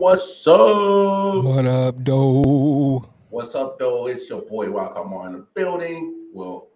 [0.00, 0.58] What's up?
[0.58, 1.44] What's up?
[1.44, 1.44] What's up?
[1.44, 3.10] What up, though?
[3.28, 4.06] What's up, though?
[4.06, 6.24] It's your boy Wakamar in the building.
[6.32, 6.68] Well,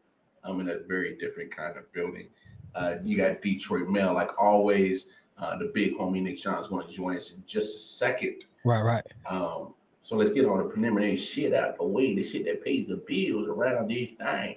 [0.43, 2.29] I'm in a very different kind of building.
[2.75, 5.07] Uh, you got Detroit Mail, like always.
[5.39, 8.45] Uh, the big homie Nick Sean is going to join us in just a second.
[8.63, 9.03] Right, right.
[9.25, 12.89] Um, so let's get all the preliminary shit out the way, the shit that pays
[12.89, 14.57] the bills around this thing.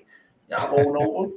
[0.49, 1.31] Y'all hold over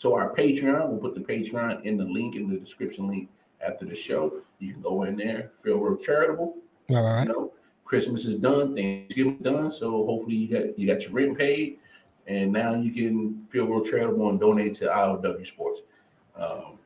[0.00, 0.90] to our Patreon.
[0.90, 3.30] We'll put the Patreon in the link in the description link
[3.66, 4.42] after the show.
[4.58, 6.56] You can go in there, feel real charitable.
[6.90, 7.26] All right.
[7.26, 7.52] You know,
[7.84, 9.70] Christmas is done, Thanksgiving done.
[9.70, 11.78] So hopefully you got you got your rent paid,
[12.26, 15.80] and now you can feel real charitable and donate to IOW Sports.
[16.36, 16.78] Um,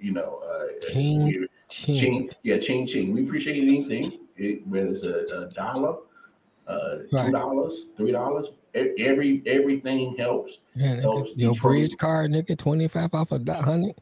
[0.00, 1.96] you know, uh, Ching, ching.
[1.96, 3.12] ching, yeah, ching ching.
[3.12, 4.20] We appreciate anything.
[4.36, 5.96] It, whether it's a, a dollar,
[6.68, 10.58] uh, two dollars, three dollars, every everything helps.
[10.76, 13.96] Yeah, Those your Detroit- bridge card, nigga, 25 off a dot hundred.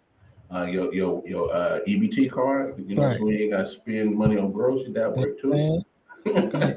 [0.54, 3.18] Uh, your your your uh, EBT card, you know, Right.
[3.18, 4.94] so you ain't got to spend money on groceries.
[4.94, 5.82] That work too.
[6.24, 6.76] Man,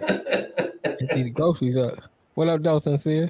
[1.13, 1.93] these groceries up.
[2.33, 2.97] What up, Dawson?
[2.97, 3.29] sincere?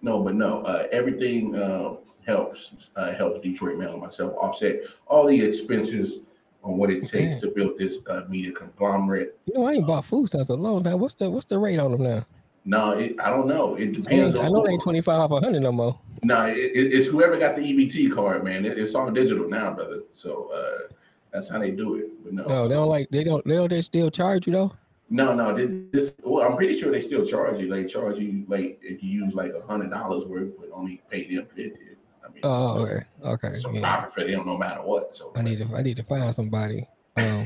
[0.00, 1.94] No, but no, uh, everything uh,
[2.26, 2.90] helps.
[2.96, 6.20] Uh, helps Detroit Mail and myself offset all the expenses
[6.64, 7.40] on what it takes Okay.
[7.40, 9.38] to build this uh, media conglomerate.
[9.46, 10.98] You know, I ain't bought food stamps a long time.
[10.98, 12.26] What's the what's the rate on them now?
[12.64, 13.74] No, it, I don't know.
[13.74, 15.98] It I, depends I know they ain't 25 off a hundred no more.
[16.22, 18.64] No, it, it- it's whoever got the EBT card, man.
[18.64, 20.00] It, it's all digital now, brother.
[20.12, 20.92] So uh,
[21.32, 22.24] that's how they do it.
[22.24, 24.72] But no, No, they don't like they don't they don't they still charge you though.
[25.10, 25.54] no, no.
[25.56, 27.68] This, this well, I'm pretty sure they still charge you.
[27.68, 31.34] They charge you like if you use like a hundred dollars worth, but only pay
[31.34, 31.80] them fifty.
[32.24, 33.52] I mean, Oh, so, okay, okay.
[33.54, 33.80] so Yeah.
[33.80, 35.16] profit for them no matter what.
[35.16, 36.86] So I need to I need to find somebody.
[37.16, 37.44] Um,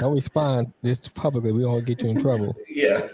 [0.00, 1.52] don't respond just publicly.
[1.52, 2.56] We don't get you in trouble.
[2.68, 3.06] Yeah.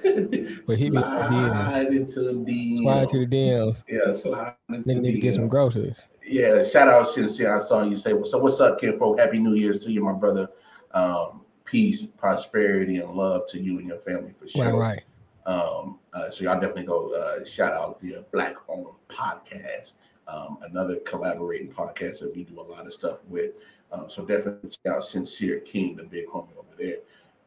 [0.67, 2.79] But he be- slide into the DM.
[2.79, 3.83] Slide to the DMs.
[3.89, 6.09] Yeah, slide into Nigga need to get some groceries.
[6.25, 7.57] Yeah, shout out Sincere.
[7.57, 9.19] I saw you say, so what's up, kid folk?
[9.19, 10.49] Happy New Year's to you, my brother.
[10.93, 14.77] Um, peace, prosperity, and love to you and your family for sure.
[14.77, 15.03] Right,
[15.47, 15.53] right.
[15.53, 19.95] Um, uh, so y'all definitely go uh, shout out the Black Owned Podcast,
[20.29, 23.53] um, another collaborating podcast that we do a lot of stuff with.
[23.93, 26.97] Um, so definitely check out Sincere King, the big homie there.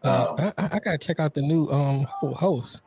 [0.03, 2.03] Uh, Um, I, I I gotta check out the new um
[2.33, 2.81] host.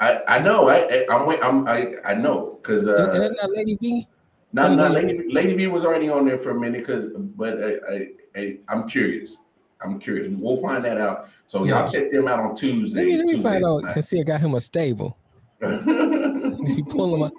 [0.00, 3.50] I, I know I, I I'm wait I'm I, I know because uh, that not
[3.50, 4.06] Lady B?
[4.52, 5.32] not, Lady not B?
[5.32, 8.88] Lady B was already on there for a minute because but I, I, I I'm
[8.88, 9.36] curious
[9.80, 11.80] I'm curious we'll find that out so Yeah.
[11.80, 13.00] y'all check them out on Tuesday.
[13.00, 13.82] Let me, let me Tuesday find out.
[13.82, 13.92] night.
[13.92, 15.18] Sincere got him a stable.
[15.60, 17.32] he you pull him up,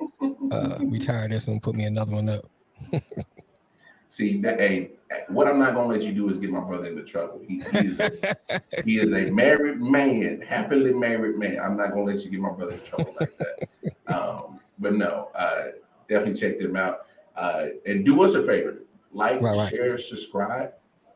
[0.52, 2.46] uh, retire this one, put me another one up.
[4.10, 4.92] See that hey
[5.28, 7.42] what I'm not gonna let you do is get my brother into trouble.
[7.48, 8.36] He, he is a,
[8.86, 11.60] he is a married man, happily married man.
[11.60, 13.68] I'm not gonna let you get my brother in trouble like that.
[14.14, 15.66] Um, but no, uh,
[16.10, 17.06] definitely check them out.
[17.36, 19.70] Uh, and do us a favor: like, Right, right.
[19.70, 20.74] share, subscribe.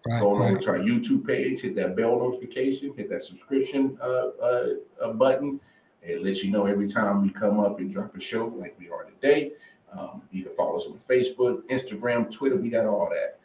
[0.08, 3.98] Right, Go on over to our YouTube page, hit that bell notification, hit that subscription
[4.02, 4.68] uh, uh,
[5.02, 5.60] uh, button.
[6.02, 8.90] It lets you know every time we come up and drop a show like we
[8.90, 9.52] are today.
[9.92, 12.56] Um, you can follow us on Facebook, Instagram, Twitter.
[12.56, 13.37] We got all that.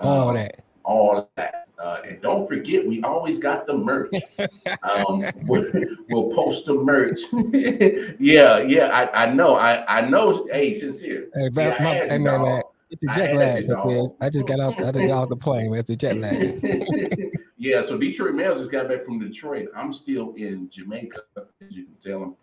[0.00, 0.62] All Um, that.
[0.84, 1.68] all that.
[1.78, 4.08] Uh, and don't forget, we always got the merch.
[4.82, 5.64] Um, we'll,
[6.10, 7.20] we'll post the merch.
[8.18, 9.56] yeah, yeah, I, I know.
[9.56, 10.46] I, I know.
[10.50, 11.28] Hey, sincere.
[11.34, 12.62] Hey, See, bro, I my- hey, man, man.
[12.90, 14.14] It's a I jet had lag.
[14.20, 14.74] I just got out.
[14.80, 15.70] I just got off the plane.
[15.72, 15.80] man.
[15.80, 17.30] It's a jet lag.
[17.58, 19.68] yeah, so Detroit Mail just got back from Detroit.
[19.76, 22.22] I'm still in Jamaica, as you can tell.
[22.22, 22.36] I'm,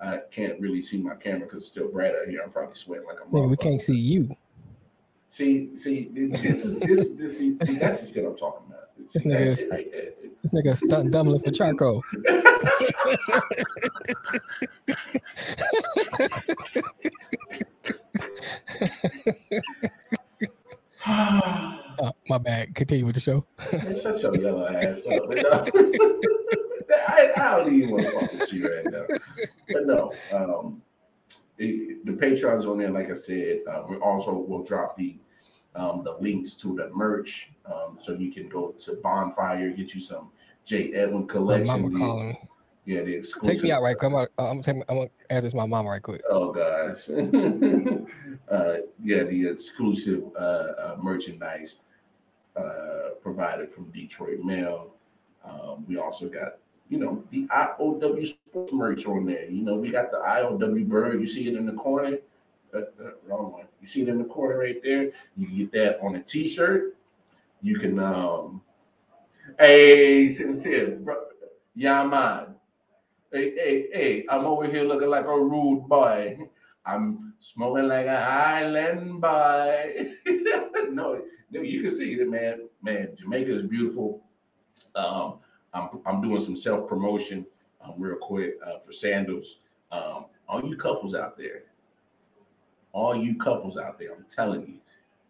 [0.00, 2.40] I can't really see my camera because it's still bright out here.
[2.44, 4.28] I'm probably sweating like a Nigga, we can't see you.
[5.30, 8.88] See, see, this is this this see, see that's the shit I'm talking about.
[9.10, 10.42] See, This nigga that is- shit right.
[10.42, 12.02] This nigga stunt dumbling for charcoal.
[22.00, 22.74] Oh, my bad.
[22.74, 23.44] Continue with the show.
[24.00, 25.22] Shut your yellow ass up.
[27.08, 29.04] I, I don't even want to fuck with you right now.
[29.72, 30.82] But no, um,
[31.58, 32.90] it- the Patreon's on there.
[32.90, 35.18] Like I said, uh, we also will drop the
[35.74, 40.00] um, the links to the merch, um, so you can go to Bonfire, get you
[40.00, 40.30] some
[40.64, 40.92] J.
[40.94, 41.66] Edwin My collection.
[41.66, 42.48] mama the- calling
[42.88, 43.52] yeah, the exclusive.
[43.56, 44.06] Take me out right quick.
[44.06, 46.22] I'm gonna, I'm gonna, I'm gonna ask this my mama right quick.
[46.30, 47.10] Oh gosh.
[48.50, 51.76] uh, yeah, the exclusive uh, uh, merchandise
[52.56, 54.94] uh, provided from Detroit Mail.
[55.44, 56.54] Um, we also got,
[56.88, 59.48] you know, the IOW sports merch on there.
[59.48, 61.20] You know, we got the IOW bird.
[61.20, 62.18] You see it in the corner.
[62.74, 63.64] Uh, uh, wrong one.
[63.80, 65.10] You see it in the corner right there.
[65.36, 66.96] You get that on a T-shirt.
[67.62, 68.62] You can, um,
[69.58, 71.16] hey, sincere, bro,
[71.74, 72.54] yeah, man.
[73.32, 76.38] Hey, hey, hey, I'm over here looking like a rude boy.
[76.86, 80.12] I'm smoking like a Highland boy.
[80.90, 82.68] no, no, you can see it, man.
[82.82, 84.22] Man, Jamaica is beautiful.
[84.94, 85.38] Um,
[85.74, 87.46] I'm, I'm doing some self promotion
[87.80, 89.56] um, real quick uh, for sandals.
[89.92, 91.64] Um, all you couples out there,
[92.92, 94.74] all you couples out there, I'm telling you,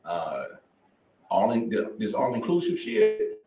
[0.04, 0.44] uh,
[1.30, 3.42] all in this all inclusive shit.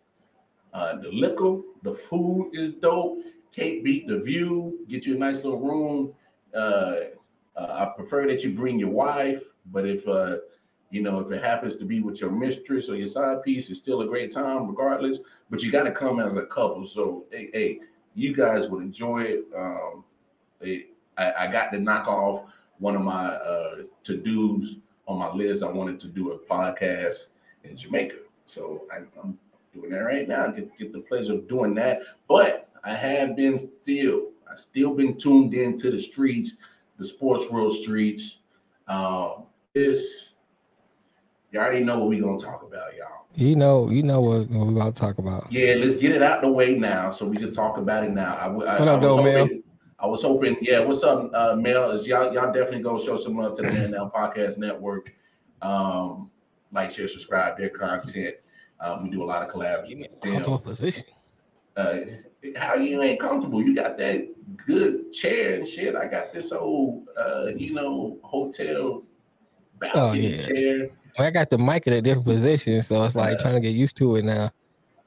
[0.73, 3.19] Uh, the liquor, the food is dope.
[3.53, 4.79] Can't beat the view.
[4.87, 6.13] Get you a nice little room.
[6.55, 6.95] Uh,
[7.57, 10.37] uh, I prefer that you bring your wife, but if uh,
[10.91, 13.79] you know if it happens to be with your mistress or your side piece, it's
[13.79, 15.19] still a great time regardless.
[15.49, 16.85] But you got to come as a couple.
[16.85, 17.79] So hey, hey,
[18.13, 19.45] you guys would enjoy it.
[19.57, 20.03] Um,
[21.17, 22.43] I, I got to knock off
[22.79, 24.75] one of my uh, to dos
[25.07, 25.63] on my list.
[25.63, 27.27] I wanted to do a podcast
[27.63, 29.37] in Jamaica, so I, am
[29.73, 30.47] doing that right now.
[30.47, 34.27] Get get the pleasure of doing that, but I have been still.
[34.51, 36.55] I still been tuned into the streets,
[36.97, 38.39] the sports world streets.
[38.87, 39.43] Um,
[39.73, 40.30] this
[41.51, 43.25] you already know what we're gonna talk about, y'all.
[43.35, 45.51] You know, you know what, what we're gonna talk about.
[45.51, 48.35] Yeah, let's get it out the way now, so we can talk about it now.
[48.35, 49.49] I, I, what up, I though, Mel?
[49.99, 50.79] I was hoping, yeah.
[50.79, 51.91] What's up, uh, Mel?
[51.91, 55.13] Is y'all y'all definitely go show some love to the Man Down Podcast Network.
[55.61, 56.31] Um,
[56.71, 58.35] like, share, subscribe their content.
[58.79, 59.89] Um, we do a lot of collabs.
[59.89, 61.03] Give me a comfortable position.
[61.75, 61.97] Uh,
[62.55, 63.61] how you ain't comfortable?
[63.61, 64.27] You got that
[64.65, 65.95] good chair and shit.
[65.95, 69.03] I got this old, uh, you know, hotel
[69.93, 70.47] oh, yeah.
[70.47, 70.89] chair.
[71.19, 73.75] I got the mic in a different position, so it's like uh, trying to get
[73.75, 74.51] used to it now.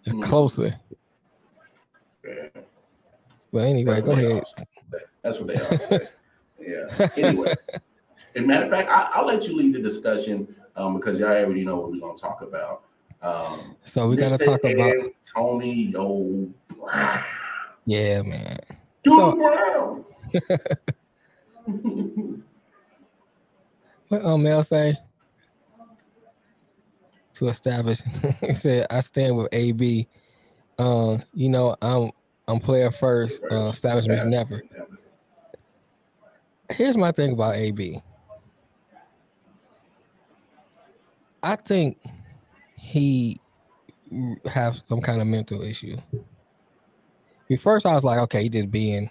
[0.05, 0.23] It's mm-hmm.
[0.23, 0.75] closer.
[2.25, 2.49] Yeah.
[3.53, 4.43] But anyway, go ahead.
[5.23, 6.01] That's what they are.
[6.61, 7.09] yeah.
[7.17, 7.55] Anyway,
[8.35, 11.65] as matter of fact, I, will let you lead the discussion um, because y'all already
[11.65, 12.83] know what we're going to talk about.
[13.23, 14.97] Um, so we got to talk about
[15.35, 17.25] Tony Yo Brown.
[17.87, 18.59] Yeah, man.
[19.07, 20.05] so, Brown.
[24.09, 24.97] what um Mel say?
[27.35, 28.01] To establish,
[28.41, 30.07] he said, "I stand with AB.
[30.79, 32.11] Um, you know, I'm
[32.47, 33.43] I'm player first.
[33.51, 34.63] Uh, establishment never."
[36.71, 38.01] Here's my thing about AB.
[41.43, 41.99] I think
[42.79, 43.39] he
[44.47, 45.97] have some kind of mental issue.
[47.51, 49.11] At first, I was like, okay, he just being,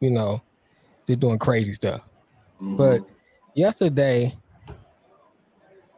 [0.00, 0.42] you know,
[1.06, 2.00] just doing crazy stuff.
[2.56, 2.76] Mm-hmm.
[2.76, 3.00] But
[3.54, 4.36] yesterday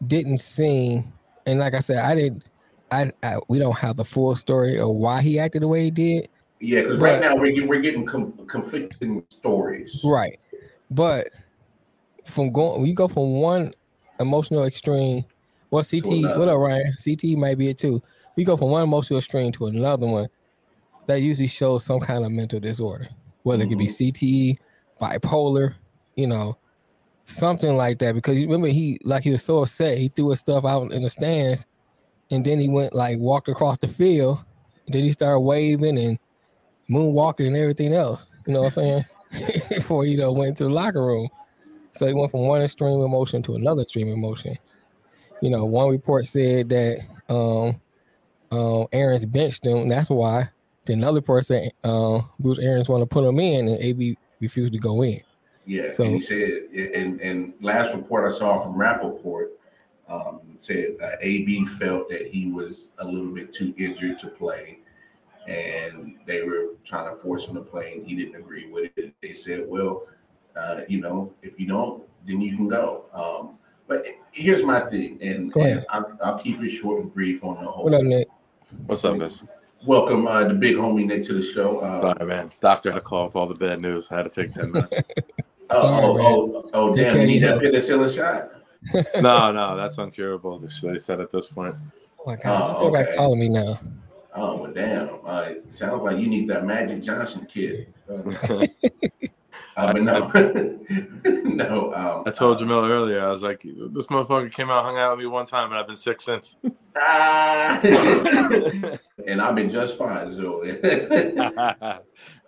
[0.06, 1.12] didn't seem,
[1.46, 2.44] and like I said, I didn't.
[2.92, 5.90] I, I, we don't have the full story of why he acted the way he
[5.90, 6.28] did.
[6.58, 10.00] Yeah, because right now we're we're getting com- conflicting stories.
[10.04, 10.38] Right,
[10.90, 11.28] but
[12.24, 13.72] from going, you go from one
[14.18, 15.24] emotional extreme.
[15.70, 16.94] Well, CT, what up, Ryan?
[17.02, 18.02] CT might be it too.
[18.36, 20.28] We go from one emotional extreme to another one
[21.06, 23.08] that usually shows some kind of mental disorder,
[23.42, 23.72] whether mm-hmm.
[23.72, 24.58] it could be CTE,
[25.00, 25.74] bipolar,
[26.16, 26.56] you know,
[27.30, 28.14] something like that.
[28.14, 31.02] Because you remember he like he was so upset, he threw his stuff out in
[31.02, 31.66] the stands,
[32.30, 34.38] and then he went like walked across the field.
[34.88, 36.18] Then he started waving and
[36.90, 38.26] moonwalking and everything else.
[38.46, 39.02] You know what I'm saying?
[39.68, 41.28] Before you know went to the locker room.
[41.92, 44.56] So he went from one extreme emotion to another extreme emotion.
[45.42, 47.80] You know, one report said that um,
[48.52, 49.88] um, Arians benched him.
[49.88, 50.50] that's why.
[50.86, 54.78] Then another person, uh, Bruce Arians want to put him in, and AB refused to
[54.78, 55.20] go in.
[55.70, 59.52] Yeah, so and he said, and, and last report I saw from Rapoport
[60.08, 64.80] um, said uh, AB felt that he was a little bit too injured to play,
[65.46, 69.14] and they were trying to force him to play, and he didn't agree with it.
[69.22, 70.08] They said, well,
[70.56, 73.04] uh, you know, if you don't, then you can go.
[73.14, 77.62] Um, but here's my thing, and, and I'll, I'll, keep it short and brief on
[77.62, 77.84] the whole.
[77.84, 78.26] What up, Nick?
[78.86, 79.44] What's up, miss?
[79.86, 81.78] Welcome, uh, the big homie Nick to the show.
[81.78, 82.50] Uh, Sorry, man.
[82.60, 84.08] Doctor had to call for all the bad news.
[84.10, 84.98] I had to take 10 minutes.
[85.70, 87.20] oh, Sorry, oh, oh, oh, damn.
[87.20, 88.50] You need that penicillin shot?
[89.22, 90.60] no, no, that's uncurable.
[90.82, 91.74] They said at this point.
[92.20, 92.76] Oh, my God.
[92.76, 93.14] Oh, okay.
[93.16, 93.78] calling me now.
[94.34, 95.18] Oh, well, damn.
[95.24, 97.92] Uh, sounds like you need that Magic Johnson kid.
[99.76, 100.28] Uh, uh, but no,
[101.44, 101.94] no.
[101.94, 103.24] Um, I told uh, Jamil earlier.
[103.24, 105.86] I was like, this motherfucker came out, hung out with me one time, and I've
[105.86, 106.56] been sick since.
[106.96, 107.80] Ah,
[109.26, 110.34] and I've been just fine.
[110.34, 110.64] So,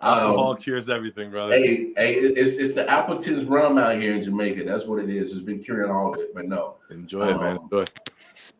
[0.01, 1.55] alcohol um, cures everything, brother.
[1.55, 4.63] Hey, hey, it's it's the Appleton's rum out here in Jamaica.
[4.65, 5.31] That's what it is.
[5.31, 6.35] It's been curing all of it.
[6.35, 7.57] But no, enjoy um, it, man.
[7.57, 7.85] Um, enjoy.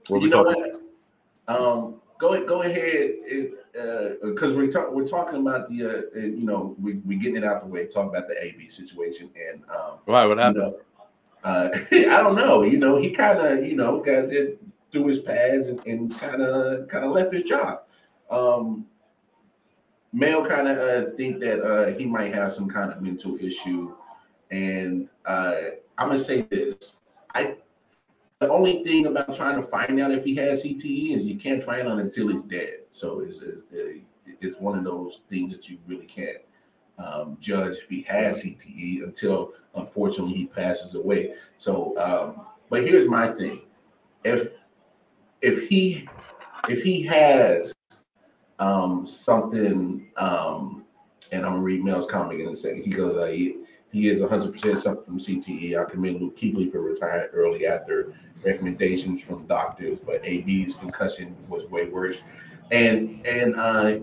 [0.08, 0.74] What we talking?
[1.48, 3.12] Um, go go ahead
[3.74, 5.84] because uh, we're talking we're talking about the
[6.16, 7.88] uh, you know we we getting it out the way.
[7.88, 10.58] talking about the AB situation and um, why what happened?
[10.58, 10.80] You know,
[11.44, 12.62] uh, I don't know.
[12.62, 14.62] You know, he kind of you know got it
[14.92, 17.82] through his pads and kind of kind of left his job.
[18.30, 18.86] Um,
[20.14, 23.96] Male kind of uh, think that uh, he might have some kind of mental issue,
[24.52, 25.56] and uh,
[25.98, 27.00] I'm gonna say this:
[27.34, 27.58] I
[28.44, 31.64] the only thing about trying to find out if he has CTE is you can't
[31.64, 32.80] find out until he's dead.
[32.92, 33.64] So it's it's,
[34.42, 36.40] it's one of those things that you really can't
[36.98, 41.36] um, judge if he has CTE until unfortunately he passes away.
[41.58, 43.62] So, um, but here's my thing:
[44.26, 44.50] if
[45.42, 46.10] if he
[46.68, 47.74] if he has
[48.60, 50.84] um, something, um,
[51.32, 52.84] and I'm gonna read Mel's comment in a second.
[52.84, 53.60] He goes, uh, he,
[53.94, 55.80] he is 100% suffering from CTE.
[55.80, 61.68] I commend Luke Kuechly for retiring early after recommendations from doctors, but AB's concussion was
[61.68, 62.18] way worse.
[62.72, 64.00] And and uh,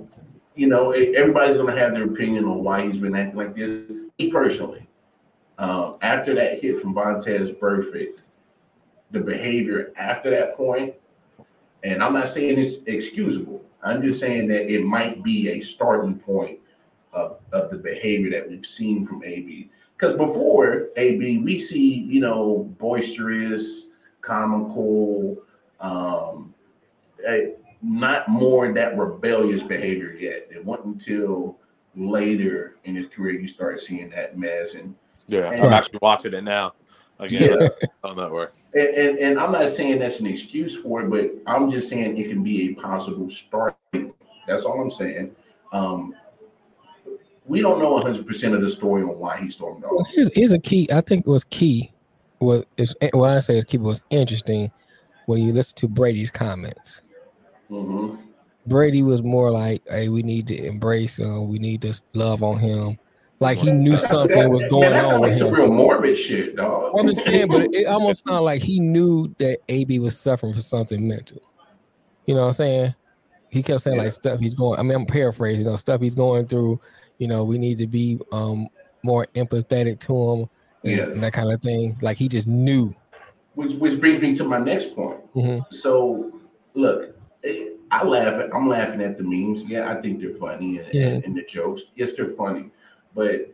[0.54, 3.92] you know, everybody's gonna have their opinion on why he's been acting like this.
[4.18, 4.86] Me personally,
[5.58, 8.18] um, after that hit from Vontaze Burfict,
[9.10, 10.94] the behavior after that point,
[11.82, 13.60] and I'm not saying it's excusable.
[13.82, 16.60] I'm just saying that it might be a starting point
[17.12, 19.70] of, of the behavior that we've seen from AB.
[20.00, 23.88] Because before AB, we see, you know, boisterous,
[24.22, 25.36] comical,
[25.78, 26.54] um,
[27.28, 27.52] a,
[27.82, 30.48] not more that rebellious behavior yet.
[30.50, 31.58] It wasn't until
[31.94, 34.74] later in his career you start seeing that mess.
[34.74, 34.94] And
[35.26, 36.72] yeah, and, I'm actually watching it now
[37.18, 37.68] again yeah.
[38.02, 38.54] on network.
[38.72, 42.16] And, and, and, I'm not saying that's an excuse for it, but I'm just saying
[42.16, 43.76] it can be a possible start.
[44.46, 45.36] That's all I'm saying.
[45.72, 46.14] Um,
[47.50, 49.90] we don't know 100 percent of the story on why he stormed off.
[49.92, 50.88] Well, here's, here's a key.
[50.92, 51.92] I think it was key.
[52.38, 54.70] Was is what I say is key was interesting
[55.26, 57.02] when you listen to Brady's comments.
[57.68, 58.14] Mm-hmm.
[58.66, 61.48] Brady was more like, "Hey, we need to embrace him.
[61.48, 62.98] We need to love on him."
[63.40, 65.20] Like he knew something that, was going man, on.
[65.20, 66.94] Like some real morbid shit, dog.
[66.98, 70.62] I'm just saying, but it almost sounded like he knew that AB was suffering from
[70.62, 71.42] something mental.
[72.26, 72.94] You know what I'm saying?
[73.48, 74.04] He kept saying yeah.
[74.04, 74.78] like stuff he's going.
[74.78, 75.64] I mean, I'm paraphrasing.
[75.64, 76.80] You know, stuff he's going through.
[77.20, 78.66] You know, we need to be um
[79.04, 80.50] more empathetic to him.
[80.82, 81.20] And, yes.
[81.20, 81.96] that kind of thing.
[82.00, 82.94] Like he just knew.
[83.54, 85.20] Which which brings me to my next point.
[85.34, 85.72] Mm-hmm.
[85.72, 86.40] So
[86.74, 87.14] look,
[87.90, 89.64] I laugh at I'm laughing at the memes.
[89.64, 91.06] Yeah, I think they're funny and, yeah.
[91.08, 91.82] and, and the jokes.
[91.94, 92.70] Yes, they're funny.
[93.14, 93.52] But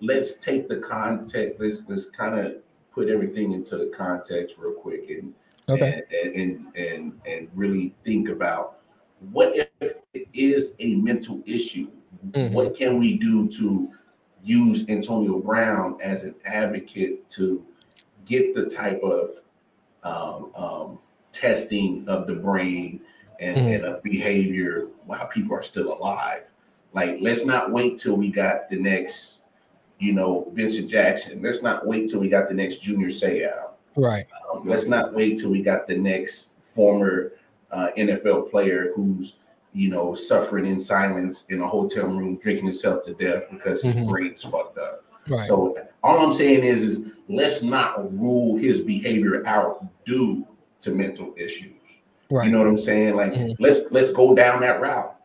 [0.00, 1.60] let's take the context.
[1.60, 2.54] Let's let's kind of
[2.94, 5.34] put everything into the context real quick and
[5.68, 6.02] okay.
[6.24, 8.78] and, and and and really think about
[9.30, 9.68] what if
[10.14, 11.90] it is a mental issue?
[12.30, 12.54] Mm-hmm.
[12.54, 13.90] What can we do to
[14.42, 17.64] use Antonio Brown as an advocate to
[18.24, 19.30] get the type of
[20.04, 20.98] um, um,
[21.32, 23.00] testing of the brain
[23.40, 23.66] and, mm-hmm.
[23.68, 26.42] and of behavior while people are still alive?
[26.92, 29.40] Like, let's not wait till we got the next,
[29.98, 31.40] you know, Vincent Jackson.
[31.42, 33.70] Let's not wait till we got the next Junior Seau.
[33.96, 34.26] Right.
[34.52, 37.32] Um, let's not wait till we got the next former
[37.70, 39.36] uh, NFL player who's,
[39.72, 43.94] you know, suffering in silence in a hotel room, drinking himself to death because his
[43.94, 44.10] mm-hmm.
[44.10, 45.04] brain's fucked up.
[45.28, 45.46] Right.
[45.46, 50.46] So all I'm saying is, is let's not rule his behavior out due
[50.80, 51.98] to mental issues.
[52.30, 52.46] Right.
[52.46, 53.16] You know what I'm saying?
[53.16, 53.62] Like mm-hmm.
[53.62, 55.16] let's let's go down that route.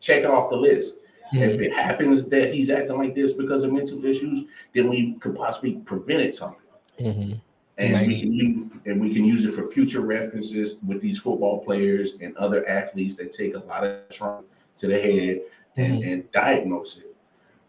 [0.00, 0.96] Check it off the list.
[1.34, 1.42] Mm-hmm.
[1.42, 5.34] If it happens that he's acting like this because of mental issues, then we could
[5.36, 7.40] possibly prevent it something.
[7.78, 8.06] And right.
[8.06, 12.14] we can use, and we can use it for future references with these football players
[12.20, 14.44] and other athletes that take a lot of trauma
[14.78, 15.40] to the head
[15.76, 16.12] and, mm-hmm.
[16.12, 17.14] and diagnose it.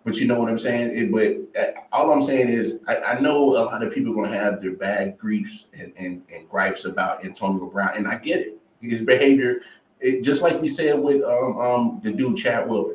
[0.05, 0.97] But you know what I'm saying?
[0.97, 4.15] It, but uh, all I'm saying is, I, I, know a lot of people are
[4.15, 8.17] going to have their bad griefs and, and, and gripes about Antonio Brown, and I
[8.17, 8.57] get it.
[8.79, 9.59] His behavior,
[9.99, 12.93] it, just like we said with um, um, the dude Chad Wheeler,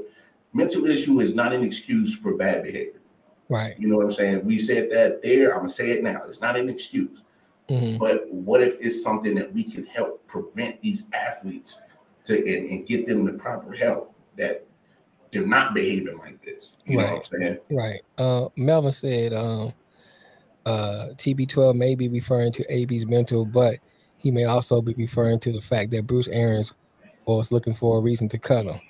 [0.54, 3.01] mental issue is not an excuse for bad behavior.
[3.52, 3.78] Right.
[3.78, 4.47] You know what I'm saying?
[4.47, 5.52] We said that there.
[5.52, 6.23] I'm gonna say it now.
[6.26, 7.23] It's not an excuse.
[7.68, 7.99] Mm-hmm.
[7.99, 11.80] But what if it's something that we can help prevent these athletes
[12.25, 14.64] to and, and, get them the proper help that
[15.32, 16.73] they're not behaving like this.
[16.87, 17.04] You right.
[17.04, 17.59] know what I'm saying?
[17.71, 18.00] Right.
[18.16, 19.73] Uh, Melvin said um,
[20.64, 23.78] uh, TB12 may be referring to AB's mental, but
[24.16, 26.73] he may also be referring to the fact that Bruce Arians
[27.26, 28.80] was looking for a reason to cut him.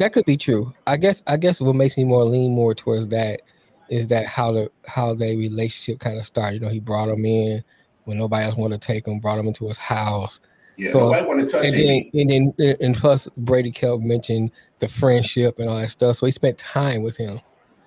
[0.00, 0.72] That could be true.
[0.86, 1.22] I guess.
[1.26, 3.42] I guess what makes me more lean more towards that
[3.90, 6.54] is that how the how their relationship kind of started.
[6.54, 7.62] You know, he brought him in
[8.04, 10.40] when nobody else wanted to take him, brought him into his house.
[10.78, 14.88] Yeah, so, wanted to touch and then, and then and plus Brady kept mentioned the
[14.88, 16.16] friendship and all that stuff.
[16.16, 17.38] So he spent time with him,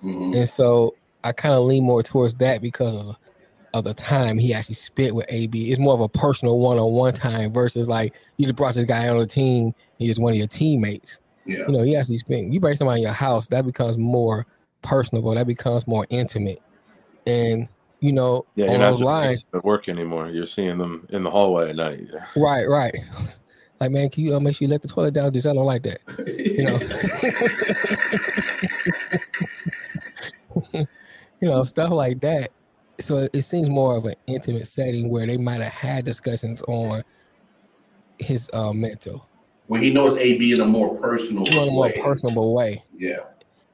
[0.04, 0.36] mm-hmm.
[0.36, 0.94] and so
[1.24, 3.16] I kind of lean more towards that because of
[3.74, 5.72] of the time he actually spent with AB.
[5.72, 9.18] It's more of a personal one-on-one time versus like you just brought this guy on
[9.18, 9.74] the team.
[9.98, 11.18] He's one of your teammates.
[11.46, 11.66] Yeah.
[11.66, 12.52] You know, he actually spent.
[12.52, 14.46] You bring somebody in your house, that becomes more
[14.82, 15.34] personable.
[15.34, 16.62] That becomes more intimate,
[17.26, 17.68] and
[18.00, 20.28] you know, yeah, on those lines, at work anymore.
[20.28, 22.06] You're seeing them in the hallway at night.
[22.36, 22.94] Right, right.
[23.80, 25.32] Like, man, can you uh, make sure you let the toilet down?
[25.32, 26.00] Just I don't like that.
[26.26, 26.78] You know.
[31.40, 32.50] you know, stuff like that
[33.00, 37.02] so it seems more of an intimate setting where they might have had discussions on
[38.18, 39.28] his uh, mental,
[39.66, 42.00] Where he knows AB in a more personal in a more way.
[42.00, 42.82] personable way.
[42.96, 43.20] Yeah.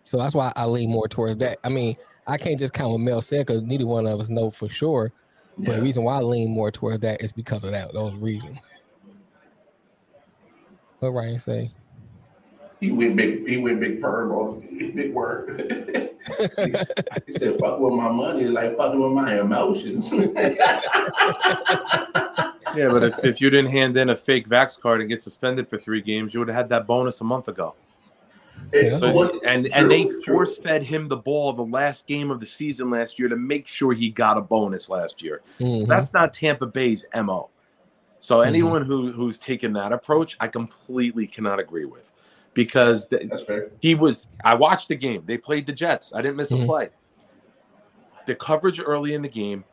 [0.05, 1.59] So that's why I lean more towards that.
[1.65, 4.51] I mean, I can't just count what Mel said because neither one of us know
[4.51, 5.13] for sure.
[5.59, 5.77] But yeah.
[5.77, 8.71] the reason why I lean more towards that is because of that, those reasons.
[11.01, 11.71] What Ryan say?
[12.81, 13.47] He went big.
[13.47, 14.61] He went big perm on
[14.95, 16.09] big word.
[16.57, 16.65] he,
[17.27, 20.13] he said, "Fuck with my money, like fucking with my emotions."
[22.77, 25.69] Yeah, but if, if you didn't hand in a fake Vax card and get suspended
[25.69, 27.75] for three games, you would have had that bonus a month ago.
[28.73, 28.99] Yeah.
[28.99, 32.47] But, and true, and they force fed him the ball the last game of the
[32.47, 35.41] season last year to make sure he got a bonus last year.
[35.59, 35.87] So Mhm.
[35.89, 37.49] that's not Tampa Bay's mo.
[38.19, 42.09] So anyone who who's taken that approach, I completely cannot agree with,
[42.53, 43.71] because th- That's fair.
[43.81, 44.27] he was.
[44.45, 45.23] I watched the game.
[45.25, 46.13] They played the Jets.
[46.15, 46.67] I didn't miss a Mhm.
[46.67, 46.89] play.
[48.27, 49.65] The coverage early in the game,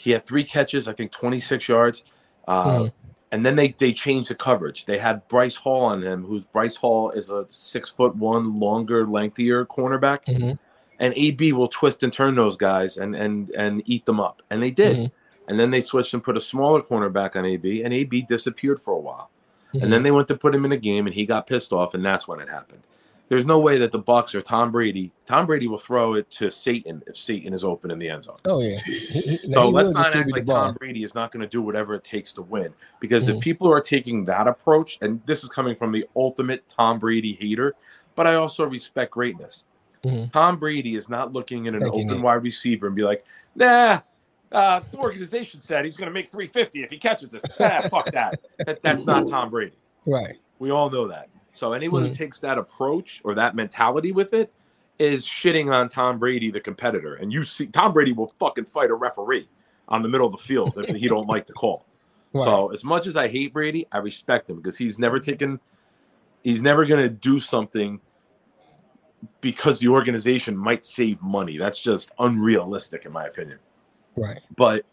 [0.00, 0.88] he had three catches.
[0.88, 2.04] I think twenty six yards.
[2.48, 2.92] Uh, Mhm.
[3.32, 4.86] And then they they changed the coverage.
[4.86, 9.06] They had Bryce Hall on him, who's Bryce Hall is a six foot one, longer,
[9.06, 10.58] lengthier cornerback, Mhm.
[10.98, 14.60] and AB will twist and turn those guys and and and eat them up, and
[14.62, 14.96] they did.
[14.96, 15.10] Mhm.
[15.46, 18.94] And then they switched and put a smaller cornerback on AB, and AB disappeared for
[18.94, 19.30] a while.
[19.74, 19.82] Mhm.
[19.82, 21.94] And then they went to put him in a game, and he got pissed off,
[21.94, 22.82] and that's when it happened.
[23.30, 26.50] There's no way that the Bucks or Tom Brady, Tom Brady will throw it to
[26.50, 28.36] Satan if Satan is open in the end zone.
[28.44, 28.76] Oh yeah.
[28.84, 30.44] He- he- So let's not act like.
[30.46, 32.74] Tom Brady is not going to do whatever it takes to win.
[33.00, 33.36] Because Mhm.
[33.36, 37.32] if people are taking that approach, and this is coming from the ultimate Tom Brady
[37.32, 37.74] hater,
[38.16, 39.64] but I also respect greatness.
[40.04, 40.32] Mhm.
[40.32, 42.22] Tom Brady is not looking at an Thank open Nick.
[42.22, 44.00] wide receiver and be like, nah.
[44.50, 47.44] Uh, the organization said he's going to make 350 if he catches this.
[47.60, 48.40] Nah, fuck that.
[48.66, 48.82] that.
[48.82, 49.76] That's not Tom Brady.
[50.04, 50.34] Right.
[50.58, 51.28] We all know that.
[51.52, 52.08] So anyone Mhm.
[52.08, 54.52] who takes that approach or that mentality with it
[54.98, 57.14] is shitting on Tom Brady, the competitor.
[57.14, 59.48] And you see, Tom Brady will fucking fight a referee
[59.88, 61.84] on the middle of the field if he don't like the call.
[62.32, 62.44] Right.
[62.44, 65.58] So as much as I hate Brady, I respect him because he's never taken,
[66.44, 68.00] he's never going to do something
[69.40, 71.56] because the organization might save money.
[71.58, 73.58] That's just unrealistic, in my opinion.
[74.14, 74.38] right.
[74.54, 74.86] But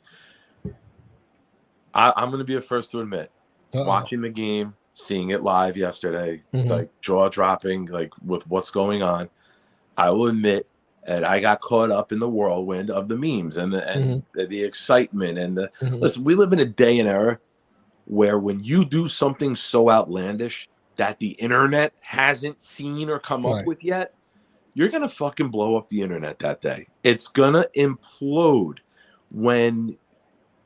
[1.94, 3.32] I, I'm going to be the first to admit
[3.74, 3.86] Uh-oh.
[3.86, 6.70] watching the game, seeing it live yesterday, Mhm.
[6.70, 9.30] like jaw dropping, like with what's going on.
[9.96, 10.68] I will admit
[11.06, 14.48] that I got caught up in the whirlwind of the memes and the and the,
[14.48, 16.02] the excitement and the Mhm.
[16.02, 16.24] listen.
[16.24, 17.40] We live in a day and era
[18.06, 23.60] where when you do something so outlandish that the internet hasn't seen or come Right.
[23.62, 24.16] up with yet,
[24.74, 26.88] you're gonna fucking blow up the internet that day.
[27.04, 28.80] It's gonna implode
[29.30, 29.96] when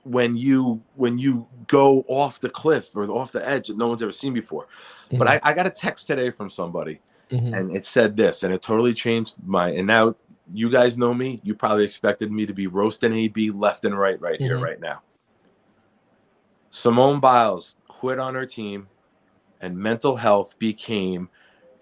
[0.03, 4.01] when you when you go off the cliff or off the edge that no one's
[4.01, 4.67] ever seen before.
[5.11, 7.57] But I, I got a text today from somebody Mhm.
[7.57, 10.15] and it said this and it totally changed my and now
[10.53, 14.19] you guys know me you probably expected me to be roasting ab left and right
[14.19, 14.63] right here Mhm.
[14.63, 15.01] right now
[16.69, 18.87] simone biles quit on her team
[19.61, 21.29] and mental health became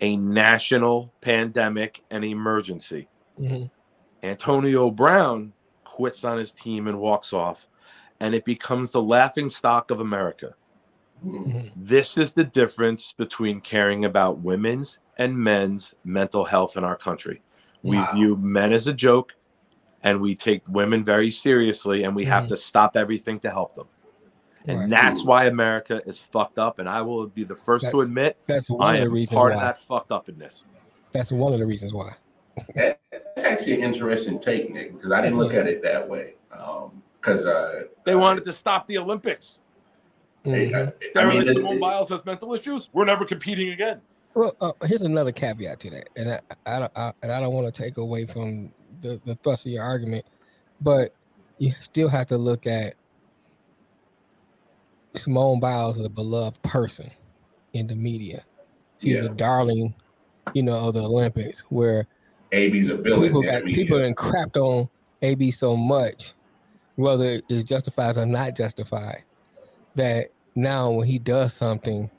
[0.01, 3.07] a national pandemic and emergency
[3.39, 3.71] Mhm.
[4.21, 5.53] antonio brown
[5.83, 7.67] quits on his team and walks off
[8.19, 10.53] and it becomes the laughing stock of america
[11.25, 11.71] Mhm.
[11.75, 17.41] this is the difference between caring about women's and men's mental health in our country.
[17.83, 19.35] We view men as a joke
[20.01, 22.49] and we take women very seriously and we have Mhm.
[22.49, 23.87] to stop everything to help them.
[24.65, 24.89] And Right.
[24.89, 26.79] that's why America is fucked up.
[26.79, 29.35] And I will be the first to admit That's one I of the am reasons
[29.35, 29.57] part why.
[29.57, 30.63] of that fucked upness.
[31.11, 32.13] That's one of the reasons why.
[32.75, 32.97] That's
[33.43, 36.35] actually an interesting take, Nick, because I didn't look at it that way.
[37.19, 39.61] Because uh, They uh, wanted to stop the Olympics.
[40.45, 40.73] Mhm.
[40.73, 42.89] I, I They're mean, it- Simone it- Biles has mental issues.
[42.93, 44.01] We're never competing again.
[44.35, 47.53] Well, uh, here's another caveat to that, and I, I, don't- I and I don't
[47.53, 50.25] want to take away from the, the thrust of your argument,
[50.81, 51.13] but
[51.57, 52.93] you still have to look at
[55.15, 57.09] Simone Biles as a beloved person
[57.73, 58.43] in the media.
[58.99, 59.25] She's Yeah.
[59.25, 59.95] a darling,
[60.53, 62.07] you know, of the Olympics, where
[62.51, 63.21] AB's a villain.
[63.21, 64.87] people got people done crapped on
[65.21, 66.33] AB so much,
[66.99, 69.23] whether it's justified or not justified,
[69.95, 72.11] that now when he does something,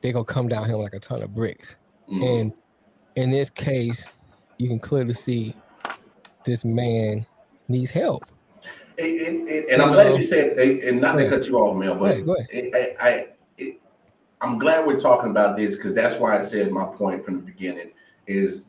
[0.00, 1.74] they're gonna come down him like a ton of bricks.
[2.08, 2.40] Mhm.
[2.40, 2.52] And
[3.16, 4.06] in this case,
[4.58, 5.56] you can clearly see
[6.44, 7.26] this man
[7.66, 8.24] needs help.
[8.96, 11.76] And, and- and- and I'm glad you said, and and not to cut you off,
[11.76, 12.48] Mel, but ahead, go ahead.
[12.52, 13.76] it- I, I,
[14.40, 17.42] I'm glad we're talking about this because that's why I said my point from the
[17.42, 17.90] beginning
[18.28, 18.66] is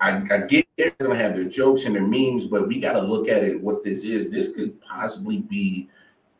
[0.00, 3.00] I, I get they're gonna have their jokes and their memes, but we got to
[3.00, 3.60] look at it.
[3.60, 5.88] What this is, this could possibly be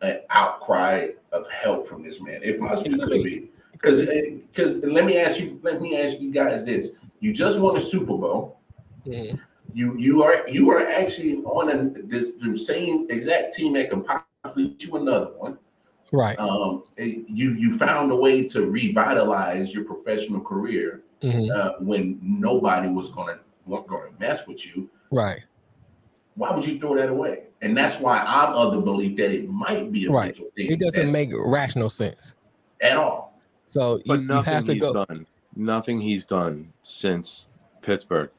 [0.02, 2.40] an outcry of help from this man.
[2.42, 6.64] It possibly could be because because let me ask you, let me ask you guys
[6.64, 8.58] this: You just won a Super Bowl.
[9.06, 9.38] Mhm.
[9.74, 14.02] you you are you are actually on a, this the same exact team that can
[14.02, 15.58] possibly get you another one.
[16.12, 16.38] Right.
[16.38, 21.50] Um, you you found a way to revitalize your professional career Mhm.
[21.50, 23.40] uh, when nobody was going to
[24.18, 24.88] mess with you.
[25.10, 25.42] Right.
[26.34, 27.44] Why would you throw that away?
[27.62, 30.26] And that's why I'm of the belief that it might be a Right.
[30.26, 30.70] mental thing.
[30.70, 32.34] It doesn't make rational sense.
[32.82, 33.40] at all.
[33.64, 34.92] So But you, you have to he's go.
[35.06, 35.26] done,
[35.56, 37.48] nothing he's done since
[37.80, 38.30] Pittsburgh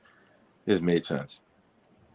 [0.68, 1.42] has made sense.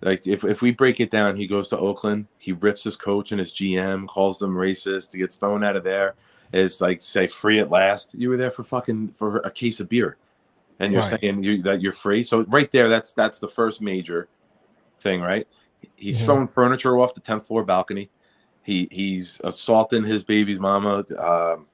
[0.00, 3.32] Like if, if we break it down, he goes to Oakland, he rips his coach
[3.32, 6.14] and his GM, calls them racist, he gets thrown out of there.
[6.52, 8.14] It's like say free at last.
[8.14, 10.16] You were there for fucking for a case of beer,
[10.82, 11.20] and you're Right.
[11.20, 12.22] saying you, that you're free.
[12.22, 14.28] So right there, that's that's the first major
[15.00, 15.46] thing, right?
[15.96, 16.24] He's Mhm.
[16.26, 18.10] throwing furniture off the tenth floor balcony.
[18.62, 21.66] He he's assaulting his baby's mama um,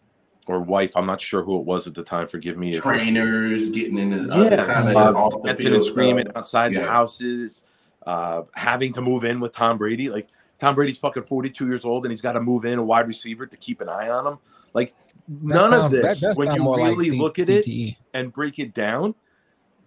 [0.47, 0.97] or wife.
[0.97, 2.27] I'm not sure who it was at the time.
[2.27, 2.71] Forgive me.
[2.75, 5.85] if- Trainers getting in the yeah, other kind of uh, off the dancing field and
[5.85, 6.37] screaming stuff.
[6.37, 7.64] outside the houses,
[8.07, 10.09] uh, having to move in with Tom Brady.
[10.09, 13.07] Like Tom Brady's fucking 42 years old and he's got to move in a wide
[13.07, 14.38] receiver to keep an eye on him.
[14.75, 17.38] Like That none sounds- of that this, does when you more like really C- look
[17.38, 17.96] at it CTE.
[18.14, 19.14] and break it down,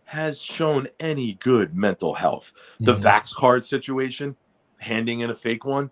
[0.06, 2.54] has shown any good mental health.
[2.80, 3.02] The Mhm.
[3.04, 4.36] Vax card situation,
[4.78, 5.90] handing in a fake one,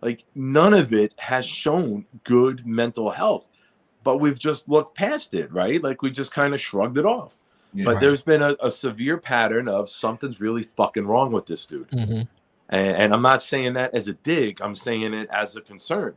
[0.00, 3.46] like none of it has shown good mental health.
[4.02, 5.82] But we've just looked past it, right?
[5.82, 7.36] Like we just kind of shrugged it off.
[7.74, 7.84] Yeah.
[7.84, 8.00] But Right.
[8.00, 11.90] there's been a, a severe pattern of something's really fucking wrong with this dude.
[11.90, 12.28] Mhm.
[12.70, 16.14] And, and I'm not saying that as a dig, I'm saying it as a concern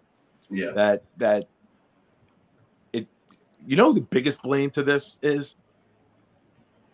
[0.49, 0.71] yeah.
[0.71, 1.47] that that it
[3.65, 5.55] you know the biggest blame to this is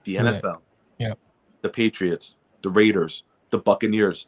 [0.04, 0.44] the Who that?
[0.44, 0.58] NFL.
[1.00, 1.20] Yep.
[1.62, 4.28] The Patriots, the Raiders, the Buccaneers.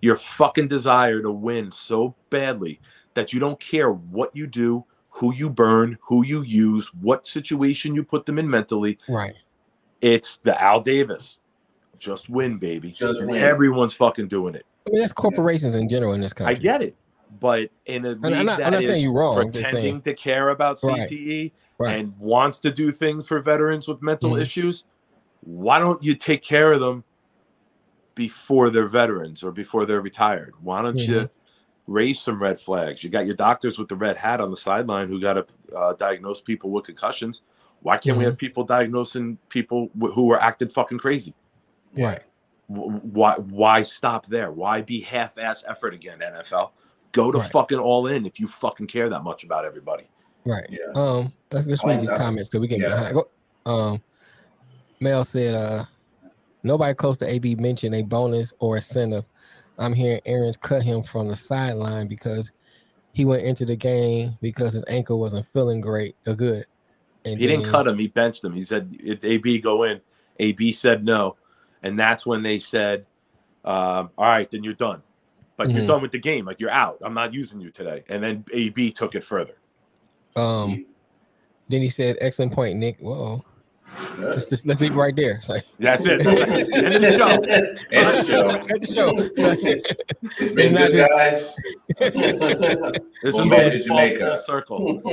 [0.00, 2.80] Your fucking desire to win so badly
[3.14, 7.94] that you don't care what you do, who you burn, who you use, what situation
[7.96, 8.96] you put them in mentally.
[9.08, 9.34] Right.
[10.00, 11.40] It's the Al Davis.
[11.98, 12.92] Just win, baby.
[12.92, 13.42] Just win.
[13.42, 14.64] Everyone's fucking doing it.
[14.86, 16.54] I mean, that's corporations in general in this country.
[16.54, 16.94] I get it,
[17.40, 20.00] but in a league I'm not- I'm that not saying you're wrong, I'm pretending saying-
[20.02, 21.52] to care about CTE Right.
[21.86, 24.40] And wants to do things for veterans with mental Mhm.
[24.42, 24.84] issues,
[25.42, 27.04] why don't you take care of them
[28.14, 30.54] before they're veterans or before they're retired?
[30.60, 31.30] Why don't you Mhm.
[31.86, 33.04] raise some red flags?
[33.04, 35.92] You got your doctors with the red hat on the sideline who got to uh,
[35.94, 37.42] diagnose people with concussions.
[37.80, 38.28] Why can't we Mhm.
[38.28, 41.34] have people diagnosing people wh- who are acting fucking crazy?
[41.96, 42.22] Right.
[42.66, 44.50] Wh- Why why stop there?
[44.50, 46.72] Why be half-ass effort again, NFL?
[47.12, 47.50] Go to Right.
[47.50, 50.08] fucking all in if you fucking care that much about everybody.
[50.48, 50.66] Right.
[50.70, 50.92] Yeah.
[50.94, 52.88] Um, let's, let's read these comments because we get yeah.
[52.88, 53.14] behind.
[53.14, 53.28] Go,
[53.66, 54.02] um,
[55.00, 55.84] Mel said, uh,
[56.62, 59.24] nobody close to AB mentioned a bonus or incentive.
[59.78, 62.50] I'm hearing Arians cut him from the sideline because
[63.12, 66.64] he went into the game because his ankle wasn't feeling great or good.
[67.24, 67.98] And He didn't cut him.
[67.98, 68.52] He benched him.
[68.54, 70.00] He said, "It's AB go in."
[70.38, 71.36] AB said no,
[71.82, 73.06] and that's when they said,
[73.64, 75.02] um, "All right, then you're done.
[75.58, 75.88] Like you're Mhm.
[75.88, 76.46] done with the game.
[76.46, 76.98] Like you're out.
[77.02, 79.56] I'm not using you today." And then AB took it further.
[80.38, 80.86] Um,
[81.68, 83.44] then he said, "Excellent point, Nick." Whoa,
[84.18, 85.32] let's just, let's leave it right there.
[85.32, 86.24] It's like That's it.
[86.26, 87.26] End of the show.
[87.92, 88.50] End of the show.
[88.50, 89.16] At the show.
[89.36, 89.52] So,
[90.40, 91.56] It's been not good, just- guys.
[93.20, 94.18] This Go is back all to Jamaica.
[94.18, 95.02] full circle.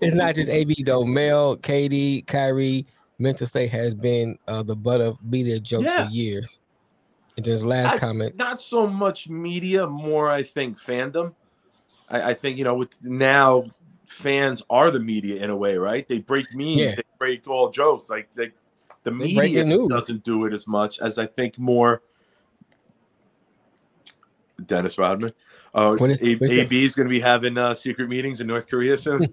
[0.00, 1.04] it's not just AB though.
[1.04, 2.86] Mel, KD, Kyrie,
[3.18, 6.06] mental state has been uh, the butt of media jokes Yeah.
[6.06, 6.58] for years.
[7.36, 11.34] And his last I- comment, Not so much media, more I think fandom.
[12.10, 13.64] I, I think you know with now
[14.06, 16.06] fans are the media in a way, right?
[16.08, 16.94] They break memes, Yeah.
[16.96, 18.10] they break all jokes.
[18.10, 18.50] Like they,
[19.04, 22.02] the They media the doesn't do it as much as I think more.
[24.66, 25.32] Dennis Rodman.
[25.74, 28.68] Uh, What is- A- AB is going to be having uh, secret meetings in North
[28.68, 29.26] Korea soon.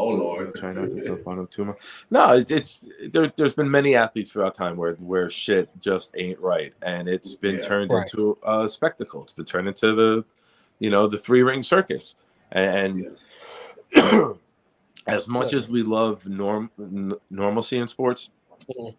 [0.00, 0.54] Oh Lord.
[0.60, 1.76] Try not to jump on him too much.
[2.08, 6.38] No, it, it's there, there's been many athletes throughout time where where shit just ain't
[6.38, 7.60] right, and it's been Yeah.
[7.62, 8.02] turned Right.
[8.08, 9.24] into a spectacle.
[9.24, 10.24] It's been turned into the,
[10.78, 12.14] you know, the three ring circus,
[12.52, 13.16] and.
[15.06, 18.28] as much as we love norm n- normalcy in sports,
[18.68, 18.94] Mhm.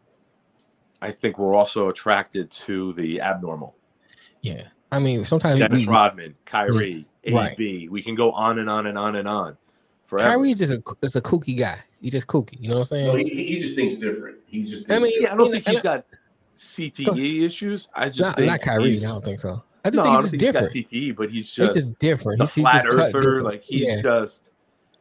[1.02, 3.76] I think we're also attracted to the abnormal.
[4.42, 4.64] yeah.
[4.92, 7.52] I mean, sometimes Dennis we, Rodman, Kyrie, Right.
[7.54, 7.90] AB.
[7.90, 9.56] We can go on and on and on and on
[10.06, 10.30] forever.
[10.32, 11.78] Kyrie's just a is a kooky guy.
[12.02, 12.60] He's just kooky.
[12.60, 13.28] You know what I'm No, saying?
[13.28, 14.38] he, he just thinks different.
[14.48, 14.90] He just.
[14.90, 16.06] I mean, yeah, I don't think and he's got
[16.58, 17.88] CTE issues.
[17.94, 18.98] I just not, think not Kyrie.
[18.98, 19.58] I don't think so.
[19.86, 20.72] I just no, think don't he's just think different.
[20.74, 22.38] he's got CTE, but he's He's just, just different.
[22.40, 23.20] the He's, he's flat just earther.
[23.22, 23.44] different.
[23.46, 24.02] Like he's yeah.
[24.02, 24.50] just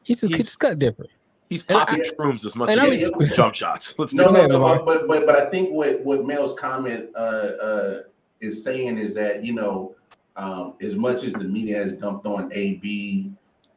[0.03, 1.11] he's just, he's- he's just cut different.
[1.51, 3.95] he's And popping shrooms as much as he is was- with jump shots.
[3.99, 8.03] Let's No, no, no, but but but I think what what Mel's comment uh, uh,
[8.41, 9.95] is saying is that you know,
[10.37, 13.33] um, as much as the media has dumped on AB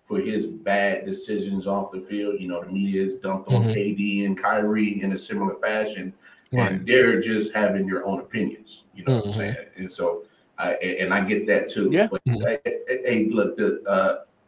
[0.07, 3.73] for his bad decisions off the field, you know, the media has dumped on Mhm.
[3.73, 6.13] KD and Kyrie in a similar fashion.
[6.53, 6.69] Right.
[6.69, 8.83] and they're just having your own opinions.
[8.93, 9.35] You know what I'm Mhm.
[9.37, 9.55] saying?
[9.77, 10.23] And so,
[10.61, 11.89] I and I get that too.
[11.91, 12.07] Yeah.
[12.11, 12.45] But Mhm.
[12.45, 14.23] hey, hey, hey, look, the uh,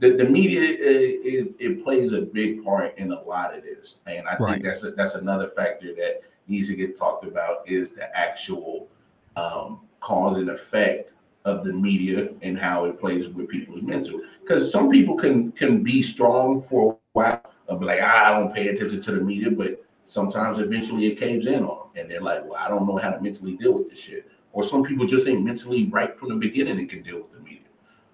[0.00, 3.96] the, the media it, it, it plays a big part in a lot of this,
[4.06, 4.52] and I Right.
[4.54, 8.88] think that's a, that's another factor that needs to get talked about is the actual
[9.36, 11.12] um, cause and effect
[11.44, 14.20] of the media and how it plays with people's mental.
[14.40, 18.54] Because some people can can be strong for a while, of like "Ah, I don't
[18.54, 22.20] pay attention to the media, but sometimes eventually it caves in on them, and they're
[22.20, 24.26] like, well, I don't know how to mentally deal with this shit.
[24.54, 27.40] Or some people just ain't mentally right from the beginning and can deal with the
[27.40, 27.58] media.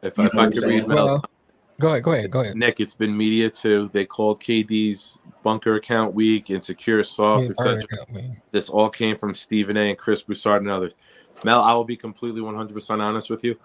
[0.03, 0.88] If, You if I could read?
[0.88, 1.24] Mel's Well,
[1.79, 2.57] go ahead, go ahead, go ahead.
[2.57, 3.90] Nick, it's been media too.
[3.92, 7.74] They called KD's bunker account weak, insecure, soft, Yeah, etc.
[7.74, 8.42] burn account, man.
[8.53, 9.90] This all came from Stephen A.
[9.90, 10.92] and Chris Broussard and others.
[11.44, 13.57] Mel, I will be completely 100% honest with you.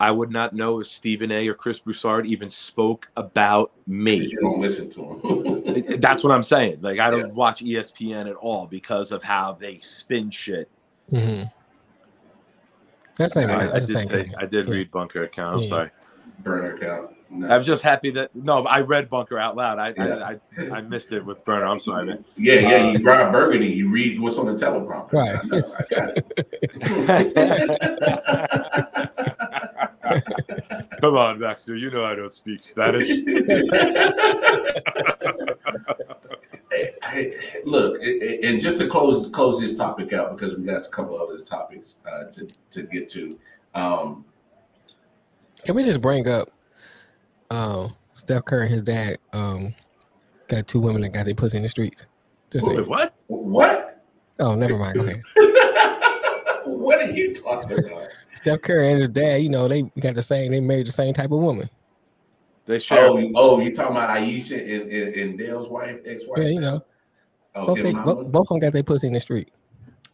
[0.00, 1.46] I would not know if Stephen A.
[1.48, 4.16] or Chris Broussard even spoke about me.
[4.16, 6.00] You don't listen to them.
[6.00, 6.78] That's what I'm saying.
[6.80, 7.34] Like, I don't Yeah.
[7.34, 10.68] watch ESPN at all because of how they spin shit.
[11.12, 11.52] Mhm.
[13.18, 13.50] That's the same.
[13.50, 14.32] I, I did say.
[14.38, 14.74] I did Yeah.
[14.74, 15.56] read bunker account.
[15.56, 15.68] I'm Yeah.
[15.68, 15.90] sorry.
[16.40, 17.10] Burner account.
[17.30, 17.48] No.
[17.48, 19.78] I was just happy that no, I read bunker out loud.
[19.78, 20.16] I Yeah.
[20.16, 21.64] I, I, I missed it with Burner.
[21.66, 22.24] I'm sorry, man.
[22.36, 22.76] Yeah, yeah.
[22.84, 23.68] Uh, You drive Burgundy.
[23.68, 25.12] You read what's on the teleprompter.
[25.12, 25.36] Right.
[25.36, 25.62] I know.
[25.78, 26.18] I got
[28.98, 29.28] it.
[31.00, 31.76] Come on, Baxter.
[31.76, 33.08] You know I don't speak Spanish.
[36.70, 40.64] Hey, hey, Look, a- a- and just to close close this topic out because we
[40.64, 43.38] got a couple other topics uh, to to get to.
[43.74, 44.24] Um,
[45.64, 46.48] Can we just bring up
[47.50, 49.74] um, Steph Curry and his dad um,
[50.48, 52.06] got two women that got their pussy in the streets?
[52.50, 53.14] Just Wait, say, what?
[53.26, 54.02] what?
[54.40, 54.96] oh, never mind.
[56.82, 57.00] Go ahead.
[57.00, 58.08] what are you talking about?
[58.34, 60.50] Steph Curry and his dad, you know, they got the same.
[60.50, 61.68] They married the same type of woman.
[62.66, 63.06] They share.
[63.06, 66.38] Oh, you- oh, you talking about Ayesha and, and, and Dell's wife, ex-wife?
[66.42, 66.84] Yeah, you know,
[67.54, 69.50] Oh, both, they, both, both of them got their pussy in the street.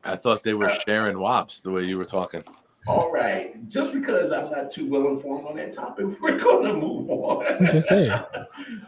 [0.02, 2.42] I thought they were uh, sharing wops the way you were talking.
[2.88, 3.68] All right.
[3.68, 7.46] Just because I'm not too well informed on that topic, we're going to move on.
[7.46, 8.11] I'm just saying.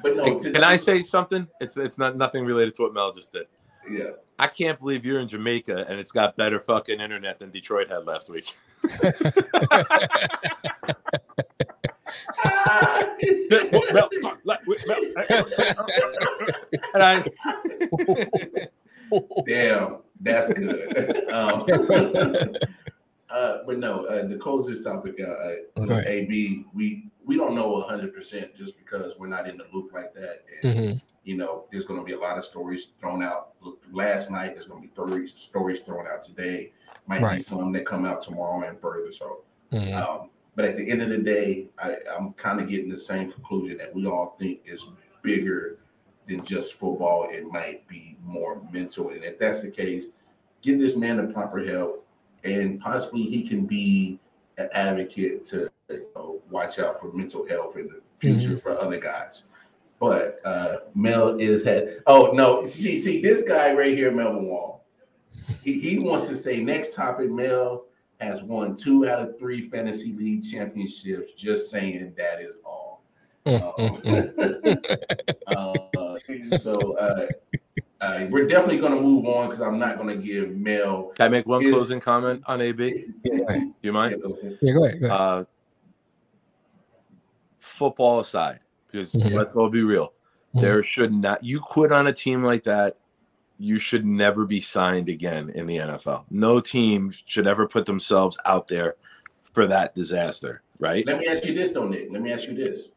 [0.02, 1.46] but no, Hey, to- can I say something?
[1.60, 3.46] It's it's not nothing related to what Mel just did.
[3.88, 4.10] Yeah.
[4.38, 8.06] I can't believe you're in Jamaica and it's got better fucking internet than Detroit had
[8.06, 8.56] last week.
[19.46, 21.30] Damn, that's good.
[21.30, 21.66] um,
[23.30, 26.06] uh, but no, uh, to close this topic out, uh, Go ahead.
[26.06, 30.12] AB, we we don't know 100 percent just because we're not in the loop like
[30.14, 30.44] that.
[30.62, 33.50] And hmm you know, there's going to be a lot of stories thrown out.
[33.92, 36.72] Last night there's going to be stories stories thrown out today.
[37.06, 39.12] Might be some that come out tomorrow and further.
[39.12, 42.88] So, hmm um, but at the end of the day, I, I'm kind of getting
[42.88, 44.84] the same conclusion that we all think is
[45.22, 45.78] bigger
[46.26, 47.28] than just football.
[47.30, 50.06] It might be more mental, and if that's the case,
[50.62, 52.06] give this man the proper help,
[52.44, 54.18] and possibly he can be
[54.58, 58.98] an advocate to you know, watch out for mental health in the future for other
[58.98, 59.44] guys.
[59.98, 62.02] But uh, Mel is had.
[62.06, 64.84] Oh no, see, see this guy right here, Melvin Wall.
[65.62, 67.30] He, he wants to say next topic.
[67.30, 67.84] Mel
[68.20, 71.32] has won two out of three fantasy league championships.
[71.32, 73.02] Just saying that is all.
[73.44, 73.72] Uh,
[75.46, 77.26] uh, so uh,
[78.00, 81.12] uh, we're definitely going to move on because I'm not going to give Mel.
[81.16, 83.06] Can I make one Is- closing comment on AB?
[83.82, 84.12] You mind?
[84.12, 84.58] Yeah, go ahead.
[84.62, 85.04] Go ahead.
[85.04, 85.44] Uh,
[87.58, 89.32] football aside, because Mhm.
[89.34, 90.12] let's all be real,
[90.54, 90.60] Mhm.
[90.62, 91.42] there should not.
[91.44, 92.96] You quit on a team like that,
[93.58, 96.24] you should never be signed again in the NFL.
[96.30, 98.96] No team should ever put themselves out there
[99.52, 101.06] for that disaster, right?
[101.06, 102.10] Let me ask you this, though, Nick.
[102.10, 102.90] Let me ask you this: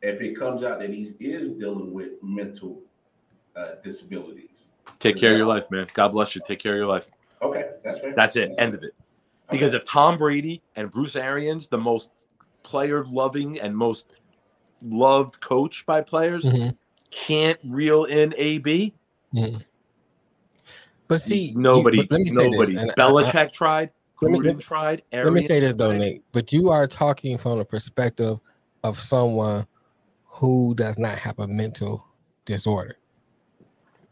[0.00, 2.80] If it comes out that he is dealing with mental
[3.58, 4.44] uh, disabilities,
[4.98, 5.86] Take care of your life, man.
[5.94, 6.42] God bless you.
[6.46, 7.10] Take care of your life.
[7.42, 8.14] okay, that's fair.
[8.14, 8.52] That's it.
[8.58, 8.92] End of it.
[9.50, 12.28] Because if Tom Brady and Bruce Arians, the most
[12.62, 14.14] player loving and most
[14.82, 16.76] loved coach by players, Mhm.
[17.10, 18.94] can't reel in AB,
[21.06, 22.74] But see, you- nobody, but let me say nobody.
[22.74, 23.90] This, and I- Belichick tried,
[24.20, 25.98] Let me- Gruden let me- tried, Let me say this though, tried.
[26.00, 26.22] Nick.
[26.32, 28.38] But you are talking from the perspective
[28.84, 29.66] of someone
[30.26, 32.04] who does not have a mental
[32.44, 32.96] disorder.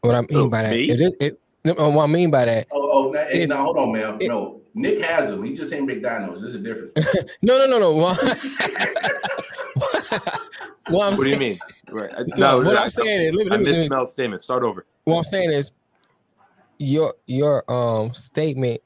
[0.06, 0.84] What I mean Who, by that, me?
[0.90, 4.16] it, it, no, what I mean by that, Oh, oh, If- hold on, man.
[4.20, 5.42] if- no, Nick has him.
[5.42, 6.42] He just ain't McDonald's.
[6.42, 6.92] There's a difference.
[7.42, 8.14] no, no, no, no.
[9.74, 10.12] What,
[10.88, 11.58] what I'm do you mean?
[11.90, 12.10] Right.
[12.16, 14.42] I- No, what I- I'm saying is, let me- I missed Mel's statement.
[14.42, 14.86] Start over.
[15.04, 15.72] what I'm saying is,
[16.78, 18.80] your your um statement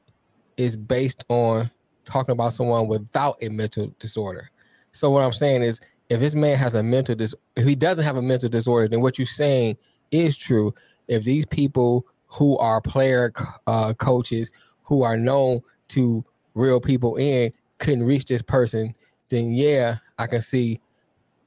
[0.57, 1.71] is based on
[2.05, 4.49] talking about someone without a mental disorder.
[4.93, 8.05] So what I'm saying is, if this man has a mental dis, if he doesn't
[8.05, 9.77] have a mental disorder, then what you're saying
[10.11, 10.73] is true.
[11.11, 13.33] If these people who are player
[13.67, 14.51] uh, coaches
[14.85, 18.95] who are known to real people in couldn't reach this person,
[19.29, 20.81] then yeah, I can see,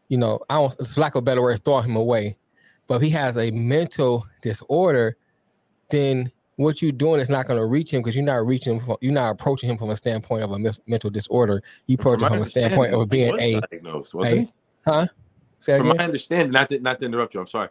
[0.10, 2.38] you know, I don't, for lack of a better word, throwing him away.
[2.88, 5.16] But if he has a mental disorder,
[5.90, 8.98] then what you're doing is not going to reach him because you're not reaching, him,
[9.00, 11.64] you're not approaching him from a standpoint of a mis- mental disorder.
[11.88, 14.54] You approach him from a standpoint of being a diagnosed, wasn't a, he?
[14.86, 15.08] Huh?
[15.60, 15.98] Say From again?
[15.98, 17.70] my understanding, not to not to interrupt you, I'm sorry.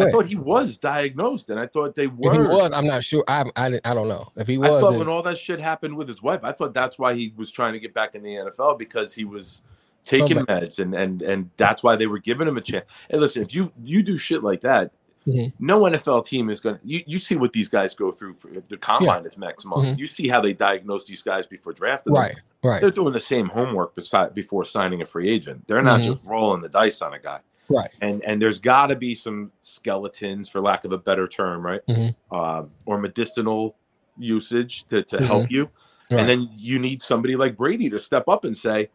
[0.00, 2.32] I thought he was diagnosed, and I thought they If were.
[2.32, 3.24] he was, I'm not sure.
[3.28, 4.70] I I, I don't know if he was.
[4.70, 7.14] I thought then- when all that shit happened with his wife, I thought that's why
[7.14, 9.62] he was trying to get back in the NFL because he was
[10.04, 12.84] taking Oh, meds and and and that's why they were giving him a chance.
[13.08, 14.92] Hey, listen, if you you do shit like that,
[15.28, 15.52] Mhm.
[15.60, 16.80] no NFL team is gonna.
[16.82, 19.84] You, you see what these guys go through for the combine is next month.
[19.86, 19.98] Mhm.
[19.98, 22.22] You see how they diagnose these guys before drafting them.
[22.22, 25.68] right, right, They're doing the same homework beside before signing a free agent.
[25.68, 26.04] They're not Mhm.
[26.06, 27.38] just rolling the dice on a guy
[27.72, 27.90] right.
[28.00, 31.80] and and there's got to be some skeletons for lack of a better term right?
[31.88, 32.14] Mhm.
[32.30, 33.76] um, or medicinal
[34.18, 35.68] usage to, to help you.
[36.10, 36.20] Right.
[36.20, 38.90] and then you need somebody like brady to step up and say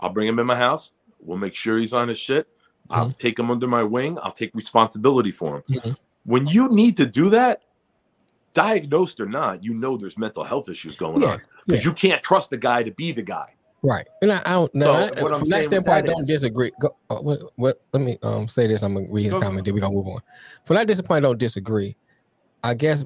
[0.00, 0.94] i'll bring him in my house.
[1.20, 2.46] We'll make sure he's on his shit.
[2.90, 4.18] I'll take him under my wing.
[4.22, 5.62] I'll take responsibility for him.
[5.70, 5.96] Mhm.
[6.24, 7.62] when you need to do that
[8.54, 11.42] diagnosed or not you know there's mental health issues going Yeah, on.
[11.66, 13.54] Because you can't trust the guy to be the guy
[13.86, 14.06] Right.
[14.20, 16.72] And I, I don't no, So, from that standpoint, I don't is- disagree.
[16.80, 18.82] Go, uh, what, what let me um say this.
[18.82, 20.18] I'm gonna read his Go- comment, then we're gonna move on.
[20.64, 21.94] From that standpoint, I don't disagree.
[22.64, 23.04] I guess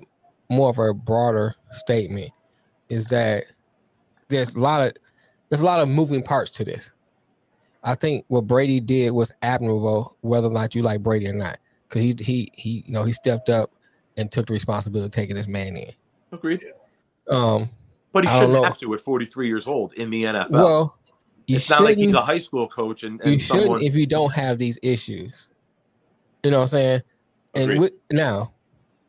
[0.49, 2.31] more of a broader statement
[2.89, 3.45] is that
[4.29, 4.95] there's a lot of
[5.51, 6.93] there's a lot of moving parts to this.
[7.85, 11.59] I think what Brady did was admirable, whether or not you like Brady or not,
[11.89, 13.71] because he he he you know he stepped up
[14.17, 15.93] and took the responsibility of taking this man in.
[16.33, 16.63] agreed
[17.29, 17.69] Um,
[18.13, 18.65] but he shouldn't know.
[18.65, 20.99] have to at 43 years old in the nfl well,
[21.51, 23.95] you it's not like he's a high school coach and, you and shouldn't someone if
[23.95, 25.49] you don't have these issues.
[26.45, 27.03] You know what I'm saying?
[27.55, 28.55] And with, now,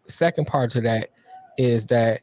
[0.06, 1.10] second part to that
[1.58, 2.22] is that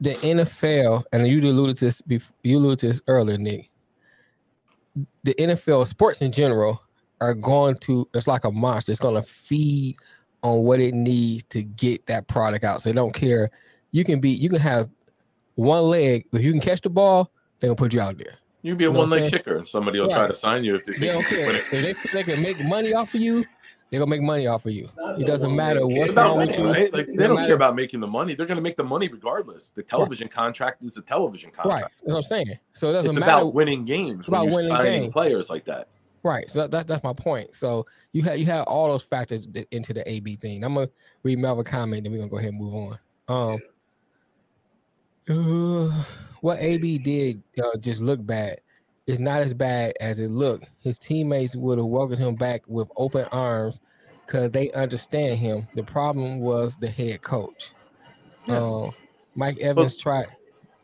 [0.00, 2.02] the NFL, and you alluded to this,
[2.42, 3.68] you alluded to this earlier, Nick.
[5.24, 6.82] The NFL, sports in general,
[7.20, 8.08] are going to.
[8.14, 8.92] It's like a monster.
[8.92, 9.96] It's going to feed
[10.42, 12.82] on what it needs to get that product out.
[12.82, 13.50] So they don't care.
[13.90, 14.30] You can be.
[14.30, 14.88] You can have
[15.54, 16.26] one leg.
[16.32, 18.34] If you can catch the ball, they're gonna put you out there.
[18.62, 20.64] you can be a You know one leg kicker and somebody will try to sign
[20.64, 21.50] you if they They don't can care.
[21.56, 23.44] If they feel they can make money off of you,
[23.90, 24.88] they're gonna make money off of you.
[25.18, 26.70] It doesn't matter what's It's about wrong with you.
[26.72, 26.92] right?
[26.92, 28.34] Like they don't matter- care about making the money.
[28.34, 29.68] They're going to make the money regardless.
[29.70, 31.66] The television contract is a television contract.
[31.68, 31.82] Right.
[31.82, 31.94] contract.
[32.00, 32.58] That's what I'm saying.
[32.72, 33.32] So it doesn't It's matter.
[33.42, 34.28] about winning games.
[34.28, 35.12] about when you're winning games.
[35.12, 35.88] players like that.
[36.22, 36.48] Right.
[36.48, 37.54] So that, that, that's my point.
[37.54, 40.64] So you have you have all those factors into the AB thing.
[40.64, 40.88] I'm gonna
[41.22, 42.98] read Melvin comment, then we're gonna go ahead and move on.
[43.52, 43.60] Um,
[45.28, 46.04] uh,
[46.40, 48.60] what AB did uh, just look bad.
[49.06, 50.66] It's not as bad as it looked.
[50.78, 53.80] His teammates would have welcomed him back with open arms
[54.24, 55.66] because they understand him.
[55.74, 57.72] The problem was the head coach.
[58.46, 58.58] Yeah.
[58.58, 58.92] Um,
[59.34, 60.26] Mike Evans tried.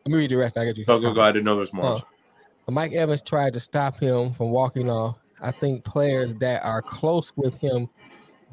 [0.05, 0.59] Let me read the rest.
[0.59, 0.85] I get you.
[0.85, 1.21] Go, go, go.
[1.21, 1.85] I didn't know there was more.
[2.67, 5.17] Uh, Mike Evans tried to stop him from walking off.
[5.41, 7.89] I think players that are close with him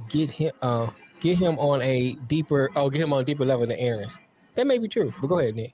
[0.10, 0.90] get him uh
[1.20, 4.20] get him on a deeper oh get him on a deeper level than Arians.
[4.56, 5.74] That may be true, but go ahead, Nick.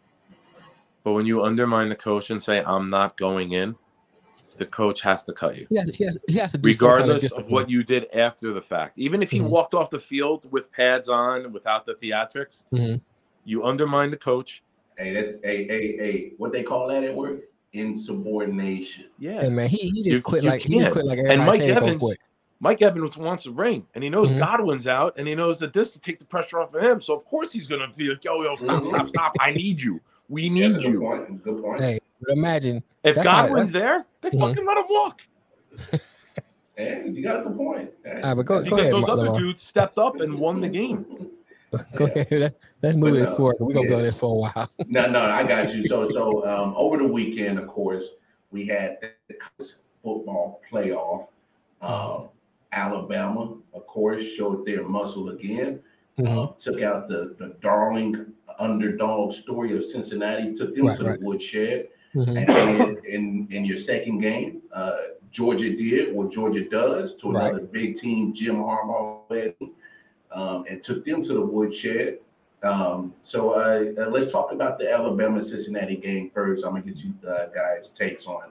[1.04, 3.76] but when you undermine the coach and say, I'm not going in,
[4.58, 5.66] the coach has to cut you.
[5.70, 8.08] He has, he has, he has to do some kind regardless of what you did
[8.14, 8.98] after the fact.
[9.00, 9.50] Even if he Mhm.
[9.50, 13.02] walked off the field with pads on, without the theatrics, Mhm.
[13.46, 14.62] you undermine the coach.
[14.98, 16.34] Hey, that's hey, hey, hey.
[16.38, 17.42] What they call that at work?
[17.74, 19.06] Insubordination.
[19.18, 19.42] Yeah.
[19.42, 21.60] Hey man, he, he just You- quit you like he just quit like And Mike
[21.60, 22.18] saying he gonna Evans, quit.
[22.64, 24.38] Mike Evans wants to ring, and he knows Mhm.
[24.38, 27.02] Godwin's out, and he knows that this to take the pressure off of him.
[27.02, 28.86] So of course he's gonna be like, "Yo, yo, stop, Mhm.
[28.88, 29.36] stop, stop!
[29.40, 30.00] I need you.
[30.30, 31.44] We That's need a good you." point.
[31.44, 31.82] Good point.
[31.82, 34.40] Hey, but imagine If That's how- Godwin's there, they Mhm.
[34.40, 35.22] fucking let him walk
[36.76, 37.92] Hey, you got a good point.
[38.04, 38.22] Hey.
[38.24, 39.40] Ah, but go- because ahead, those Mark other Lamar.
[39.40, 41.06] dudes stepped up and won the game.
[41.96, 42.22] go Yeah.
[42.22, 42.32] ahead.
[42.32, 43.56] Let, let's move But, it uh, forward.
[43.60, 44.06] We're gonna be on yeah.
[44.06, 44.70] this for a while.
[44.88, 45.86] No, no, I got you.
[45.88, 48.08] So, so um, over the weekend, of course,
[48.52, 48.98] we had
[49.28, 51.28] the college football playoff.
[51.82, 52.30] Um,
[52.72, 55.80] Alabama, of course, showed their muscle again.
[56.18, 56.28] Mhm.
[56.28, 58.26] Uh, took out the, the darling
[58.60, 61.20] underdog story of Cincinnati, took them Right, to right.
[61.20, 61.88] the woodshed.
[62.14, 62.38] Mhm.
[62.38, 64.98] And then in, in your second game, uh,
[65.32, 67.52] Georgia did what Georgia does to Right.
[67.52, 69.56] another big team, Jim Harbaugh, led,
[70.34, 72.20] um, and took them to the woodshed.
[72.64, 76.64] Um, so uh, uh, let's talk about the Alabama Cincinnati game first.
[76.66, 78.44] I'm gonna get you uh, guys' takes on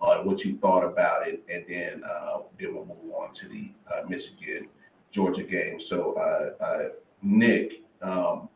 [0.00, 3.70] on what you thought about it, and then uh, then we'll move on to the
[3.92, 4.68] uh, Michigan
[5.10, 5.80] Georgia game.
[5.80, 6.88] So uh, uh,
[7.22, 8.48] Nick, um,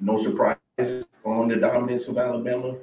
[0.00, 2.76] no surprises on the dominance of Alabama.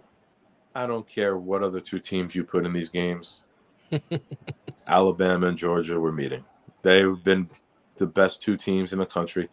[0.73, 3.45] I don't care what other two teams you put in these games.
[4.87, 6.43] Alabama and Georgia were meeting.
[6.81, 7.49] They've been
[7.97, 9.49] the best two teams in the country.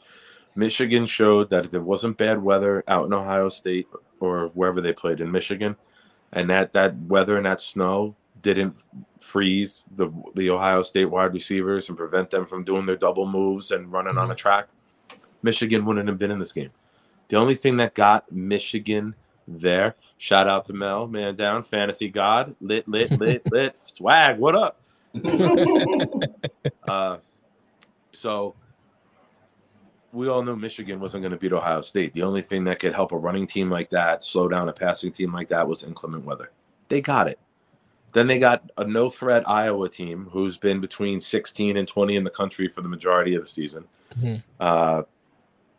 [0.55, 3.87] Michigan showed that if it wasn't bad weather out in Ohio State
[4.21, 5.77] or wherever they played in Michigan,
[6.33, 8.77] and that that weather and that snow didn't
[9.19, 13.71] freeze the the Ohio State wide receivers and prevent them from doing their double moves
[13.71, 14.69] and running on a track,
[15.43, 16.71] Michigan wouldn't have been in this game.
[17.29, 19.15] The only thing that got Michigan
[19.49, 24.55] there, shout out to Mel, man down, fantasy god, lit, lit, lit, lit, swag, what
[24.55, 24.81] up?
[26.89, 27.19] uh,
[28.13, 28.55] so
[30.13, 32.13] we all knew Michigan wasn't going to beat Ohio State.
[32.13, 35.11] The only thing that could help a running team like that slow down a passing
[35.11, 36.53] team like that was inclement weather.
[36.89, 37.39] They got it.
[38.13, 42.25] Then they got a no threat Iowa team who's been between 16 and 20 in
[42.25, 43.85] the country for the majority of the season.
[44.15, 44.35] Mm-hmm.
[44.61, 45.03] Uh,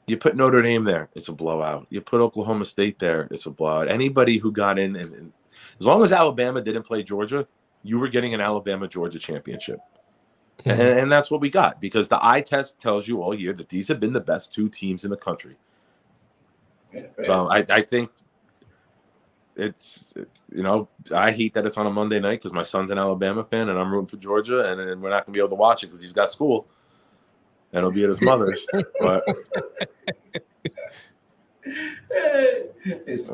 [0.07, 1.86] you put Notre Dame there, it's a blowout.
[1.89, 3.88] You put Oklahoma State there, it's a blowout.
[3.88, 5.34] Anybody who got in, and, and
[5.79, 7.47] as long as Alabama didn't play Georgia,
[7.84, 9.79] you were getting an Alabama Georgia championship.
[10.60, 10.70] Mm-hmm.
[10.70, 13.70] And, and that's what we got because the eye test tells you all year that
[13.70, 15.58] these have been the best two teams in the country.
[17.24, 18.12] So I, I think
[19.56, 22.91] it's, it's, you know, I hate that it's on a Monday night because my son's
[22.91, 25.39] an Alabama fan and I'm rooting for Georgia and, and we're not going to be
[25.39, 26.68] able to watch it because he's got school
[27.72, 28.66] and he'll be at his mother's.
[28.99, 29.24] but
[31.66, 33.30] it's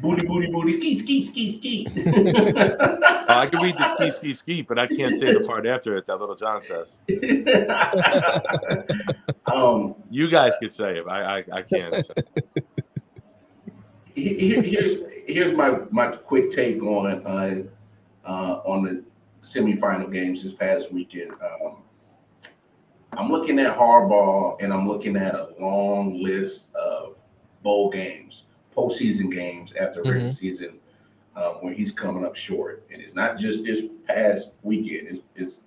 [0.00, 1.86] booty, booty, booty, ski, ski, ski, ski.
[2.06, 5.96] uh, I can read the ski, ski, ski, but I can't say the part after
[5.96, 6.98] it that little John says.
[9.52, 11.06] um, You guys could say it.
[11.08, 12.10] I, I, I can't.
[14.14, 17.62] Here, here's here's my my quick take on uh,
[18.24, 19.04] uh, on the
[19.42, 21.32] semifinal games this past weekend.
[21.32, 21.76] Um,
[23.12, 27.15] I'm looking at Harbaugh, and I'm looking at a long list of
[27.66, 28.44] bowl games,
[28.76, 30.78] postseason games after regular season,
[31.34, 32.86] uh, where he's coming up short.
[32.92, 35.62] And it's not just this past weekend; it's it's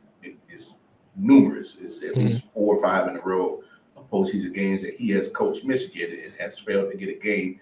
[0.47, 0.79] it's
[1.17, 1.75] numerous.
[1.81, 3.61] It's at least four or five in a row
[3.97, 7.59] of postseason games that he has coached Michigan and has failed to get a game.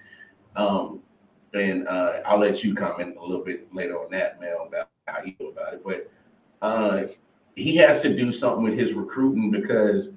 [0.56, 1.02] Um,
[1.56, 5.24] and uh, I'll let you comment a little bit later on that, Mel, about how
[5.24, 5.82] you feel about it.
[5.84, 6.12] But
[6.62, 7.08] uh,
[7.56, 10.14] he has to do something with his recruiting because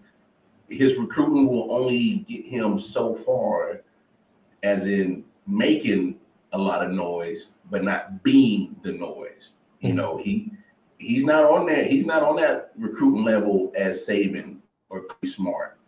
[0.69, 3.81] his recruiting will only get him so far,
[4.63, 6.19] as in making
[6.53, 9.53] a lot of noise, but not being the noise.
[9.81, 9.97] You Mhm.
[9.97, 10.53] know, he
[10.99, 11.85] he's not on there.
[11.85, 14.59] He's not on that recruiting level as Saban
[14.91, 15.79] or Chris Smart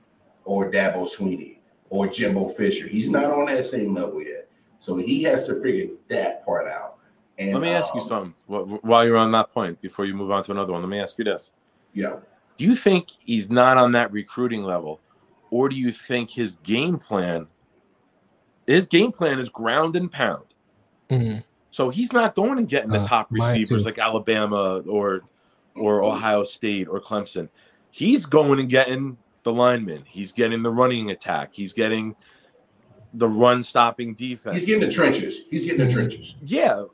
[0.44, 1.58] or Dabo Swinney
[1.90, 2.86] or Jimbo Fisher.
[2.88, 4.48] He's not on that same level yet.
[4.78, 6.96] So he has to figure that part out.
[7.38, 8.34] And Let me ask you um, something
[8.82, 10.80] while you're on that point before you move on to another one.
[10.80, 11.52] Let me ask you this.
[11.92, 12.16] Yeah.
[12.56, 15.00] Do you think he's not on that recruiting level,
[15.50, 17.48] or do you think his game plan,
[18.66, 20.44] his game plan is ground and pound?
[21.10, 21.44] Mhm.
[21.70, 25.22] So he's not going and getting the Uh, top receivers like Alabama or
[25.74, 27.48] or Ohio State or Clemson.
[27.90, 30.02] He's going and getting the linemen.
[30.06, 31.54] He's getting the running attack.
[31.54, 32.14] He's getting
[33.14, 34.56] the run stopping defense.
[34.56, 35.40] He's getting the trenches.
[35.50, 35.94] He's getting the Mhm.
[35.94, 36.34] trenches.
[36.42, 36.84] yeah,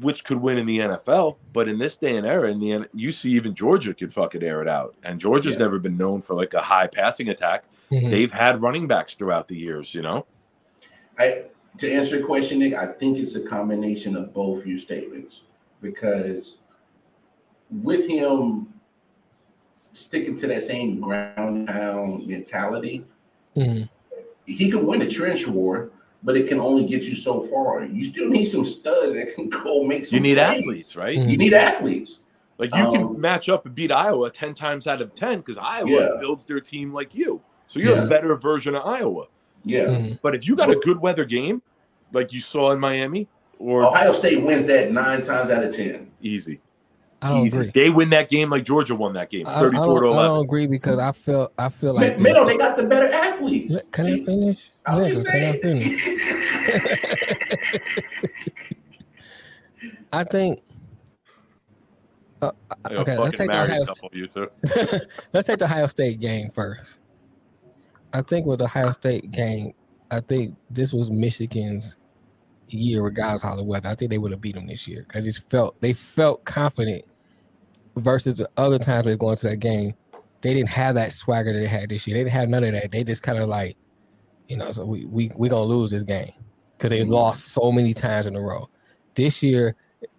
[0.00, 1.36] which could win in the NFL.
[1.52, 4.42] But in this day and era, in the N- you see even Georgia could fucking
[4.42, 5.60] air it out, and Georgia's Yeah.
[5.64, 7.64] never been known for like a high passing attack.
[7.90, 8.10] Mhm.
[8.10, 10.24] They've had running backs throughout the years, you know.
[11.18, 11.44] I
[11.78, 15.42] to answer your question, Nick, I think it's a combination of both your statements
[15.80, 16.58] because
[17.82, 18.72] with him
[19.92, 23.04] sticking to that same ground pound mentality,
[23.56, 23.88] Mhm.
[24.46, 25.90] he can win a trench war,
[26.22, 27.84] but it can only get you so far.
[27.84, 30.16] You still need some studs that can go make some.
[30.16, 30.60] You need plays.
[30.62, 31.18] athletes, right?
[31.18, 31.30] Mhm.
[31.30, 32.20] You need athletes.
[32.58, 35.58] Like you Um, can match up and beat Iowa ten times out of ten because
[35.58, 36.16] Iowa Yeah.
[36.18, 38.04] builds their team like you, so you're Yeah.
[38.06, 39.26] a better version of Iowa.
[39.64, 39.84] Yeah.
[39.86, 40.18] Mhm.
[40.22, 41.62] But if you got a good weather game,
[42.12, 43.28] like you saw in Miami,
[43.58, 46.10] or Ohio State wins that nine times out of ten.
[46.22, 46.60] easy,
[47.20, 47.58] I don't easy.
[47.58, 47.70] agree.
[47.74, 50.16] They win that game like Georgia won that game, I, I thirty-four to don't, I
[50.16, 50.34] eleven.
[50.36, 53.74] don't agree because I feel I feel Ma- like Melo, they got the better athletes.
[53.92, 54.70] Can I finish?
[54.86, 55.98] I'm Yeah, just can I saying.
[55.98, 56.08] finish?
[60.12, 60.60] I think.
[62.40, 62.52] Uh,
[62.92, 63.84] okay, let's take the married Ohio.
[63.84, 64.48] couple, you two.
[65.32, 67.00] let's take the Ohio State game first.
[68.12, 69.72] I think with the Ohio State game,
[70.10, 71.96] I think this was Michigan's
[72.68, 73.88] year, regardless of the weather.
[73.88, 77.04] I think they would have beat them this year because it felt they felt confident
[77.96, 79.94] versus the other times they going to that game.
[80.40, 82.16] They didn't have that swagger that they had this year.
[82.16, 82.92] They didn't have none of that.
[82.92, 83.76] They just kind of like,
[84.48, 86.32] you know, so we we we gonna lose this game
[86.76, 88.68] because they lost so many times in a row.
[89.14, 89.74] This year,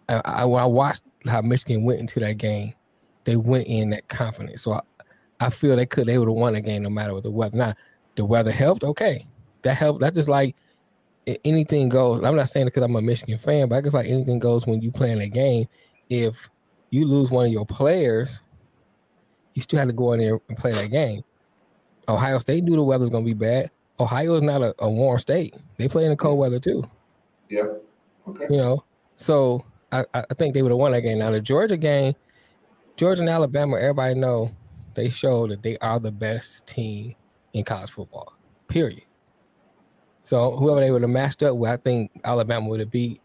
[0.10, 2.74] I, I I watched how Michigan went into that game,
[3.24, 4.62] they went in that confidence.
[4.64, 4.82] So I,
[5.40, 7.58] I feel they could they would have won the game no matter what the weather.
[7.58, 7.74] Now
[8.16, 9.26] the weather helped, okay,
[9.62, 10.02] that helped.
[10.02, 10.56] That's just like
[11.46, 12.24] anything goes.
[12.24, 14.68] I'm not saying it because I'm a Michigan fan, but I guess like anything goes
[14.68, 15.68] when you play in a game.
[16.10, 16.50] If
[16.90, 18.42] you lose one of your players,
[19.54, 21.24] you still have to go in there and play that game.
[22.08, 23.70] Ohio State knew the weather's gonna be bad.
[24.00, 25.56] Ohio is not a, a warm state.
[25.78, 26.84] They play in the cold weather too.
[27.50, 27.66] Yeah.
[28.28, 28.46] Okay.
[28.50, 28.84] You know,
[29.18, 31.20] so I, I think they would have won that game.
[31.20, 32.16] Now the Georgia game,
[32.96, 34.52] Georgia and Alabama, everybody know
[34.96, 37.16] they showed that they are the best team
[37.54, 38.34] in college football.
[38.68, 39.04] Period.
[40.24, 43.22] So whoever they would have matched up with, I think Alabama would have beat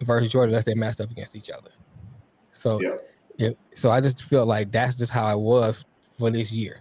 [0.00, 1.70] versus Georgia unless they matched up against each other.
[2.52, 2.94] So Yeah.
[3.36, 5.84] yeah, so I just feel like that's just how it was
[6.16, 6.80] for this year.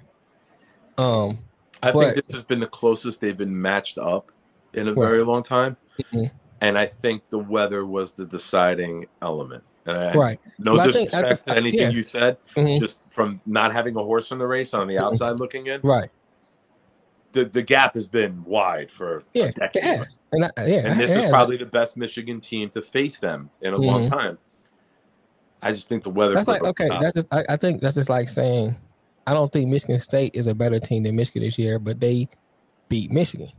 [0.97, 1.39] Um,
[1.83, 4.31] I But- think this has been the closest they've been matched up
[4.73, 5.07] in a Right.
[5.07, 5.77] very long time.
[6.13, 6.31] Mhm.
[6.61, 9.63] And I think the weather was the deciding element.
[9.87, 10.39] Right.
[10.59, 11.89] no Well, I think- disrespect think- to anything yeah.
[11.89, 12.79] you said, Mhm.
[12.79, 15.01] just from not having a horse in the race on the Mhm.
[15.03, 16.09] outside looking in, Right.
[17.33, 19.45] the, the gap has been wide for Yeah.
[19.45, 20.07] a decade.
[20.31, 20.91] And I, yeah.
[20.91, 24.09] And this is probably the best Michigan team to face them in a long Mhm.
[24.09, 24.37] time.
[25.61, 26.35] I just think the weather.
[26.35, 26.87] That's like okay.
[26.99, 28.75] That's just, I, I think that's just like saying
[29.25, 32.29] I don't think Michigan State is a better team than Michigan this year, but they
[32.89, 33.49] beat Michigan.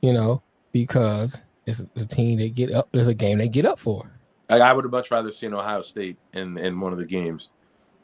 [0.00, 2.88] You know, because it's a, it's a team they get up.
[2.92, 4.10] There's a game they get up for.
[4.48, 7.50] I, I would have much rather seen Ohio State in, in one of the games,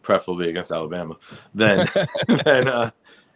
[0.03, 1.17] preferably against Alabama,
[1.55, 1.87] than
[2.45, 2.91] than uh,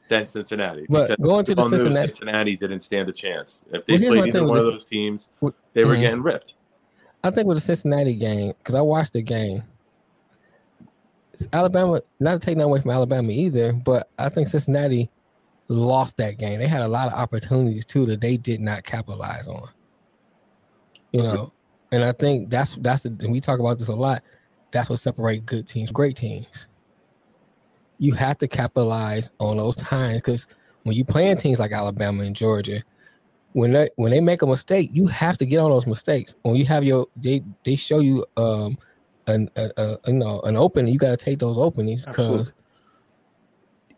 [0.08, 0.86] than Cincinnati.
[0.88, 3.64] But going to the Cincinnati- Cincinnati didn't stand a chance.
[3.72, 6.00] If they Well, played either one of those teams, with- they were Mhm.
[6.00, 6.54] getting ripped.
[7.24, 9.62] I think with the Cincinnati game, because I watched the game,
[11.52, 15.10] Alabama, not to take nothing away from Alabama either, but I think Cincinnati
[15.68, 16.58] lost that game.
[16.60, 19.68] They had a lot of opportunities too that they did not capitalize on.
[21.12, 21.52] You know,
[21.92, 24.22] and I think that's that's the and we talk about this a lot.
[24.70, 26.68] That's what separates good teams, great teams.
[27.98, 30.46] You have to capitalize on those times because
[30.82, 32.82] when you playing teams like Alabama and Georgia,
[33.52, 36.34] when they when they make a mistake, you have to get on those mistakes.
[36.42, 38.76] When you have your they they show you um
[39.26, 42.52] an a, a, you know an opening, you got to take those openings because.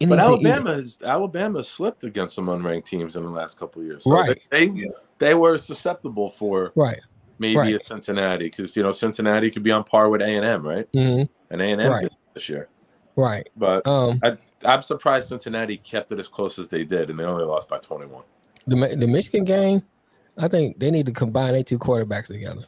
[0.00, 4.04] But Alabama has Alabama slipped against some unranked teams in the last couple of years.
[4.04, 4.40] So Right.
[4.50, 7.00] They, they they were susceptible for right?
[7.38, 7.74] Maybe Right.
[7.80, 10.88] a Cincinnati because you know Cincinnati could be on par with A and M, right?
[10.92, 12.08] hmm And A and M Right.
[12.34, 12.68] this year,
[13.16, 13.48] Right.
[13.56, 17.24] but Um, I, I'm surprised Cincinnati kept it as close as they did, and they
[17.24, 18.22] only lost by 21.
[18.66, 19.82] the the Michigan game,
[20.36, 22.62] I think they need to combine their two quarterbacks together.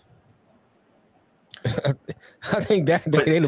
[1.65, 3.41] I think that they, they,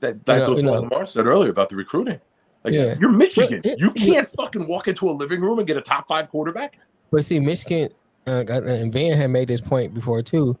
[0.00, 2.20] That, that know- goes to what Lamar said earlier about the recruiting.
[2.64, 2.94] Like, Yeah.
[3.00, 3.60] you're Michigan.
[3.64, 6.78] But you can't fucking walk into a living room and get a top five quarterback.
[7.10, 7.90] but see Michigan
[8.26, 10.56] uh, and Van had made this point before too.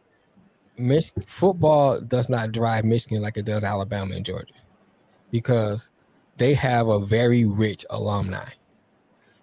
[0.78, 4.54] Mich- football does not drive Michigan like it does Alabama and Georgia
[5.30, 5.90] because
[6.38, 8.48] they have a very rich alumni.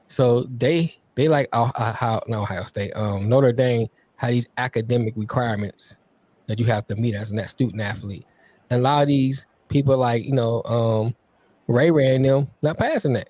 [0.08, 4.48] So they they like uh, uh, how no Ohio State, um, Notre Dame had these
[4.58, 5.98] academic requirements
[6.48, 8.26] that you have to meet as a student athlete.
[8.70, 11.16] And a lot of these people like you know um,
[11.68, 13.30] Ray Ray and them not passing that.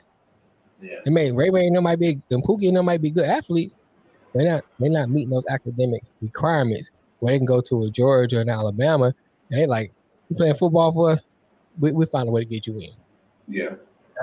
[0.82, 1.00] Yeah.
[1.04, 3.26] They may Ray Ray and them might be and Pookie and them might be good
[3.26, 3.76] athletes.
[4.34, 8.38] They're not they're not meeting those academic requirements where they can go to a Georgia
[8.38, 9.14] or an Alabama
[9.52, 9.92] and they like
[10.30, 11.26] you playing football for us,
[11.80, 12.92] we we find a way to get you in.
[13.48, 13.76] Yeah.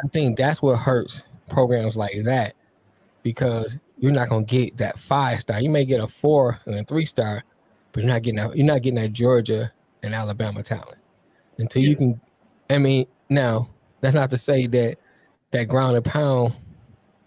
[0.02, 2.54] I think that's what hurts programs like that
[3.22, 5.60] because you're not gonna get that five star.
[5.60, 7.42] You may get a four and a three star,
[7.92, 8.56] but you're not getting that.
[8.56, 10.98] You're not getting that Georgia and Alabama talent
[11.58, 12.20] until you can.
[12.70, 14.98] I mean, now that's not to say that
[15.50, 16.54] that ground and pound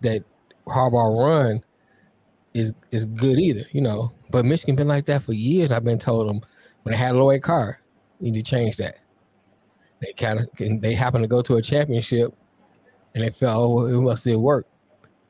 [0.02, 0.24] that
[0.68, 1.64] Harbaugh run
[2.60, 3.66] is is good either.
[3.72, 5.72] You know, but Michigan been like that for years.
[5.72, 6.42] I've been told them
[6.84, 7.80] when they had Lloyd Carr,
[8.20, 9.00] you need to change that.
[10.02, 12.34] They kind of they happened to go to a championship,
[13.14, 14.66] and they felt oh it must still work.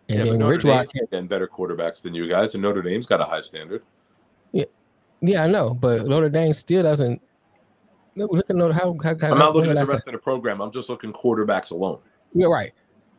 [0.10, 1.06] And yeah, then Rich came.
[1.12, 3.84] getting better quarterbacks than you guys, and Notre Dame's got a high standard.
[4.52, 4.66] Yeah,
[5.22, 7.22] yeah, I know, but Notre Dame still doesn't.
[8.16, 9.16] Look look at Notre how how.
[9.20, 10.62] how I'm not looking at the rest of the program.
[10.62, 12.00] I'm just looking quarterbacks alone.
[12.34, 12.72] Yeah, right.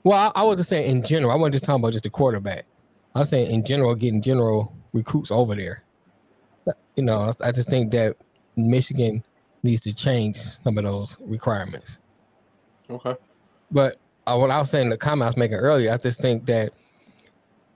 [0.03, 1.33] Well, I, I was just saying in general.
[1.33, 2.67] I wasn't just talking about just the quarterback.
[3.15, 5.83] I was saying in general, getting general recruits over there.
[6.97, 8.17] You know, I, I just think that
[8.57, 9.25] Michigan
[9.63, 11.99] needs to change some of those requirements.
[12.89, 13.15] Okay.
[13.71, 13.97] But
[14.27, 16.73] uh, what I was saying, the comment I was making earlier, I just think that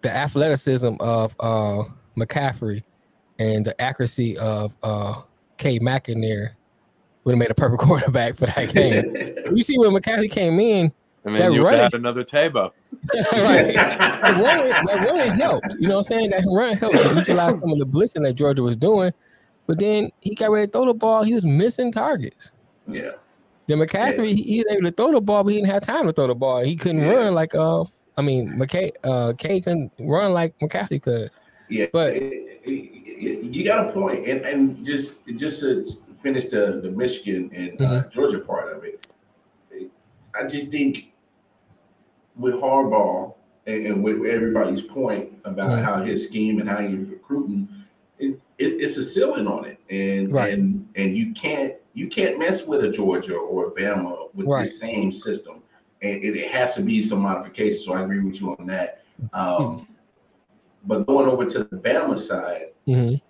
[0.03, 1.85] the athleticism of uh,
[2.17, 2.83] McCaffrey
[3.39, 5.23] and the accuracy of uh,
[5.57, 6.49] K McInerney
[7.25, 9.37] would have made a perfect quarterback for that game.
[9.57, 10.93] you see when McCaffrey came in,
[11.25, 12.71] And That then you had another Tabo.
[13.33, 13.75] right?
[13.75, 15.75] that run, that run helped.
[15.79, 16.31] You know what I'm saying?
[16.31, 19.13] That run helped to utilize some of the blitzing that Georgia was doing.
[19.67, 21.23] But then he got ready to throw the ball.
[21.23, 22.51] He was missing targets.
[22.87, 23.13] Yeah.
[23.67, 26.07] Then McCaffrey, he, he was able to throw the ball, but he didn't have time
[26.07, 26.63] to throw the ball.
[26.63, 27.13] He couldn't Yeah.
[27.15, 27.85] run like uh,
[28.19, 31.31] I mean, McKay, uh, K couldn't run like McCaffrey could.
[31.71, 32.15] Yeah, But-
[32.67, 35.87] you got a point, and and just just to
[36.23, 39.07] finish the the Michigan and uh, Georgia part of it,
[40.39, 41.13] I just think
[42.37, 43.35] with Harbaugh
[43.67, 45.83] and, and with everybody's point about Mhm.
[45.85, 47.69] how his scheme and how he's recruiting,
[48.19, 50.55] it, it, it's a ceiling on it, and Right.
[50.55, 54.65] and and you can't you can't mess with a Georgia or a Bama with Right.
[54.65, 55.63] the same system,
[56.03, 57.85] and it, it has to be some modifications.
[57.85, 59.03] So I agree with you on that.
[59.33, 59.87] Um,
[60.87, 63.21] but going over to the Bama side Mhm.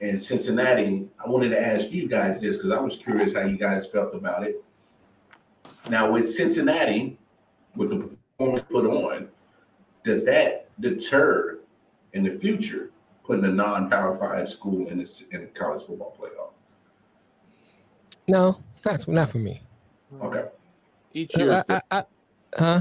[0.00, 3.56] and Cincinnati, I wanted to ask you guys this because I was curious how you
[3.56, 4.62] guys felt about it.
[5.90, 7.18] Now with Cincinnati,
[7.76, 9.28] with the performance put on,
[10.02, 11.60] does that deter
[12.12, 12.90] in the future
[13.24, 16.52] putting a non-power five school in the in the college football playoff?
[18.28, 19.62] No, not not for me.
[20.22, 20.44] Okay.
[21.14, 22.04] Each year, is I, I, I,
[22.58, 22.80] huh?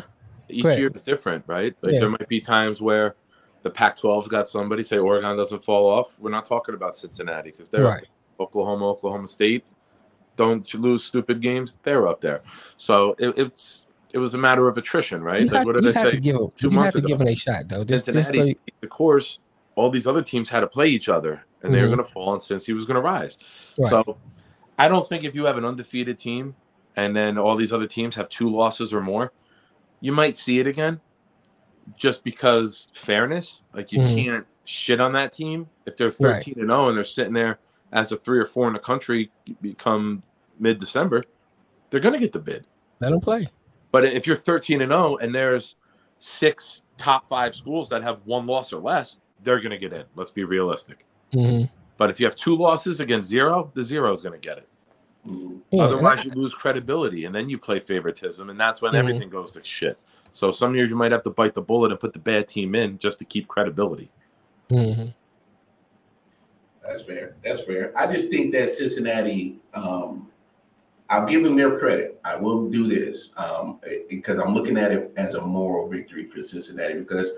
[0.49, 1.75] each Go year is different, right?
[1.81, 1.99] Like Yeah.
[2.01, 3.15] there might be times where
[3.61, 4.83] the Pac-12's got somebody.
[4.83, 6.13] Say Oregon doesn't fall off.
[6.17, 8.07] We're not talking about Cincinnati because they're Right.
[8.39, 9.63] Oklahoma, Oklahoma State.
[10.35, 11.77] Don't you lose stupid games?
[11.83, 12.41] They're up there.
[12.77, 13.83] So it, it's
[14.13, 15.41] it was a matter of attrition, right?
[15.41, 16.11] You like have, what did I say?
[16.11, 17.25] to give two You months have to give ago?
[17.25, 17.83] them a shot though.
[17.83, 19.39] Just, just so you, the course,
[19.75, 21.91] all these other teams had to play each other, and they were Mhm.
[21.95, 23.37] going to fall, and Cincy was going to rise.
[23.77, 23.89] Right.
[23.89, 24.17] So,
[24.77, 26.55] I don't think if you have an undefeated team,
[26.95, 29.31] and then all these other teams have two losses or more,
[30.01, 30.99] you might see it again,
[31.97, 33.63] just because fairness.
[33.73, 34.15] Like you Mhm.
[34.25, 36.13] can't shit on that team if they're Right.
[36.41, 37.59] thirteen and zero and they're sitting there
[37.91, 39.31] as a three or four in the country
[39.61, 40.23] become
[40.59, 41.21] mid December,
[41.89, 42.65] they're going to get the bid.
[42.99, 43.47] let them play.
[43.91, 45.75] But if you're 13 and 0 and there's
[46.17, 50.05] six top five schools that have one loss or less, they're going to get in.
[50.15, 51.05] Let's be realistic.
[51.33, 51.63] hmm
[51.97, 54.67] But if you have two losses against zero, the zero is going to get it.
[55.27, 55.61] Mhm.
[55.71, 58.97] Yeah, Otherwise, you lose credibility, and then you play favoritism, and that's when Mhm.
[58.97, 59.97] everything goes to shit.
[60.33, 62.73] So some years you might have to bite the bullet and put the bad team
[62.75, 64.09] in just to keep credibility.
[64.69, 65.13] mhm.
[66.81, 67.35] That's fair.
[67.43, 67.91] That's fair.
[67.97, 70.30] I just think that Cincinnati, um,
[71.11, 72.21] I'll give them their credit.
[72.23, 76.41] I will do this um, because I'm looking at it as a moral victory for
[76.41, 77.31] Cincinnati because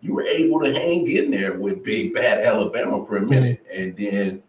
[0.00, 3.96] you were able to hang in there with big bad Alabama for a minute, and
[3.96, 4.42] then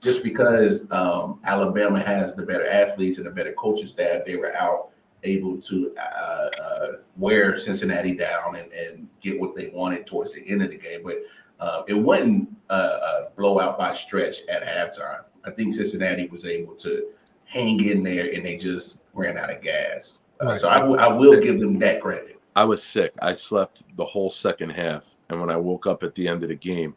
[0.00, 4.54] just because um, Alabama has the better athletes and the better coaching staff, they were
[4.54, 4.90] out
[5.24, 6.86] able to uh, uh,
[7.16, 11.00] wear Cincinnati down and, and get what they wanted towards the end of the game.
[11.04, 11.16] But
[11.58, 15.24] uh, it wasn't a, a blowout by stretch at halftime.
[15.44, 17.08] I think Cincinnati was able to
[17.48, 20.14] hang in there and they just ran out of gas.
[20.40, 20.58] Uh, Right.
[20.58, 22.40] So I, w- I will give them that credit.
[22.54, 23.12] I was sick.
[23.20, 25.04] I slept the whole second half.
[25.30, 26.94] And when I woke up at the end of the game,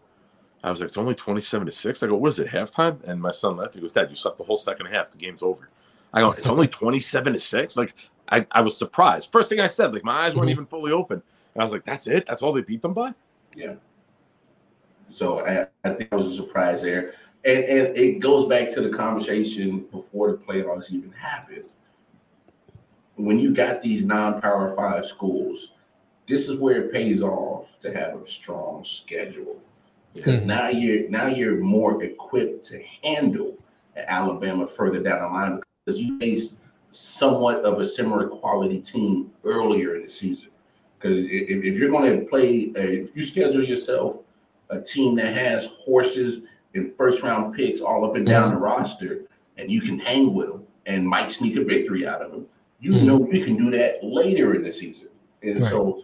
[0.64, 2.04] I was like, it's only 27 to 6.
[2.04, 3.02] I go, what is it, halftime?
[3.04, 3.76] And my son left.
[3.76, 5.10] He goes, Dad, you slept the whole second half.
[5.12, 5.70] The game's over.
[6.14, 7.78] I go, it's only 27 to 6.
[7.78, 7.94] Like,
[8.30, 9.32] I, I was surprised.
[9.32, 10.54] First thing I said, like, my eyes weren't Mhm.
[10.54, 11.22] even fully open.
[11.56, 12.26] And I was like, that's it?
[12.28, 13.14] That's all they beat them by?
[13.56, 13.74] Yeah.
[15.10, 17.16] So I, I think it was a surprise there.
[17.44, 21.66] And, and it goes back to the conversation before the playoffs even happened.
[23.16, 25.72] When you got these non-power five schools,
[26.28, 29.58] this is where it pays off to have a strong schedule.
[30.14, 30.46] Because Mhm.
[30.46, 33.58] now you're now you're more equipped to handle
[33.96, 36.56] Alabama further down the line because you faced
[36.92, 40.50] somewhat of a similar quality team earlier in the season.
[41.00, 44.18] Because if, if you're going to play, uh, if you schedule yourself
[44.70, 46.42] a team that has horses
[46.74, 49.24] and first round picks all up and down the roster,
[49.58, 52.46] and you can hang with them and might sneak a victory out of them,
[52.80, 53.06] you Mhm.
[53.06, 55.08] know you can do that later in the season.
[55.44, 56.02] And so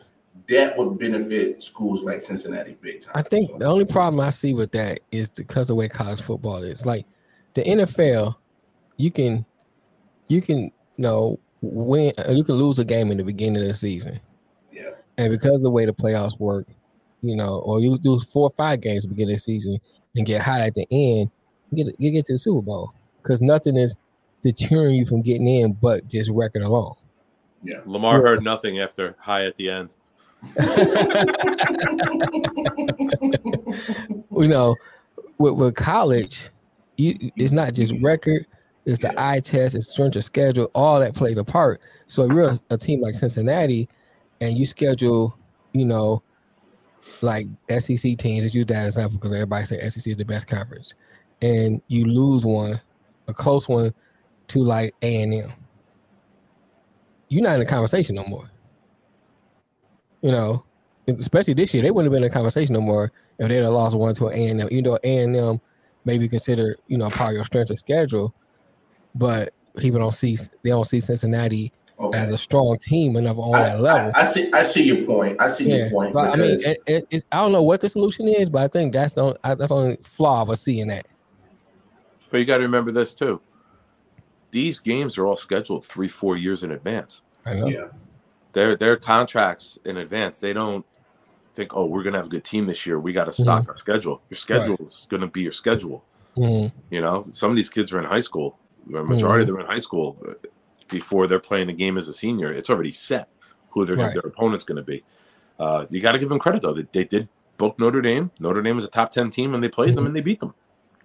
[0.49, 3.13] that would benefit schools like Cincinnati big time.
[3.15, 5.87] I think So, the only problem I see with that is because of the way
[5.87, 6.85] college football is.
[6.85, 7.05] Like
[7.55, 8.35] the NFL,
[8.97, 9.45] you can,
[10.27, 12.13] you can, you know, win.
[12.17, 14.19] uh, You can lose a game in the beginning of the season,
[14.71, 16.67] yeah, and because of the way the playoffs work,
[17.21, 19.79] you know, or you do four or five games at the beginning of the season
[20.15, 21.29] and get hot at the end,
[21.71, 23.97] you get you get to the Super Bowl because nothing is
[24.41, 26.93] deterring you from getting in, but just record alone.
[27.63, 27.79] yeah.
[27.85, 28.21] Lamar Yeah.
[28.21, 29.95] heard nothing after high at the end.
[34.37, 34.75] you know,
[35.37, 36.49] with, with college,
[36.97, 38.45] you it's not just record,
[38.85, 41.81] it's the eye test, it's strength of schedule, all that plays a part.
[42.07, 43.89] So if you're a, a team like Cincinnati
[44.41, 45.37] and you schedule,
[45.73, 46.21] you know,
[47.21, 50.93] like SEC teams, let's use that example because everybody say SEC is the best conference,
[51.41, 52.79] and you lose one,
[53.27, 53.93] a close one
[54.47, 55.51] to like A and M,
[57.29, 58.49] you're not in the conversation no more.
[60.21, 60.65] You know,
[61.07, 63.73] especially this year, they wouldn't have been in the conversation no more if they'd have
[63.73, 65.61] lost one to an A&M, even though A&M
[66.05, 68.33] may be considered, you know, part of your strength of schedule,
[69.13, 72.17] but people don't see they don't see Cincinnati Okay.
[72.19, 74.11] as a strong team enough on I, that level.
[74.15, 74.51] I, I see.
[74.53, 75.41] I see your point.
[75.41, 76.13] I see yeah, your point.
[76.13, 78.67] so, I mean, because- it, it, I don't know what the solution is, but I
[78.67, 81.07] think that's the only, that's the only flaw of us seeing that.
[82.29, 83.41] But you got to remember this too.
[84.51, 87.23] These games are all scheduled three, four years in advance.
[87.45, 87.67] I know.
[87.67, 87.87] yeah,
[88.53, 90.39] their their contracts in advance.
[90.39, 90.85] They don't
[91.53, 92.99] think, oh, we're gonna have a good team this year.
[92.99, 93.69] We got to stock Mhm.
[93.69, 94.21] our schedule.
[94.29, 96.03] Your schedule is gonna be your schedule.
[96.35, 96.71] Mhm.
[96.91, 98.57] You know, some of these kids are in high school.
[98.85, 99.41] The majority Mhm.
[99.41, 100.15] of them are in high school
[100.89, 102.51] before they're playing a game as a senior.
[102.51, 103.29] It's already set
[103.71, 104.13] who their, Right.
[104.13, 105.03] their opponent's going to be.
[105.59, 106.73] Uh, you got to give them credit though.
[106.73, 107.27] They, they did
[107.57, 108.31] book Notre Dame.
[108.39, 110.07] Notre Dame was a top ten team, and they played them Mhm.
[110.07, 110.53] and they beat them.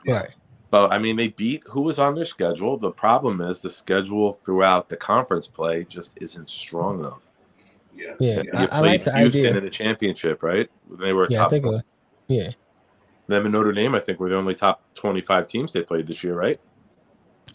[0.07, 0.31] Right.
[0.71, 2.77] But I mean, they beat who was on their schedule.
[2.79, 7.21] The problem is the schedule throughout the conference play just isn't strong enough.
[7.95, 8.15] Yeah.
[8.19, 8.43] Yeah.
[8.43, 9.57] You I, I played like the Houston idea.
[9.59, 10.69] in the championship, right?
[10.99, 11.51] They were a Yeah, I top.
[11.51, 11.67] think.
[11.67, 11.81] Uh,
[12.29, 12.51] yeah.
[13.29, 16.25] them and Notre Dame, I think, were the only top twenty-five teams they played this
[16.25, 16.59] year, right?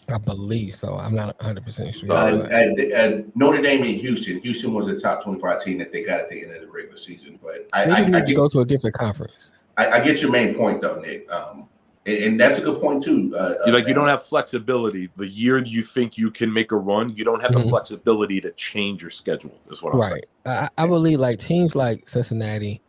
[0.10, 0.96] I believe so.
[0.98, 2.12] I'm not 100 percent sure.
[2.12, 4.40] Uh, Uh, but- uh, uh, Notre Dame and Houston.
[4.40, 6.98] Houston was a top 25 team that they got at the end of the regular
[6.98, 7.38] season.
[7.44, 9.52] But I, They I, just I, need to go to a different conference.
[9.78, 11.30] I, I get your main point though, Nick.
[11.32, 11.68] Um,
[12.06, 13.36] and, and that's a good point too.
[13.38, 15.10] Uh, You like uh, you don't have flexibility.
[15.18, 17.70] The year you think you can make a run, you don't have the Mhm.
[17.70, 19.60] flexibility to change your schedule.
[19.70, 20.22] Is what I'm saying.
[20.46, 20.70] Right.
[20.78, 22.82] I, I believe like teams like Cincinnati,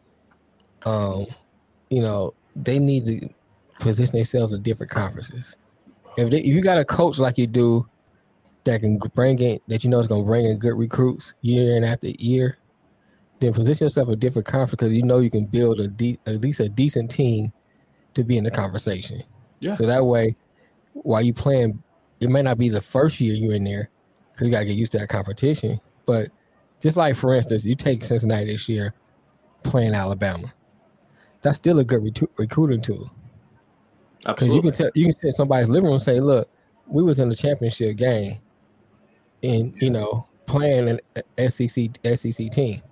[0.86, 1.26] um,
[1.90, 3.28] you know, they need to
[3.80, 5.56] position themselves in different conferences.
[6.18, 7.88] If, they, if you got a coach like you do
[8.64, 11.76] that can bring in that you know is going to bring in good recruits year
[11.76, 12.58] in after year,
[13.38, 16.40] then position yourself a different conference because you know you can build a de- at
[16.40, 17.52] least a decent team
[18.14, 19.22] to be in the conversation.
[19.60, 19.72] Yeah.
[19.72, 20.34] So that way,
[20.92, 21.80] while you playing,
[22.18, 23.88] it may not be the first year you're in there
[24.32, 25.78] because you got to get used to that competition.
[26.04, 26.30] But
[26.80, 28.92] just like for instance, you take Cincinnati this year
[29.62, 30.52] playing Alabama.
[31.42, 33.08] That's still a good recru- recruiting tool
[34.26, 36.48] because you can tell you can sit in somebody's living room and say, "Look,
[36.86, 38.38] we was in the championship game,
[39.42, 42.82] and you know playing an SEC SEC team."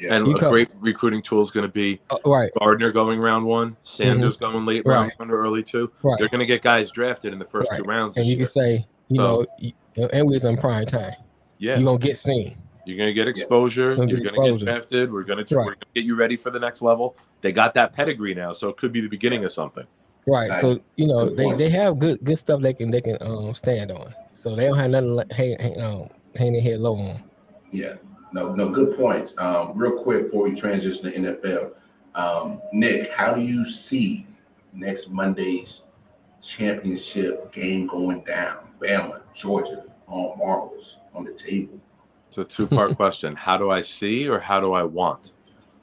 [0.00, 0.16] Yeah.
[0.16, 3.20] and you a come- great recruiting tool is going to be Uh, right, Gardner going
[3.20, 5.22] round one, Sanders going late round Mm-hmm.
[5.22, 5.28] Right.
[5.28, 5.90] one or early two.
[6.02, 6.18] right.
[6.18, 8.16] They're going to get guys drafted in the first two rounds.
[8.16, 8.38] And you year.
[8.44, 9.72] can say, you So- know, you,
[10.12, 11.12] and we was in prime time.
[11.58, 12.56] yeah, You're gonna get seen.
[12.84, 13.94] You're gonna get exposure.
[13.94, 15.12] Gonna You're get gonna get drafted.
[15.12, 15.50] We're gonna, Right.
[15.52, 17.16] we're gonna get you ready for the next level.
[17.40, 19.84] They got that pedigree now, so it could be the beginning of something.
[20.26, 20.50] Right.
[20.50, 20.60] Right.
[20.60, 23.90] So you know they, they have good good stuff they can they can um stand
[23.92, 24.12] on.
[24.32, 27.22] So they don't have nothing like hang hang um hang their head low on.
[27.70, 27.94] Yeah,
[28.32, 29.34] no, no, good points.
[29.38, 31.72] Um, real quick before we transition to NFL,
[32.14, 34.26] um, Nick, how do you see
[34.72, 35.82] next Monday's
[36.40, 38.58] championship game going down?
[38.80, 41.78] Bama, Georgia, on marbles on the table.
[42.28, 43.34] It's a two part question.
[43.34, 45.32] How do I see or how do I want?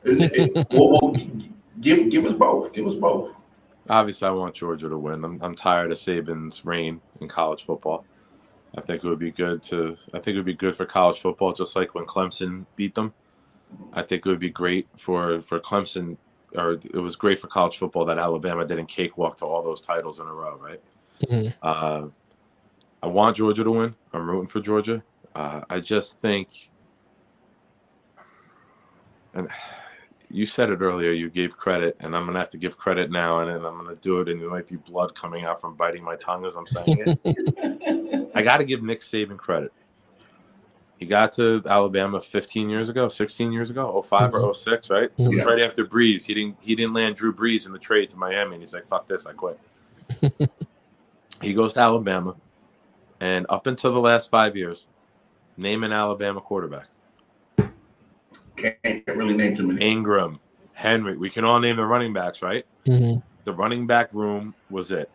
[0.04, 1.16] And it- well, well,
[1.82, 2.74] give give us both.
[2.74, 3.32] Give us both.
[3.92, 5.24] Obviously, I want Georgia to win.
[5.26, 8.06] I'm, I'm tired of Saban's reign in college football.
[8.78, 9.98] I think it would be good to.
[10.14, 13.14] I think it would be good for college football, just like when Clemson beat them.
[13.92, 16.16] I think it would be great for for Clemson,
[16.56, 20.22] or it was great for college football that Alabama didn't cakewalk to all those titles
[20.22, 20.82] in a row, right?
[21.24, 21.54] Mhm.
[21.62, 22.08] Uh,
[23.04, 23.96] I want Georgia to win.
[24.14, 25.04] I'm rooting for Georgia.
[25.36, 26.70] Uh, I just think,
[29.34, 29.50] and
[30.34, 31.12] you said it earlier.
[31.12, 33.96] You gave credit, and I'm gonna have to give credit now, and then I'm gonna
[33.98, 36.68] do it, and there might be blood coming out from biting my tongue as I'm
[36.68, 38.32] saying it.
[38.36, 39.74] I got to give Nick Saban credit.
[40.98, 44.54] He got to Alabama 15 years ago, 16 years ago, 05 or mm-hmm.
[44.54, 45.10] 06, right?
[45.18, 46.26] It was right after Brees.
[46.26, 48.86] He didn't he didn't land Drew Brees in the trade to Miami, and he's like,
[48.86, 49.60] "Fuck this, I quit."
[51.42, 52.36] he goes to Alabama,
[53.20, 54.86] and up until the last five years,
[55.58, 56.88] name an Alabama quarterback:
[58.56, 59.82] Can't really name too many.
[59.86, 60.40] Ingram,
[60.74, 61.18] Henry.
[61.18, 62.66] We can all name the running backs, right?
[62.88, 63.22] Mhm.
[63.46, 65.10] The running back room was it.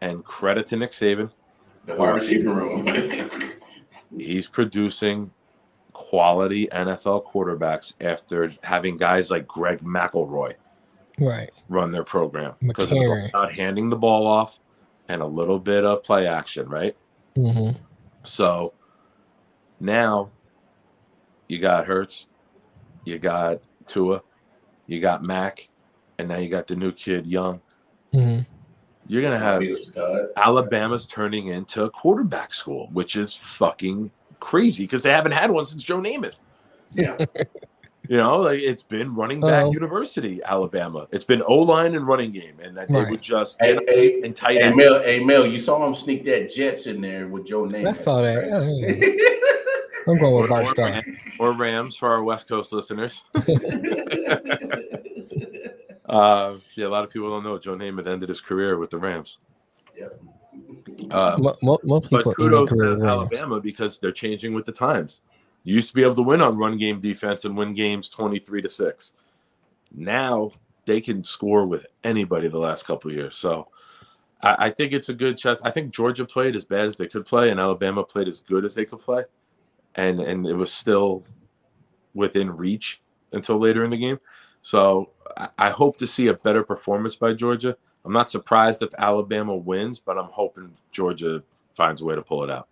[0.00, 1.30] And credit to Nick Saban,
[1.86, 3.52] The wide receiving room.
[4.16, 5.30] he's producing
[5.92, 10.54] quality NFL quarterbacks after having guys like Greg McElroy
[11.20, 11.50] Right.
[11.68, 14.58] run their program because it's about handing the ball off
[15.08, 16.96] and a little bit of play action, right?
[17.36, 17.70] hmm
[18.24, 18.72] So
[19.80, 20.30] now
[21.48, 22.26] you got Hurts,
[23.04, 24.22] you got Tua,
[24.86, 25.68] you got Mac,
[26.18, 27.60] and now you got the new kid Young.
[28.12, 28.40] hmm
[29.06, 30.28] You're gonna have Be a stud.
[30.36, 35.66] Alabama's turning into a quarterback school, which is fucking crazy because they haven't had one
[35.66, 36.38] since Joe Namath.
[36.92, 37.18] Yeah.
[38.06, 39.72] You know, like it's been running back Oh.
[39.72, 41.08] university, Alabama.
[41.10, 43.08] It's been O line and running game, and that they Right.
[43.10, 44.76] would just Hey, hey, and tight hey, ends.
[44.76, 47.88] Mel, hey, Mel, you saw him sneak that Jets in there with Joe Namath.
[47.88, 48.36] I saw that.
[48.36, 49.40] right?
[50.06, 50.90] Yeah, I'm going with or, Bart or, Starr.
[50.90, 51.06] Rams,
[51.38, 53.24] or Rams for our West Coast listeners.
[56.06, 58.98] Uh, yeah, a lot of people don't know Joe Namath ended his career with the
[58.98, 59.38] Rams.
[59.96, 60.20] Yep.
[61.10, 63.04] Uh, Mo- mo- most but people in kudos to.
[63.04, 65.22] Alabama because they're changing with the times.
[65.64, 68.62] You used to be able to win on run game defense and win games 23
[68.62, 69.12] to 6.
[69.94, 70.50] Now
[70.84, 73.36] they can score with anybody the last couple of years.
[73.36, 73.68] So
[74.42, 75.60] I, I think it's a good chess.
[75.64, 78.64] I think Georgia played as bad as they could play, and Alabama played as good
[78.64, 79.24] as they could play.
[79.96, 81.24] And and it was still
[82.14, 83.00] within reach
[83.32, 84.18] until later in the game.
[84.62, 87.76] So I, I hope to see a better performance by Georgia.
[88.04, 91.42] I'm not surprised if Alabama wins, but I'm hoping Georgia
[91.72, 92.68] finds a way to pull it out.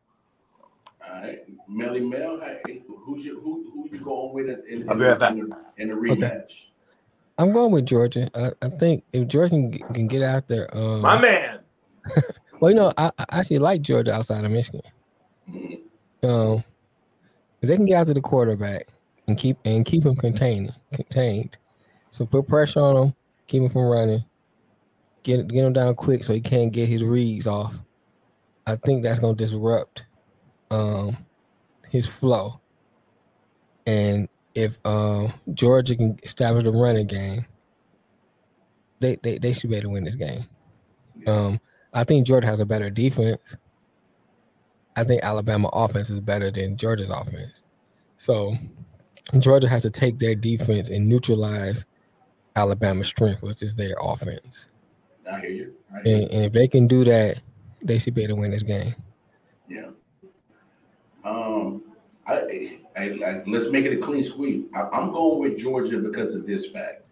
[1.04, 4.96] All right, Melly Mel, hey, who's your, who who you going with in, in, I'll
[4.96, 5.32] be right back.
[5.32, 6.66] in, the, in the rematch?
[7.38, 8.30] I'm going with Georgia.
[8.34, 11.60] I, I think if Georgia can, can get out there, um, My man.
[12.60, 14.82] well, you know, I, I actually like Georgia outside of Michigan.
[15.50, 15.80] Mhm.
[16.22, 16.64] Um,
[17.62, 18.88] if they can get after the quarterback
[19.28, 21.56] and keep and keep him contained, contained.
[22.10, 23.14] So put pressure on him,
[23.46, 24.24] keep him from running,
[25.22, 27.74] get get him down quick so he can't get his reads off.
[28.66, 30.04] I think that's gonna disrupt
[30.70, 31.16] um
[31.88, 32.60] his flow.
[33.86, 37.46] And if um Georgia can establish the running game,
[39.00, 40.40] they they, they should be able to win this game.
[41.26, 41.60] Um,
[41.94, 43.56] I think Georgia has a better defense.
[44.96, 47.62] I think Alabama offense is better than Georgia's offense.
[48.16, 48.54] So
[49.38, 51.84] Georgia has to take their defense and neutralize
[52.56, 54.66] Alabama's strength, which is their offense.
[55.30, 55.74] I hear you.
[55.94, 56.22] I hear you.
[56.24, 57.40] And, and if they can do that,
[57.82, 58.94] they should be able to win this game.
[59.68, 59.88] Yeah.
[61.24, 61.82] Um,
[62.26, 64.70] I, I, I let's make it a clean sweep.
[64.74, 67.02] I, I'm going with Georgia because of this fact.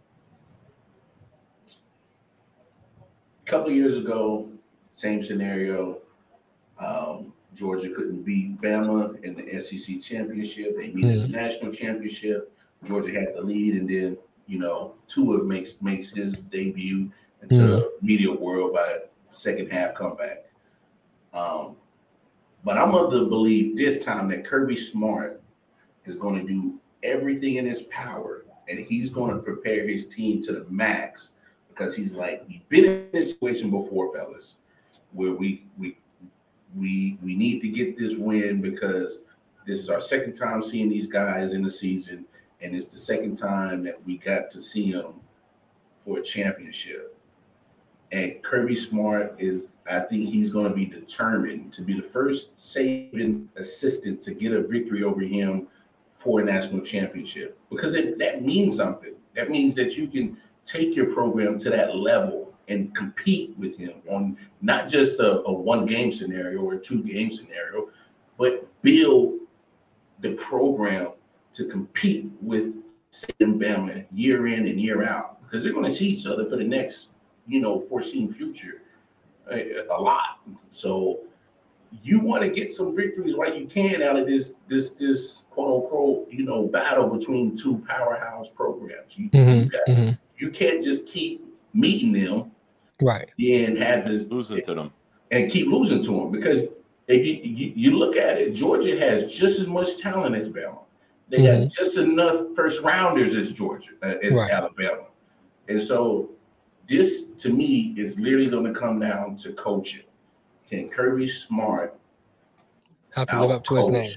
[3.46, 4.48] A couple of years ago,
[4.94, 5.98] same scenario.
[6.78, 10.78] Um, Georgia couldn't beat Bama in the SEC championship.
[10.78, 12.50] They needed the national championship.
[12.84, 17.92] Georgia had the lead, and then you know Tua makes makes his debut into the
[18.00, 19.00] media world by
[19.32, 20.46] second half comeback.
[21.34, 21.76] Um,
[22.64, 25.42] but I'm of the belief this time that Kirby Smart
[26.06, 30.42] is going to do everything in his power, and he's going to prepare his team
[30.44, 31.32] to the max
[31.68, 34.56] because he's like we've been in this situation before, fellas,
[35.12, 35.98] where we we
[36.76, 39.18] we we need to get this win because
[39.66, 42.24] this is our second time seeing these guys in the season,
[42.60, 45.14] and it's the second time that we got to see them
[46.04, 47.16] for a championship.
[48.12, 52.58] And Kirby Smart is, I think he's going to be determined to be the first
[52.58, 55.68] Saban assistant to get a victory over him
[56.16, 59.14] for a national championship because it, that means something.
[59.36, 63.94] That means that you can take your program to that level and compete with him
[64.10, 67.88] on not just a, a one game scenario or a two game scenario,
[68.38, 69.38] but build
[70.20, 71.08] the program
[71.52, 72.74] to compete with
[73.12, 76.56] Saban Bama year in and year out because they're going to see each other for
[76.56, 77.08] the next,
[77.48, 78.82] you know, foreseen future
[79.50, 79.56] uh,
[79.90, 80.40] a lot.
[80.70, 81.20] So
[82.04, 85.82] you want to get some victories while you can out of this this this quote
[85.82, 89.18] unquote you know battle between two powerhouse programs.
[89.18, 90.18] You, Mhm, you, got- mhm.
[90.38, 91.44] you can't just keep
[91.74, 92.52] meeting them
[93.01, 93.30] Right.
[93.38, 94.92] and have this Losing to them.
[95.30, 96.64] and keep losing to them because
[97.09, 100.78] if you, you, you look at it, Georgia has just as much talent as Bama.
[101.28, 104.51] They got just enough first rounders as Georgia, uh, as Right.
[104.51, 105.05] Alabama,
[105.68, 106.30] and so
[106.88, 110.03] this to me is literally going to come down to coaching.
[110.68, 111.96] Can Kirby Smart
[113.14, 114.11] Have to live up to his name.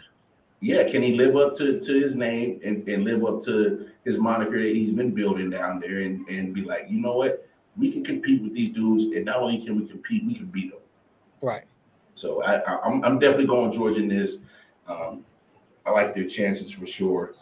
[0.59, 4.17] Yeah, can he live up to, to his name and, and live up to his
[4.17, 7.45] moniker that he's been building down there and, and be like, you know what?
[7.77, 10.71] We can compete with these dudes, and not only can we compete, we can beat
[10.71, 10.79] them.
[11.41, 11.63] Right.
[12.15, 14.37] So I, I I'm, I'm definitely going Georgia in this.
[14.87, 15.25] Um,
[15.85, 17.33] I like their chances for sure.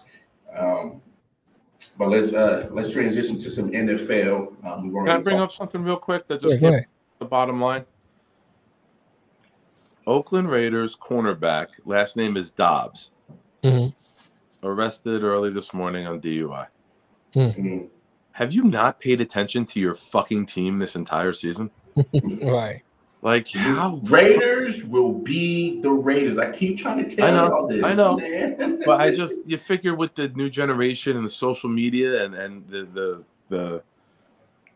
[0.56, 1.02] Um,
[1.98, 4.54] but let's uh let's transition to some NFL.
[4.66, 6.86] Um, we've Can I already bring talked- up something real quick that just go came
[7.20, 7.86] the bottom line?
[10.08, 13.12] Oakland Raiders cornerback, last name is Hobbs,
[13.64, 13.94] Mhm.
[14.64, 16.68] arrested early this morning on DUI.
[17.36, 17.90] Mhm.
[18.34, 21.72] Have you not paid attention to your fucking team this entire season?
[22.42, 22.84] Right.
[23.24, 26.40] Like how Raiders will be the Raiders.
[26.40, 27.84] I keep trying to tell I know, y'all this.
[27.84, 28.18] I know.
[28.18, 28.82] man.
[28.84, 32.68] but I just you figure with the new generation and the social media and and
[32.68, 33.84] the the the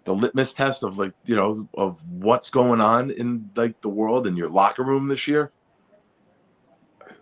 [0.03, 4.27] the litmus test of like you know of what's going on in like the world
[4.27, 5.51] in your locker room this year.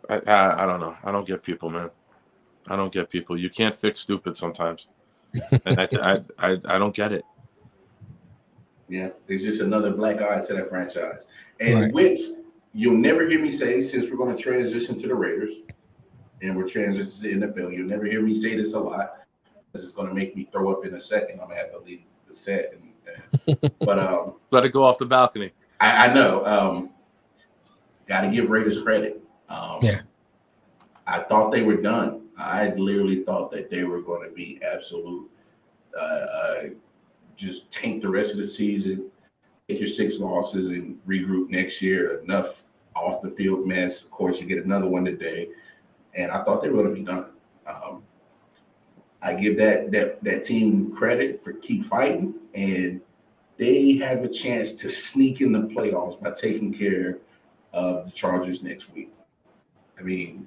[0.09, 0.97] I, I I don't know.
[1.05, 1.89] I don't get people, man.
[2.67, 3.37] I don't get people.
[3.37, 4.89] You can't fix stupid sometimes,
[5.65, 7.23] and I I I, I don't get it.
[8.89, 11.25] Yeah, it's just another black eye to that franchise.
[11.59, 11.93] And Right.
[11.93, 12.19] which
[12.73, 15.53] you'll never hear me say since we're going to transition to the Raiders
[16.41, 17.75] and we're transitioning to the NFL.
[17.75, 19.19] You'll never hear me say this a lot
[19.71, 21.39] because it's going to make me throw up in a second.
[21.39, 22.73] I'm going to have to leave the set.
[22.73, 22.81] And,
[23.61, 25.51] and- but um, Let it go off the balcony.
[25.79, 26.45] I, I know.
[26.45, 26.89] Um,
[28.05, 29.23] Got to give Raiders credit.
[29.49, 30.01] Um, Yeah.
[31.07, 32.22] I thought they were done.
[32.43, 35.29] I literally thought that they were going to be absolute,
[35.97, 36.63] uh, uh,
[37.35, 39.09] just tank the rest of the season,
[39.67, 42.19] take your six losses and regroup next year.
[42.19, 42.63] Enough
[42.95, 44.01] off the field mess.
[44.01, 45.49] Of course, you get another one today.
[46.15, 47.25] And I thought they were going to be done.
[47.65, 48.03] Um,
[49.21, 52.99] I give that that that team credit for keep fighting, and
[53.57, 57.19] they have a chance to sneak in the playoffs by taking care
[57.71, 59.13] of the Chargers next week.
[59.97, 60.45] I mean,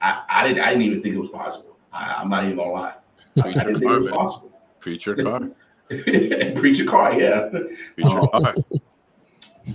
[0.00, 1.76] I, I didn't I didn't even think it was possible.
[1.92, 2.94] I, am not even gonna lie.
[3.42, 4.52] I, I didn't think it was possible.
[4.80, 5.50] Preacher Carr.
[5.88, 7.48] Preacher Carr, yeah.
[7.94, 8.54] Preacher Um, Carr.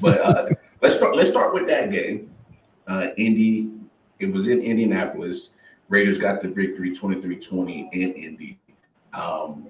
[0.01, 0.47] But uh,
[0.81, 1.17] let's start.
[1.17, 2.31] Let's start with that game.
[2.87, 3.71] Uh, Indy.
[4.19, 5.49] It was in Indianapolis.
[5.89, 8.57] Raiders got the victory, 23-20 in Indy.
[9.13, 9.69] Um,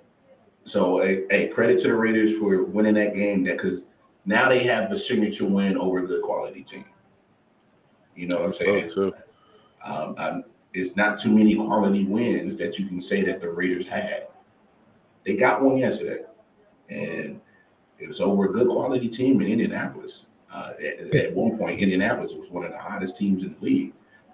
[0.66, 3.43] so, hey, hey, credit to the Raiders for winning that game.
[3.45, 3.88] That because
[4.26, 6.86] now they have the signature win over a good quality team.
[8.16, 8.91] You know what I'm saying?
[8.97, 9.14] Oh.
[9.86, 13.88] Um, um, it's not too many quality wins that you can say that the Raiders
[13.88, 14.27] had.
[15.25, 16.23] They got one yesterday,
[16.89, 17.39] and
[17.99, 20.23] it was over a good quality team in Indianapolis.
[20.51, 23.93] Uh, at, at one point, Indianapolis was one of the hottest teams in the league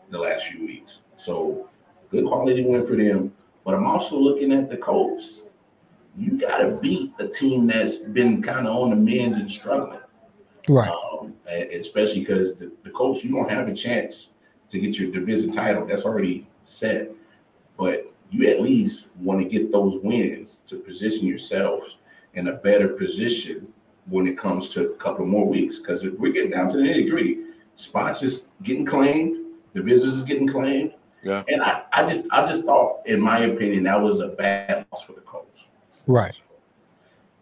[0.10, 1.00] the last few weeks.
[1.18, 1.70] So,
[2.10, 3.34] good quality win for them.
[3.66, 5.44] But I'm also looking at the Colts.
[6.18, 10.00] You got to beat a team that's been kind of on the mend and struggling
[10.68, 10.92] Right.
[10.92, 11.34] um,
[11.74, 14.32] especially because the, the Colts, you don't have a chance
[14.70, 15.86] to get your division title.
[15.86, 17.12] That's already set.
[17.78, 21.98] But you at least want to get those wins to position yourselves
[22.34, 23.72] in a better position
[24.08, 25.80] when it comes to a couple more weeks.
[25.80, 27.40] Because if we're getting down to the nitty gritty,
[27.76, 29.38] spots is getting claimed,
[29.74, 30.94] divisions is getting claimed.
[31.24, 31.44] Yeah.
[31.48, 35.04] And I, I just I just thought, in my opinion, that was a bad loss
[35.04, 35.66] for the Colts.
[36.06, 36.40] Right.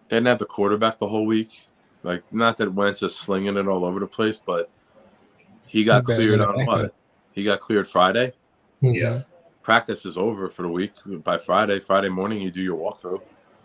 [0.09, 1.67] They didn't have the quarterback the whole week.
[2.03, 4.69] Like, not that Wentz is slinging it all over the place, but
[5.67, 6.93] he got He cleared on what?
[7.35, 7.37] Up.
[7.37, 8.31] He got cleared Friday.
[8.81, 8.95] Mhm.
[8.95, 9.21] Yeah.
[9.61, 10.93] Practice is over for the week.
[11.23, 13.21] By Friday, Friday morning, you do your walkthrough.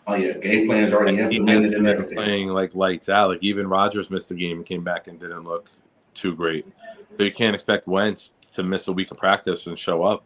[0.07, 2.17] Oh yeah, game plan's already He has implemented and been everything.
[2.17, 3.31] playing like lights out.
[3.31, 5.69] Like even Rodgers missed the game and came back and didn't look
[6.15, 6.67] too great.
[7.17, 10.25] But you can't expect Wentz to miss a week of practice and show up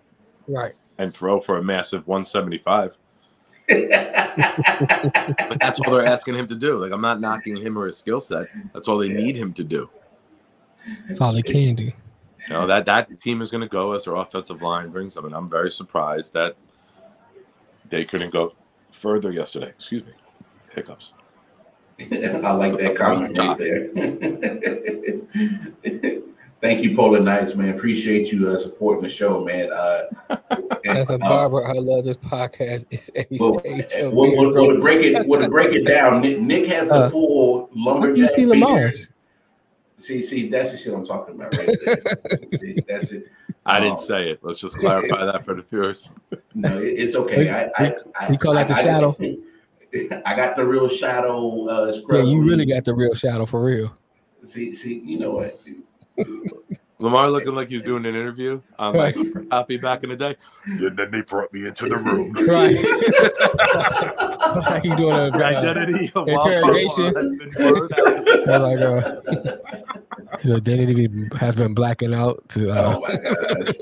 [0.48, 0.72] Right.
[0.98, 2.96] and throw for a massive 175.
[4.36, 6.78] But that's all they're asking him to do.
[6.78, 8.46] Like I'm not knocking him or his skill set.
[8.72, 9.16] That's all they Yeah.
[9.16, 9.90] need him to do.
[11.08, 11.90] That's all they can do.
[12.48, 15.24] You know that that team is going to go as their offensive line brings them,
[15.24, 16.56] and I'm very surprised that
[17.88, 18.54] they couldn't go
[18.90, 19.68] further yesterday.
[19.68, 20.12] Excuse me,
[20.74, 21.14] hiccups.
[22.00, 23.88] I like that comment right there.
[26.60, 27.74] Thank you, Polar Knights, man.
[27.74, 29.70] Appreciate you uh, supporting the show, man.
[29.70, 30.04] Uh,
[30.84, 32.86] and, As a barber, I love this podcast.
[32.90, 35.84] It's every well, stage of well, well, well, to break it, well, to break it
[35.84, 38.16] down, Nick, Nick has the Uh, full How lumberjack.
[38.16, 38.46] do you see.
[38.46, 39.10] Lamar's?
[40.04, 42.48] See, see, that's the shit I'm talking about right there.
[42.58, 43.26] see, that's it.
[43.64, 44.40] I Um, didn't say it.
[44.42, 46.10] Let's just clarify that for the viewers.
[46.56, 47.48] No, it's okay.
[47.50, 49.16] I, I, I, You call that the I- I- shadow?
[50.26, 53.96] I got the real shadow uh, Yeah, you really got the real shadow for real.
[54.44, 55.56] see, see, you know what?
[56.98, 59.16] Lamar looking like he's doing an interview on like
[59.50, 60.36] Happy back in the day.
[60.64, 62.34] And then they brought me into the room.
[62.44, 64.20] Right.
[64.54, 67.12] Like you doing a uh, identity of interrogation.
[67.12, 68.40] Wildfire has been blurred out.
[68.44, 73.74] Sound like uh, his identity has been blacking out to uh, Oh my gosh.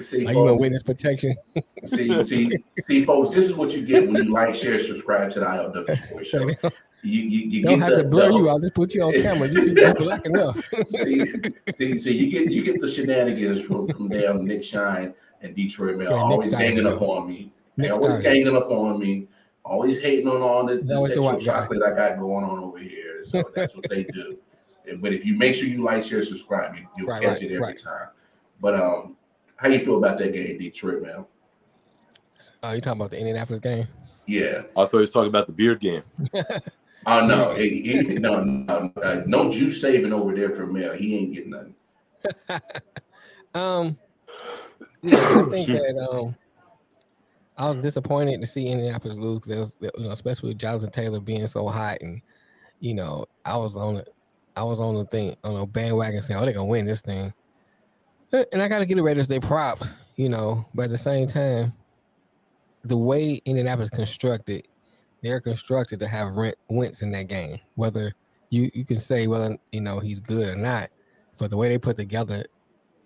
[0.00, 1.36] See, like you know witness protection.
[1.84, 5.40] see, see, see, folks, this is what you get when you like, share, subscribe to
[5.40, 6.70] the ILW Sports Show.
[7.02, 8.48] You, you, you Don't have the, to blur the- you.
[8.48, 9.48] I'll just put you on camera.
[9.48, 10.58] You see you black enough.
[10.90, 11.24] see,
[11.72, 15.96] see, see, you get you get the shenanigans from, from damn Nick Shine and Detroit
[15.98, 16.96] Mail, Yeah, Nick always Stein, hanging though.
[16.96, 17.52] up on me.
[17.76, 18.24] They always time.
[18.24, 19.28] hanging up on me,
[19.64, 21.44] always hating on all the, the always the sexual white guy.
[21.44, 23.22] chocolate I got going on over here.
[23.22, 24.38] So that's what they do.
[24.98, 27.46] But if you make sure you like, share, subscribe, you, you'll Right, catch right, it
[27.54, 27.76] every right.
[27.76, 28.08] time.
[28.60, 29.16] But um,
[29.56, 31.24] how you feel about that game, Detroit, man?
[32.62, 33.86] Uh, you talking about the Indianapolis game?
[34.26, 34.62] Yeah.
[34.76, 36.02] I thought he was talking about the beard game.
[37.06, 40.92] Oh no, he, he, no, no, uh, no juice saving over there for Mel.
[40.94, 41.74] He ain't getting nothing.
[43.56, 43.98] Um,
[45.00, 46.36] yeah, I think that um,
[47.56, 49.46] I was disappointed to see Indianapolis lose.
[49.46, 52.20] was, you know, especially with Jonathan Taylor being so hot, and
[52.80, 54.10] you know, I was on it.
[54.56, 57.32] I was on the thing on a bandwagon saying, "Oh, they're gonna win this thing,"
[58.32, 60.66] and I got to give the Raiders their props, you know.
[60.74, 61.72] But at the same time,
[62.84, 64.68] the way Indianapolis constructed,
[65.26, 67.58] they're constructed to have rent Wentz in that game.
[67.74, 68.12] Whether
[68.50, 70.90] you you can say whether you know he's good or not,
[71.38, 72.46] but the way they put together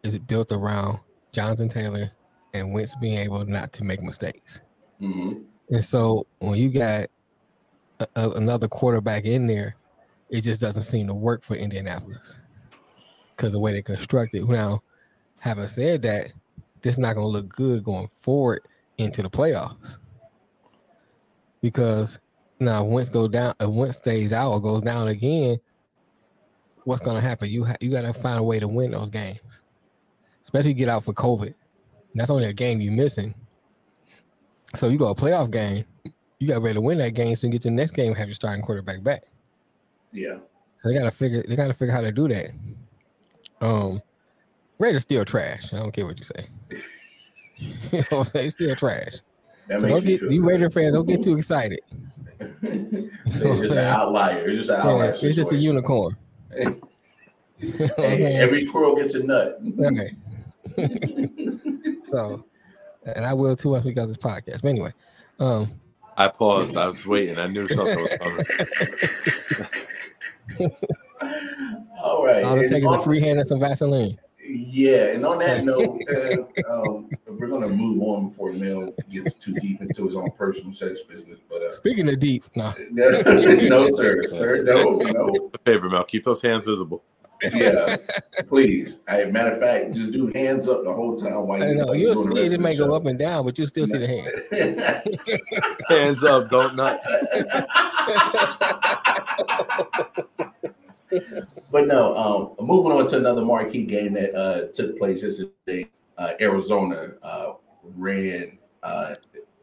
[0.03, 1.01] is built around
[1.33, 2.11] Jonathan Taylor
[2.55, 4.61] and Wentz being able not to make mistakes.
[4.99, 5.33] hmm
[5.71, 7.09] And so when you got
[8.01, 9.77] a, a- another quarterback in there,
[10.29, 12.39] it just doesn't seem to work for Indianapolis
[13.31, 14.49] because the way they constructed.
[14.49, 14.81] Now,
[15.41, 16.33] having said that,
[16.83, 18.61] this is not going to look good going forward
[18.99, 19.97] into the playoffs
[21.61, 22.19] because
[22.59, 25.59] now once go down, if Wentz stays out or goes down again,
[26.85, 27.49] what's going to happen?
[27.49, 29.41] You ha- you got to find a way to win those games,
[30.43, 31.55] especially get out for COVID.
[32.15, 33.35] That's only a game you're missing.
[34.75, 35.85] So you go a playoff game,
[36.39, 38.17] you got ready to win that game, so you get to the next game and
[38.17, 39.25] have your starting quarterback back.
[40.13, 40.39] Yeah.
[40.79, 42.51] So they gotta figure they gotta figure how to do that.
[43.61, 44.01] Um
[44.79, 45.73] Raiders still trash.
[45.75, 46.47] I don't care what you say.
[47.93, 48.51] you know what I'm saying?
[48.53, 49.17] Still trash.
[49.71, 50.45] That So don't get you good.
[50.45, 51.81] Raider fans don't get too excited.
[53.33, 54.49] So it's just an outlier.
[54.49, 55.11] It's just an Yeah, outlier.
[55.11, 56.17] it's just a unicorn.
[57.59, 59.61] You know what I'm Hey, every squirrel gets a nut.
[59.81, 60.17] Okay.
[62.05, 62.45] so
[63.05, 64.63] and I will too once we got this podcast.
[64.63, 64.93] But anyway,
[65.39, 65.69] um
[66.17, 66.77] I paused.
[66.77, 67.39] I was waiting.
[67.39, 68.47] I knew something was coming.
[72.03, 72.43] All right.
[72.45, 74.19] all it and takes is a free hand and some Vaseline.
[74.53, 79.53] Yeah, and on that note, uh, um, we're gonna move on before Mel gets too
[79.55, 81.39] deep into his own personal sex business.
[81.49, 82.73] But uh, Speaking of deep, no.
[82.91, 85.51] no, sir, sir, no, no.
[85.65, 86.05] Favor, Mel.
[86.05, 87.05] Keep those hands visible.
[87.55, 87.97] Yeah,
[88.49, 89.01] please.
[89.09, 91.75] I, matter of fact, just do hands up the whole time while I you.
[91.77, 93.67] know while you're you'll see it, it of may go up and down, but you'll
[93.69, 95.01] still see the hand.
[95.89, 96.51] Hands up.
[96.51, 97.03] Don't nut.
[101.71, 105.89] But no, um, moving on to another marquee game that uh, took place yesterday.
[106.19, 107.53] Uh, Arizona uh,
[107.97, 108.59] ran.
[108.83, 109.15] Uh,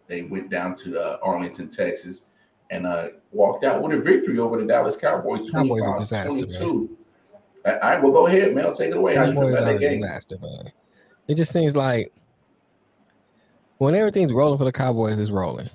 [0.08, 2.24] they went down to uh, Arlington, Texas,
[2.70, 6.00] and uh, walked out with a victory over the Dallas Cowboys, Cowboys are 25 a
[6.00, 6.98] disaster, 22.
[7.66, 8.72] All right, well, go ahead, Mel.
[8.72, 9.16] Take it away.
[9.16, 10.02] How you feel Cowboys about are that a game?
[10.02, 10.72] disaster, man.
[11.28, 12.14] It just seems like
[13.78, 15.70] when everything's rolling for the Cowboys, it's rolling.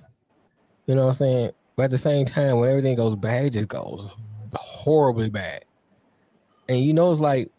[0.86, 1.50] You know what I'm saying?
[1.76, 4.10] But at the same time, when everything goes bad, it just goes
[4.54, 5.64] horribly bad.
[6.72, 7.50] And you know, it's like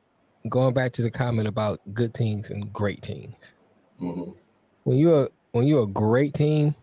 [0.50, 3.54] going back to the comment about good teams and great teams.
[4.02, 4.34] Mhm.
[4.86, 6.76] When you're when you're a great team,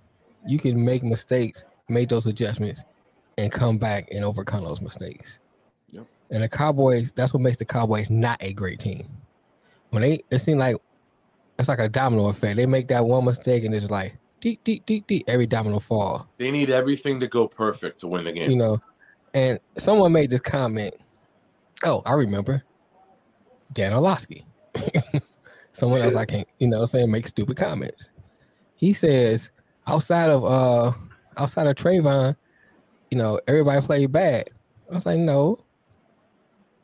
[0.47, 2.85] you can make mistakes, make those adjustments,
[3.37, 5.41] and come back and overcome those mistakes.
[5.91, 6.07] Yep.
[6.31, 9.03] And the Cowboys, that's what makes the Cowboys not a great team.
[9.91, 10.77] When they it seems like
[11.59, 12.59] it's like a domino effect.
[12.59, 16.29] They make that one mistake and it's like deep, deep, deep, deep, every domino fall.
[16.39, 18.51] They need everything to go perfect to win the game.
[18.53, 18.81] You know.
[19.35, 20.95] And someone made this comment.
[21.85, 22.63] Oh, I remember.
[23.73, 24.45] Dan Orlovsky.
[25.73, 28.09] someone else I can't, you know, saying make stupid comments.
[28.77, 29.51] He says
[29.87, 30.93] outside of uh
[31.37, 32.37] outside of Trevon,
[33.11, 34.51] you know, everybody played bad.
[34.91, 35.65] I was like, no.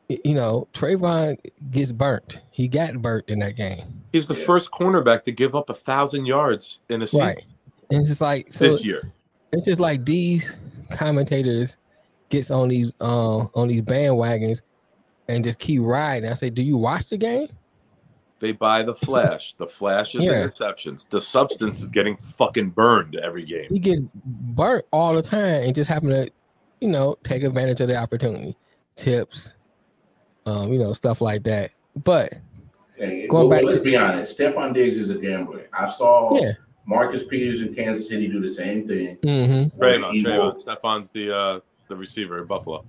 [0.09, 1.37] You know, Trevon
[1.69, 2.39] gets burnt.
[2.51, 4.03] He got burnt in that game.
[4.13, 4.45] He's the Yeah.
[4.45, 7.45] first cornerback to give up a thousand yards in a season Right.
[7.91, 9.11] And it's just like so this year.
[9.51, 10.55] it's just like these
[10.91, 11.75] commentators
[12.29, 14.61] gets on these uh, on these bandwagons
[15.29, 16.29] and just keep riding.
[16.29, 17.47] I say, do you watch the game?
[18.39, 19.53] They buy the flash.
[19.55, 20.43] The flash is Yeah.
[20.43, 21.09] interceptions.
[21.09, 23.67] The substance is getting fucking burned every game.
[23.69, 26.29] He gets burnt all the time and just happen to,
[26.79, 28.55] you know, take advantage of the opportunity,
[28.95, 29.53] tips,
[30.45, 31.71] um, you know, stuff like that.
[32.03, 32.33] But
[32.95, 34.37] Hey, Going well, back let's to- be honest.
[34.37, 35.67] Stefon Diggs is a gambler.
[35.73, 36.53] I saw yeah,
[36.85, 39.17] Marcus Peters in Kansas City do the same thing.
[39.17, 39.79] mm-hmm.
[39.79, 40.63] Trevon, Trevon.
[40.63, 41.59] Stefon's the uh
[41.89, 42.85] the receiver in Buffalo.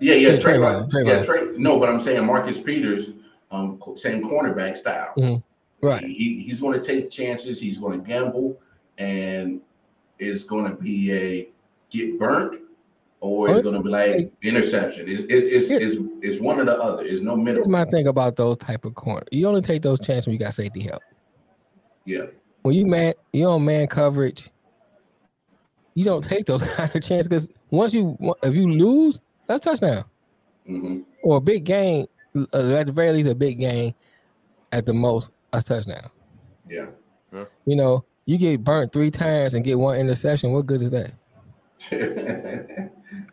[0.00, 0.90] Yeah, yeah, Yeah, Trevon.
[0.90, 1.24] Trevon, Yeah, Trevon.
[1.26, 3.10] Trey, no, but I'm saying Marcus Peters,
[3.50, 5.12] um, same cornerback style.
[5.18, 5.42] Mhm.
[5.82, 6.02] right.
[6.02, 7.60] He, he's going to take chances.
[7.60, 8.58] He's going to gamble,
[8.98, 9.60] and
[10.18, 11.48] it's going to be a
[11.90, 12.60] get burnt,
[13.20, 15.06] or it's going to be like interception.
[15.08, 15.78] It's it's it's, Yeah.
[15.86, 17.04] it's, it's one or the other.
[17.04, 17.56] There's no middle.
[17.62, 19.24] Here's my thing about those type of corner.
[19.32, 21.02] You only take those chances when you got safety help.
[22.06, 22.26] Yeah,
[22.62, 24.50] when you man you on man coverage,
[25.94, 29.20] you don't take those kind of chances because once you if you lose,
[29.50, 30.04] that's touchdown
[30.66, 32.06] hmm or a big game.
[32.36, 33.92] uh, At the very least, a big game.
[34.72, 36.08] At the most, a touchdown.
[36.68, 36.86] yeah.
[37.66, 40.52] You know, you get burnt three times and get one interception.
[40.52, 41.12] What good is that?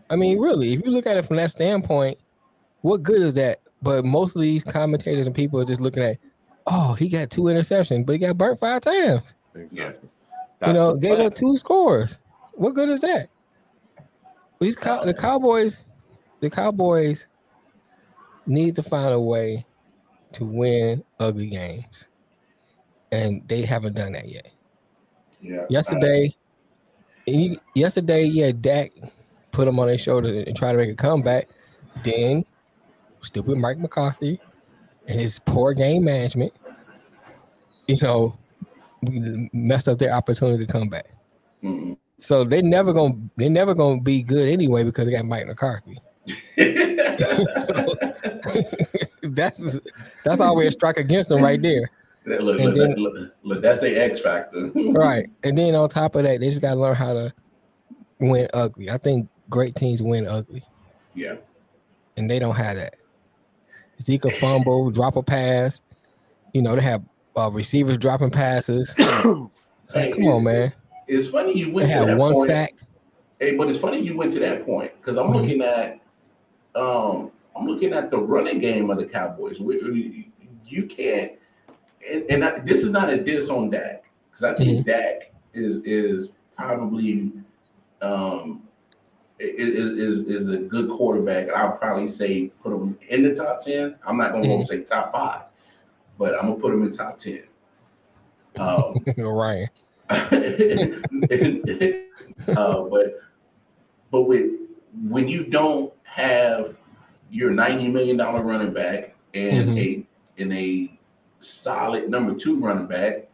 [0.09, 2.17] I mean, really, if you look at it from that standpoint,
[2.81, 3.57] what good is that?
[3.81, 6.17] But most of these commentators and people are just looking at,
[6.65, 9.33] oh, he got two interceptions, but he got burnt five times.
[9.55, 10.09] Exactly.
[10.65, 11.27] you know, the gave plan.
[11.27, 12.19] up two scores.
[12.53, 13.29] What good is that?
[14.59, 15.77] These cow- the Cowboys,
[16.39, 17.27] the Cowboys
[18.45, 19.65] need to find a way
[20.33, 22.09] to win ugly games,
[23.11, 24.49] and they haven't done that yet.
[25.41, 25.65] yeah.
[25.69, 26.35] Yesterday,
[27.25, 28.91] he, yesterday, yeah, Dak
[29.51, 31.49] put him on their shoulder and try to make a comeback.
[32.03, 32.45] Then,
[33.21, 34.39] stupid Mike McCarthy
[35.07, 36.53] and his poor game management,
[37.87, 38.37] you know,
[39.53, 41.07] messed up their opportunity to come back.
[41.63, 41.97] Mhm.
[42.19, 45.97] So they never gonna they never gonna be good anyway because they got Mike McCarthy.
[46.57, 47.95] So
[49.23, 49.79] that's
[50.23, 51.89] that's always a strike against them right there.
[52.25, 54.71] look, And look, then- look, look, that's the X factor.
[54.75, 55.27] Right.
[55.43, 57.33] And then on top of that, they just gotta learn how to
[58.19, 58.89] win ugly.
[58.89, 60.63] I think great teams win ugly,
[61.15, 61.35] Yeah.
[62.17, 62.95] and they don't have that.
[64.01, 65.81] Zeke a fumble, drop a pass.
[66.53, 67.03] You know, they have
[67.35, 68.93] uh, receivers dropping passes.
[69.87, 70.73] It's like, come on, man.
[71.07, 72.47] it's funny you went They to had that one point.
[72.47, 72.73] sack.
[73.39, 75.35] Hey, but it's funny you went to that point because I'm Mhm.
[75.41, 75.99] looking at
[76.77, 79.59] um I'm looking at the running game of the Cowboys.
[79.59, 80.29] We,
[80.65, 81.31] you can't,
[82.07, 85.77] and, and I, this is not a diss on Dak because I think Dak is
[85.77, 87.31] is probably
[88.01, 88.61] um
[89.39, 91.49] is, is is a good quarterback.
[91.49, 93.95] I'll probably say put him in the top ten.
[94.05, 95.43] I'm not gonna say top five,
[96.17, 97.43] but I'm gonna put him in top ten.
[98.59, 99.69] Um, Ryan.
[100.09, 100.33] uh,
[102.83, 103.19] but
[104.11, 104.51] but with
[105.03, 106.75] when you don't have
[107.29, 109.77] your ninety million dollar running back and Mhm.
[109.77, 110.97] a in a
[111.39, 113.27] solid number two running back,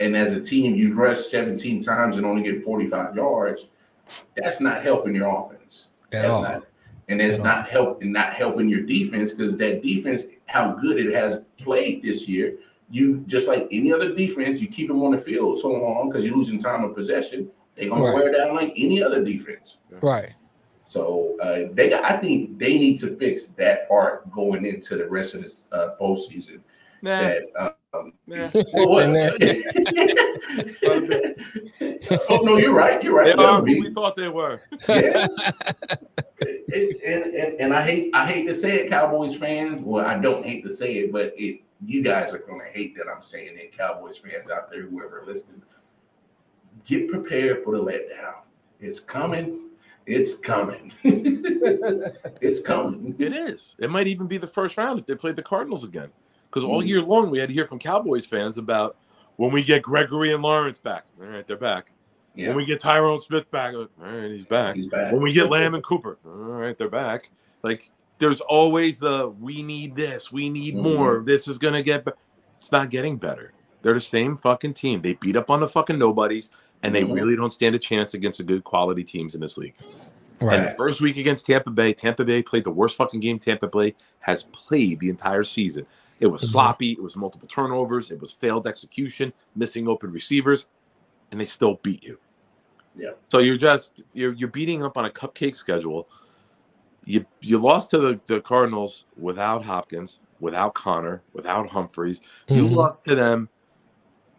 [0.00, 3.66] and as a team you rush seventeen times and only get forty five yards,
[4.36, 5.88] that's not helping your offense.
[6.12, 6.42] At That's all.
[6.42, 6.64] not,
[7.08, 11.12] and it's At not helping not helping your defense because that defense, how good it
[11.14, 12.54] has played this year.
[12.90, 16.24] You just like any other defense, you keep them on the field so long because
[16.26, 17.50] you're losing time of possession.
[17.74, 18.14] They're gonna Right.
[18.14, 19.76] wear down like any other defense.
[20.02, 20.34] Right.
[20.92, 22.04] So uh, they got.
[22.04, 25.94] I think they need to fix that part going into the rest of this uh,
[25.98, 26.60] postseason.
[27.00, 27.44] Nah, That
[27.94, 28.50] um, nah.
[32.28, 33.02] oh no, you're right.
[33.02, 33.34] You're right.
[33.34, 34.60] They are who we thought they were.
[34.88, 35.26] yeah.
[36.40, 39.80] It- and, and and I hate I hate to say it, Cowboys fans.
[39.80, 43.06] Well, I don't hate to say it, but it you guys are gonna hate that
[43.08, 45.62] I'm saying it, Cowboys fans out there, whoever listening.
[46.84, 48.42] Get prepared for the letdown.
[48.80, 49.70] It's coming.
[50.06, 50.92] It's coming.
[51.04, 53.14] it's coming.
[53.18, 53.76] It is.
[53.78, 56.10] It might even be the first round if they play the Cardinals again.
[56.50, 56.86] Because all Mhm.
[56.88, 58.96] year long we had to hear from Cowboys fans about
[59.36, 61.04] when we get Gregory and Lawrence back.
[61.20, 61.92] All right, they're back.
[62.34, 64.76] Yeah, When we get Tyron Smith back, all right, he's back.
[64.76, 65.12] he's back.
[65.12, 67.30] When we get Lamb and Cooper, all right, they're back.
[67.62, 70.82] Like there's always the we need this, we need Mhm.
[70.96, 71.22] more.
[71.24, 72.04] This is gonna get.
[72.04, 72.12] Be-.
[72.58, 73.52] It's not getting better.
[73.82, 75.02] They're the same fucking team.
[75.02, 76.50] They beat up on the fucking nobodies,
[76.82, 77.14] and they Mhm.
[77.14, 79.74] really don't stand a chance against the good quality teams in this league.
[80.40, 80.70] And Right.
[80.70, 83.94] the first week against Tampa Bay, Tampa Bay played the worst fucking game Tampa Bay
[84.20, 85.86] has played the entire season.
[86.18, 86.46] It was Mhm.
[86.48, 86.92] sloppy.
[86.92, 88.10] It was multiple turnovers.
[88.10, 90.68] It was failed execution, missing open receivers,
[91.30, 92.18] and they still beat you.
[92.96, 93.12] Yeah.
[93.28, 96.08] So you're just you're you're beating up on a cupcake schedule.
[97.04, 102.20] You you lost to the, the Cardinals without Hopkins, without Conner, without Humphries.
[102.48, 102.74] You Mhm.
[102.76, 103.48] lost to them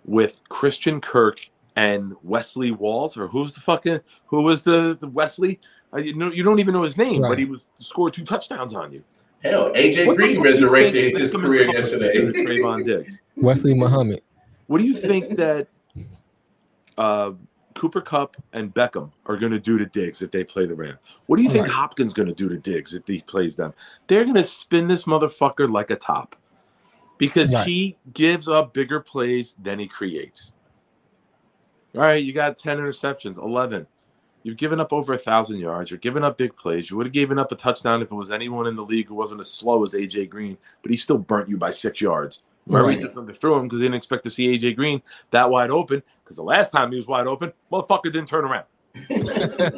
[0.05, 5.59] with Christian Kirk and Wesley Walls, or who's the fucking who was the, the Wesley?
[5.93, 8.73] Uh, you know, you don't even know his name, but he was scored two touchdowns
[8.73, 9.03] on you.
[9.43, 12.13] Hell, AJ What Green fuck do you resurrected his career Company yesterday.
[12.13, 13.21] did to Trevon Diggs.
[13.37, 14.21] Wesley Muhammad.
[14.67, 15.67] What do you think that
[16.97, 17.31] uh,
[17.75, 20.99] Cooper Kupp and Beckham are going to do to Diggs if they play the Rams?
[21.25, 21.73] What do you think Right.
[21.73, 23.73] Hopkins going to do to Diggs if he plays them?
[24.07, 26.35] They're going to spin this motherfucker like a top
[27.17, 27.67] because Right.
[27.67, 30.53] he gives up bigger plays than he creates.
[31.95, 33.85] All right, you got 10 interceptions, 11.
[34.41, 35.91] You've given up over a thousand yards.
[35.91, 36.89] You're giving up big plays.
[36.89, 39.15] You would have given up a touchdown if it was anyone in the league who
[39.15, 42.43] wasn't as slow as AJ Green, but he still burnt you by six yards.
[42.65, 43.01] Murray Right.
[43.01, 45.01] just underthrew him because he didn't expect to see AJ Green
[45.31, 46.01] that wide open.
[46.23, 48.65] Because the last time he was wide open, motherfucker didn't turn around.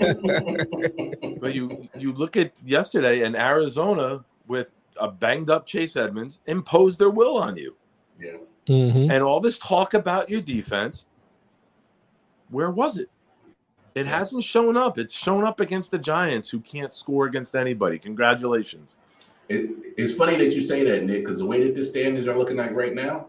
[1.41, 6.99] But you you look at yesterday and Arizona with a banged up Chase Edmonds imposed
[6.99, 7.75] their will on you.
[8.19, 8.37] yeah.
[8.67, 11.07] hmm And all this talk about your defense,
[12.49, 13.09] where was it?
[13.95, 14.97] It hasn't shown up.
[14.97, 17.97] It's shown up against the Giants, who can't score against anybody.
[17.97, 18.99] Congratulations.
[19.47, 22.37] It, it's funny that you say that, Nick, because the way that the standings are
[22.37, 23.27] looking like right now,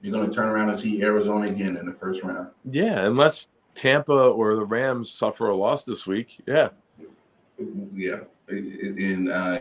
[0.00, 2.48] you're going to turn around and see Arizona again in the first round.
[2.64, 6.40] Yeah, unless Tampa or the Rams suffer a loss this week.
[6.46, 6.68] Yeah.
[7.92, 9.58] Yeah, uh,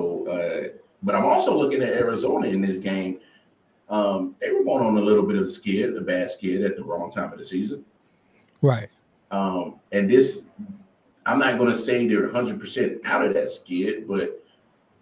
[0.00, 0.68] uh,
[1.02, 3.18] but I'm also looking at Arizona in this game.
[3.88, 6.76] Um, they were going on a little bit of a skid, a bad skid at
[6.76, 7.84] the wrong time of the season.
[8.62, 8.88] Right.
[9.30, 10.42] Um, and this,
[11.26, 14.44] I'm not going to say they're 100% out of that skid, but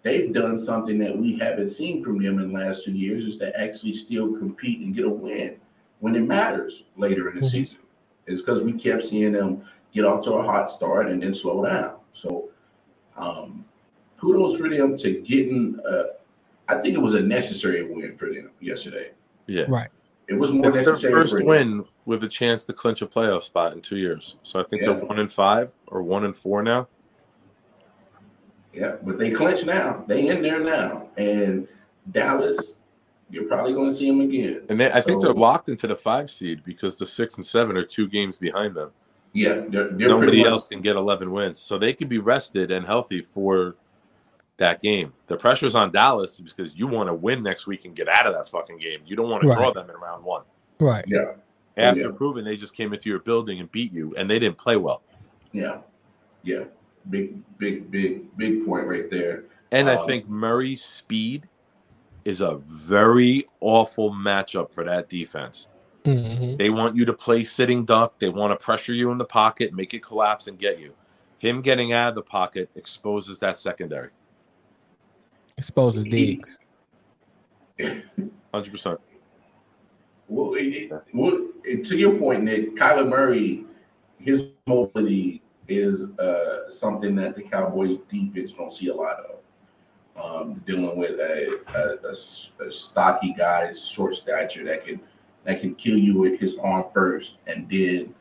[0.03, 3.37] they've done something that we haven't seen from them in the last two years is
[3.37, 5.55] to actually still compete and get a win
[5.99, 7.49] when it matters later in the Mhm.
[7.51, 7.79] season.
[8.27, 9.63] It's because we kept seeing them
[9.93, 11.95] get off to a hot start and then slow down.
[12.13, 12.49] So,
[13.17, 13.65] um,
[14.17, 15.79] kudos for them to getting.
[15.79, 16.03] Uh,
[16.67, 19.09] I think it was a necessary win for them yesterday.
[19.47, 19.65] Yeah.
[19.67, 19.89] Right.
[20.27, 21.47] It was more It's their first for them.
[21.47, 24.35] win with a chance to clinch a playoff spot in two years.
[24.41, 24.93] So I think Yeah.
[24.93, 26.87] they're one and five or one and four now.
[28.73, 30.03] Yeah, but they clinch now.
[30.07, 31.67] They in there now, and
[32.11, 32.73] Dallas,
[33.29, 34.61] you're probably going to see them again.
[34.69, 37.77] And they, I think they're locked into the five seed because the six and seven
[37.77, 38.89] are two games behind them.
[39.33, 41.59] Yeah, they're, they're Nobody pretty much- else can get 11 wins.
[41.59, 43.75] So they could be rested and healthy for
[44.57, 45.13] that game.
[45.27, 48.33] The pressure's on Dallas because you want to win next week and get out of
[48.33, 49.01] that fucking game.
[49.05, 50.41] You don't want to draw them in round one.
[50.79, 51.05] Right.
[51.07, 51.33] Yeah,
[51.79, 52.11] After yeah.
[52.15, 55.01] proving they just came into your building and beat you, and they didn't play well.
[55.51, 55.77] Yeah,
[56.43, 56.65] yeah,
[57.09, 59.45] big, big, big, big point right there.
[59.71, 61.47] And I Um, think Murray's speed
[62.25, 65.67] is a very awful matchup for that defense.
[66.03, 66.57] Mhm.
[66.57, 68.19] They want you to play sitting duck.
[68.19, 70.93] They want to pressure you in the pocket, make it collapse, and get you.
[71.39, 74.09] Him getting out of the pocket exposes that secondary.
[75.57, 76.59] Exposes Diggs.
[78.53, 78.99] Hundred percent.
[80.27, 83.65] Well, it, it- well, it- to your point, Nick, Kyler Murray,
[84.17, 89.35] his mobility is uh, something that the Cowboys defense don't see a lot of.
[90.21, 94.99] Um, dealing with a stocky guy, short stature that can
[95.45, 98.13] that can kill you with his arm first, and then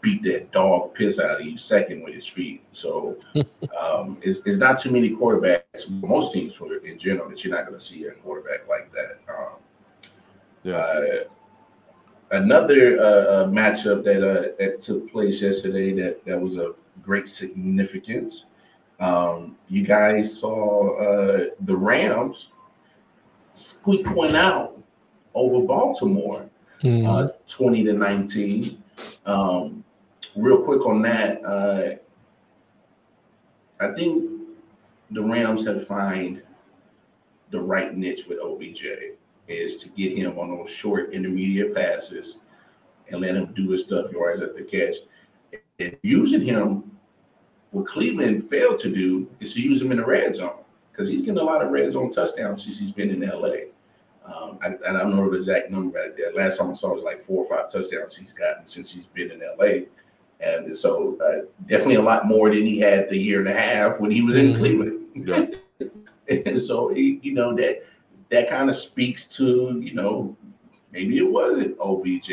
[0.00, 2.62] beat that dog piss out of you second with his feet.
[2.72, 3.16] So
[3.80, 5.88] um, it's, it's not too many quarterbacks.
[5.88, 9.18] Most teams, for in general, that you're not going to see a quarterback like that.
[9.28, 9.56] Um,
[10.62, 10.76] Yeah.
[10.76, 11.24] uh,
[12.34, 17.28] another uh, uh, matchup that uh, that took place yesterday that that was of great
[17.28, 18.44] significance.
[19.00, 22.48] Um, you guys saw uh, the Rams
[23.54, 24.80] squeak one out
[25.34, 26.48] over Baltimore,
[26.84, 28.82] uh, twenty to nineteen.
[29.26, 29.84] Um,
[30.36, 31.96] real quick on that, uh,
[33.80, 34.30] I think
[35.10, 36.42] the Rams have find
[37.50, 38.84] the right niche with OBJ
[39.48, 42.38] is to get him on those short intermediate passes
[43.08, 44.96] and let him do his stuff yards at the catch.
[45.78, 46.90] And using him,
[47.72, 50.60] what Cleveland failed to do is to use him in the red zone
[50.92, 53.66] because he's getting a lot of red zone touchdowns since he's been in LA.
[54.24, 56.14] Um, I, I don't know the exact number.
[56.16, 56.32] There.
[56.32, 59.06] Last time I saw it was like four or five touchdowns he's gotten since he's
[59.06, 59.86] been in LA.
[60.40, 64.00] And so uh, definitely a lot more than he had the year and a half
[64.00, 64.56] when he was in Mhm.
[64.58, 65.00] Cleveland.
[65.14, 65.86] Yeah.
[66.46, 67.84] and so he, you know that
[68.34, 70.36] that kind of speaks to you know
[70.92, 72.30] maybe it wasn't OBJ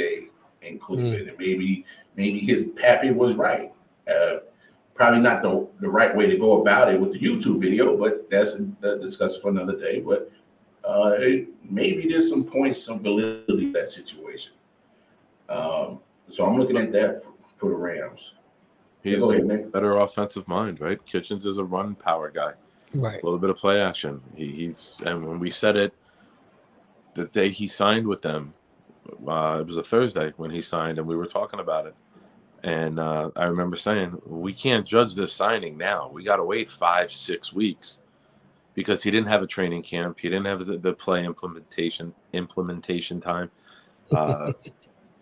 [0.63, 3.71] in Cleveland, and maybe maybe his pappy was right.
[4.07, 4.37] Uh,
[4.93, 8.29] probably not the the right way to go about it with the YouTube video, but
[8.29, 9.99] that's a, a discussion for another day.
[9.99, 10.31] But
[10.83, 14.53] uh, it- maybe there's some points, some validity to that situation.
[15.49, 15.99] Um,
[16.29, 18.33] so I'm looking at that for, for the Rams.
[19.03, 21.03] He's ahead, a better offensive mind, right?
[21.05, 22.53] Kitchens is a run power guy.
[22.93, 23.21] Right.
[23.21, 24.21] A little bit of play action.
[24.35, 25.93] He, he's and when we said it,
[27.13, 28.53] the day he signed with them,
[29.27, 31.95] uh, it was a Thursday when he signed, and we were talking about it.
[32.63, 36.09] And uh, I remember saying, we can't judge this signing now.
[36.13, 38.01] We got to wait five, six weeks
[38.75, 40.19] because he didn't have a training camp.
[40.19, 43.51] He didn't have the, the play implementation implementation time.
[44.11, 44.51] Uh,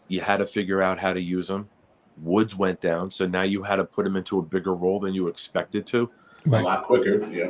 [0.07, 1.69] you had to figure out how to use him.
[2.17, 5.13] Woods went down, so now you had to put him into a bigger role than
[5.13, 6.09] you expected to.
[6.45, 7.49] A lot quicker, yeah.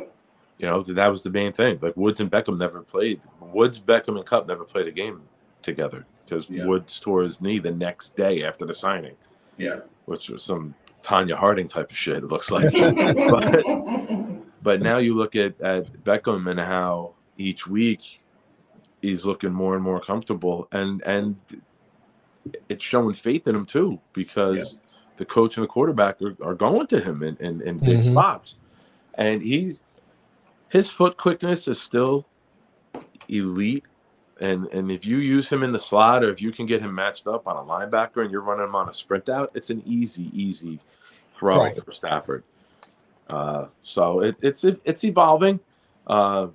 [0.58, 1.78] You know, that was the main thing.
[1.80, 3.20] Like Woods and Beckham never played.
[3.40, 5.22] Woods, Beckham, and Kupp never played a game
[5.62, 6.66] together because Yeah.
[6.66, 9.16] Woods tore his knee the next day after the signing,
[9.56, 9.80] Yeah.
[10.04, 12.18] which was some Tonya Harding type of shit.
[12.18, 12.70] It looks like.
[12.74, 13.64] but,
[14.62, 18.20] but now you look at at Beckham and how each week
[19.00, 21.36] he's looking more and more comfortable, and and
[22.68, 24.80] it's showing faith in him too because
[25.16, 28.04] the coach and the quarterback are, are going to him in, in, in big Mhm.
[28.12, 28.58] spots,
[29.14, 29.80] and he's
[30.68, 32.26] his foot quickness is still
[33.28, 33.84] elite.
[34.40, 36.94] And and if you use him in the slot, or if you can get him
[36.94, 39.82] matched up on a linebacker, and you're running him on a sprint out, it's an
[39.84, 40.78] easy, easy
[41.32, 41.76] throw Right.
[41.76, 42.42] for Stafford.
[43.28, 45.60] Uh, so it, it's it's evolving.
[46.06, 46.48] Uh,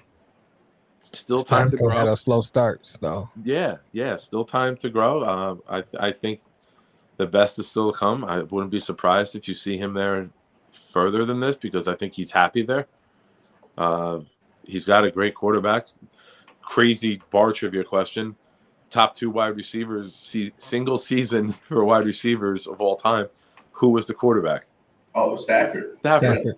[1.14, 2.14] still time to Stafford had grow.
[2.14, 5.22] a slow start, so Yeah, yeah, still time to grow.
[5.22, 5.56] Uh,
[5.99, 6.41] I I think
[7.18, 8.26] the best is still to come.
[8.26, 10.30] I wouldn't be surprised if you see him there
[10.76, 12.88] further than this because I think he's happy there.
[13.77, 14.22] Uh,
[14.64, 15.88] he's got a great quarterback.
[16.61, 18.35] Crazy bar trivia question:
[18.89, 23.27] Top two wide receivers, see, single season for wide receivers of all time.
[23.73, 24.65] Who was the quarterback?
[25.14, 25.97] Oh, Stafford.
[25.99, 26.38] Stafford.
[26.38, 26.56] Stafford.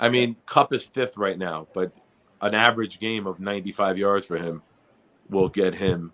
[0.00, 1.92] I mean, Kupp is fifth right now, but
[2.40, 4.62] an average game of 95 yards for him
[5.30, 6.12] will get him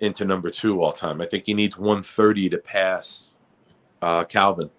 [0.00, 1.20] into number two all time.
[1.20, 3.34] I think he needs 130 to pass
[4.02, 4.70] uh, Calvin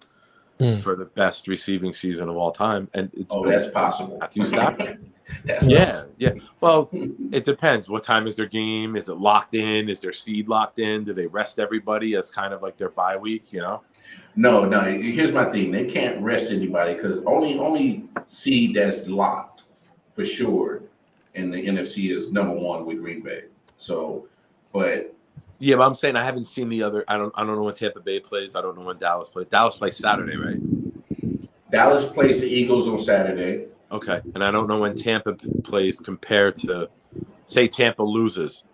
[0.58, 0.76] Hmm.
[0.76, 2.88] for the best receiving season of all time.
[2.94, 4.18] And it's Oh, that's possible.
[4.18, 5.04] Matthew Stafford.
[5.44, 6.34] that's yeah, yeah.
[6.60, 6.90] Well,
[7.32, 7.88] it depends.
[7.88, 8.94] What time is their game?
[8.96, 9.88] Is it locked in?
[9.88, 11.04] Is their seed locked in?
[11.04, 13.46] Do they rest everybody as kind of like their bye week?
[13.50, 13.82] You know?
[14.36, 14.80] No, no.
[14.82, 15.70] Here's my thing.
[15.70, 19.62] They can't rest anybody because only only seed that's locked
[20.14, 20.82] for sure
[21.34, 23.44] in the NFC is number one with Green Bay.
[23.78, 24.28] So,
[24.72, 25.14] but
[25.62, 27.04] Yeah, but I'm saying I haven't seen the other.
[27.06, 27.32] I don't.
[27.36, 28.56] I don't know when Tampa Bay plays.
[28.56, 29.46] I don't know when Dallas plays.
[29.46, 30.58] Dallas plays Saturday, right?
[31.70, 33.66] Dallas plays the Eagles on Saturday.
[33.92, 36.90] Okay, and I don't know when Tampa p- plays compared to,
[37.46, 38.64] say, Tampa loses.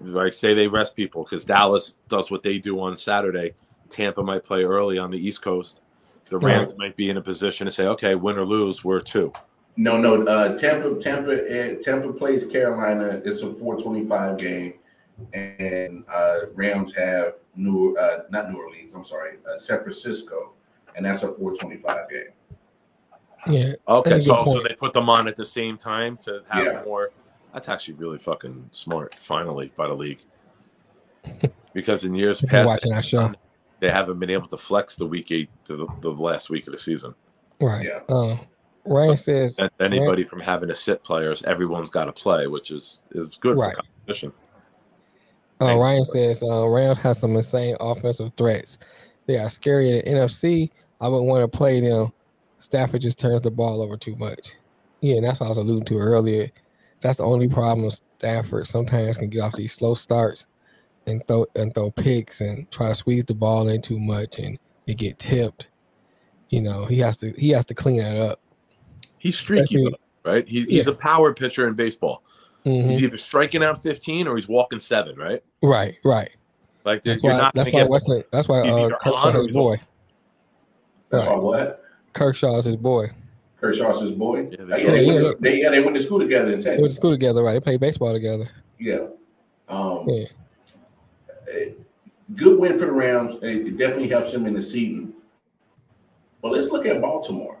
[0.00, 3.54] like say they rest people because Dallas does what they do on Saturday.
[3.90, 5.82] Tampa might play early on the East Coast.
[6.30, 6.78] The Rams right.
[6.78, 9.34] might be in a position to say, okay, win or lose, we're two.
[9.76, 10.24] No, no.
[10.24, 13.20] Uh, Tampa, Tampa, uh, Tampa plays Carolina.
[13.22, 14.74] It's a 425 game,
[15.32, 18.94] and uh, Rams have New, uh, not New Orleans.
[18.94, 20.52] I'm sorry, uh, San Francisco,
[20.96, 22.22] and that's a 425 game.
[23.46, 23.74] Yeah.
[23.86, 26.82] Okay, so so they put them on at the same time to have yeah.
[26.84, 27.10] more.
[27.52, 29.14] That's actually really fucking smart.
[29.14, 30.20] Finally, by the league,
[31.72, 33.32] because in years past, watching our show,
[33.80, 36.72] they haven't been able to flex the week eight to the, the last week of
[36.72, 37.14] the season.
[37.60, 37.86] Right.
[37.86, 38.14] Yeah.
[38.14, 38.38] Uh,
[38.86, 42.70] Ryan so says anybody Ryan, from having to sit players, everyone's got to play, which
[42.70, 43.74] is is good right.
[43.74, 44.32] for competition.
[45.60, 48.78] Uh, Ryan says uh, Rams have some insane offensive threats.
[49.26, 50.70] They are scary in the NFC.
[51.00, 52.12] I would want to play them.
[52.58, 54.52] Stafford just turns the ball over too much.
[55.00, 56.50] Yeah, and that's what I was alluding to earlier.
[57.00, 58.66] That's the only problem Stafford.
[58.66, 60.46] Sometimes can get off these slow starts
[61.06, 64.58] and throw and throw picks and try to squeeze the ball in too much and
[64.86, 65.68] it get tipped.
[66.48, 68.40] You know, he has to he has to clean that up.
[69.18, 69.86] He's streaky,
[70.24, 70.46] right?
[70.46, 70.72] He's, yeah.
[70.72, 72.22] he's a power pitcher in baseball.
[72.64, 72.88] Mm-hmm.
[72.88, 75.42] He's either striking out 15 or he's walking seven, right?
[75.62, 76.30] Right, right.
[76.84, 79.78] Like that's why, not that's why Wesley, that's why uh, Kershaw's his boy.
[81.10, 81.28] Right.
[81.28, 81.84] Oh, what?
[82.12, 83.10] Kershaw's his boy.
[83.60, 84.48] Kershaw's his boy.
[84.50, 86.76] Yeah, they, yeah, they, went to, they, yeah, they went to school together in Texas.
[86.76, 87.54] They went to school together, right?
[87.54, 88.48] They played baseball together.
[88.78, 89.06] Yeah.
[89.68, 90.26] Um, yeah.
[92.34, 93.36] Good win for the Rams.
[93.42, 95.14] It definitely helps them in the season.
[96.42, 97.58] But let's look at Baltimore.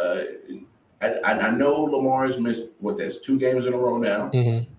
[0.00, 0.22] Uh,
[1.02, 4.30] I, I know Lamar's missed what that's two games in a row now.
[4.32, 4.72] Mm-hmm.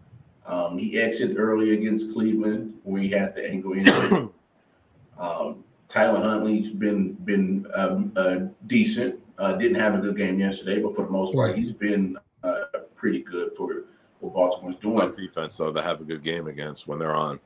[0.52, 4.30] Um, he exited early against Cleveland where he had the ankle injury.
[5.20, 8.38] um, Tyler Huntley's been been um, uh,
[8.68, 9.20] decent.
[9.38, 12.64] Uh, didn't have a good game yesterday, but for the most part, he's been uh,
[12.96, 13.86] pretty good for
[14.20, 15.00] what Baltimore's doing.
[15.00, 17.40] Tough defense, though, to have a good game against when they're on.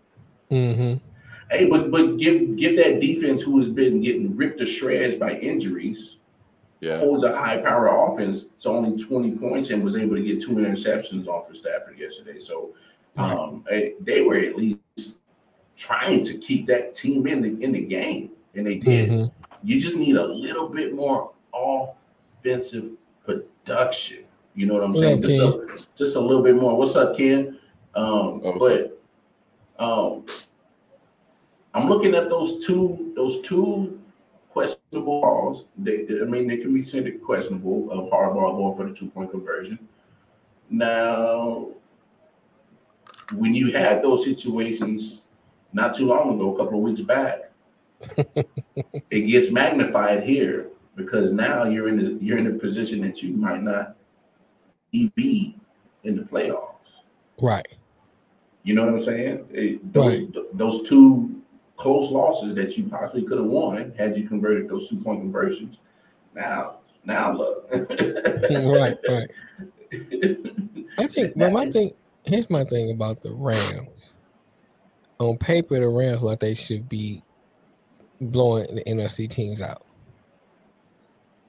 [0.52, 1.04] Mm-hmm.
[1.50, 5.34] Hey, but but give give that defense who has been getting ripped to shreds by
[5.34, 6.18] injuries
[6.80, 7.00] yeah.
[7.00, 10.56] holds a high power offense to only 20 points and was able to get two
[10.56, 12.40] interceptions off of Stafford yesterday.
[12.40, 12.76] So
[13.18, 13.66] um,
[14.00, 15.20] they were at least
[15.76, 19.10] trying to keep that team in the in the game, and they did.
[19.10, 19.36] Mm-hmm.
[19.64, 22.92] You just need a little bit more offensive
[23.26, 24.24] production.
[24.56, 25.22] You know what I'm saying?
[25.22, 26.76] Just a, just a little bit more.
[26.76, 27.60] What's up, Ken?
[27.96, 29.02] Um, oh, but
[29.84, 30.26] um,
[31.74, 34.00] I'm looking at those two those two
[34.58, 35.66] questionable calls.
[35.78, 39.30] They, I mean, they can be considered questionable of Harbaugh going for the two point
[39.30, 39.78] conversion.
[40.72, 41.68] Now,
[43.34, 45.22] when you had those situations
[45.74, 47.52] not too long ago, a couple of weeks back,
[49.12, 53.34] it gets magnified here because now you're in the, you're in a position that you
[53.34, 53.96] might not
[54.92, 55.56] be
[56.04, 56.74] in the playoffs.
[57.40, 57.68] Right.
[58.64, 59.46] You know what I'm saying?
[59.52, 60.58] It, those right.
[60.58, 61.44] those two
[61.78, 65.78] close losses that you possibly could have won had you converted those two point conversions.
[66.34, 67.70] Now, now look.
[67.72, 69.30] right, right.
[70.98, 71.94] I think, but my thing
[72.26, 74.16] here's my thing about the Rams.
[75.20, 77.24] On paper, the Rams like they should be
[78.20, 79.84] blowing the NFC teams out.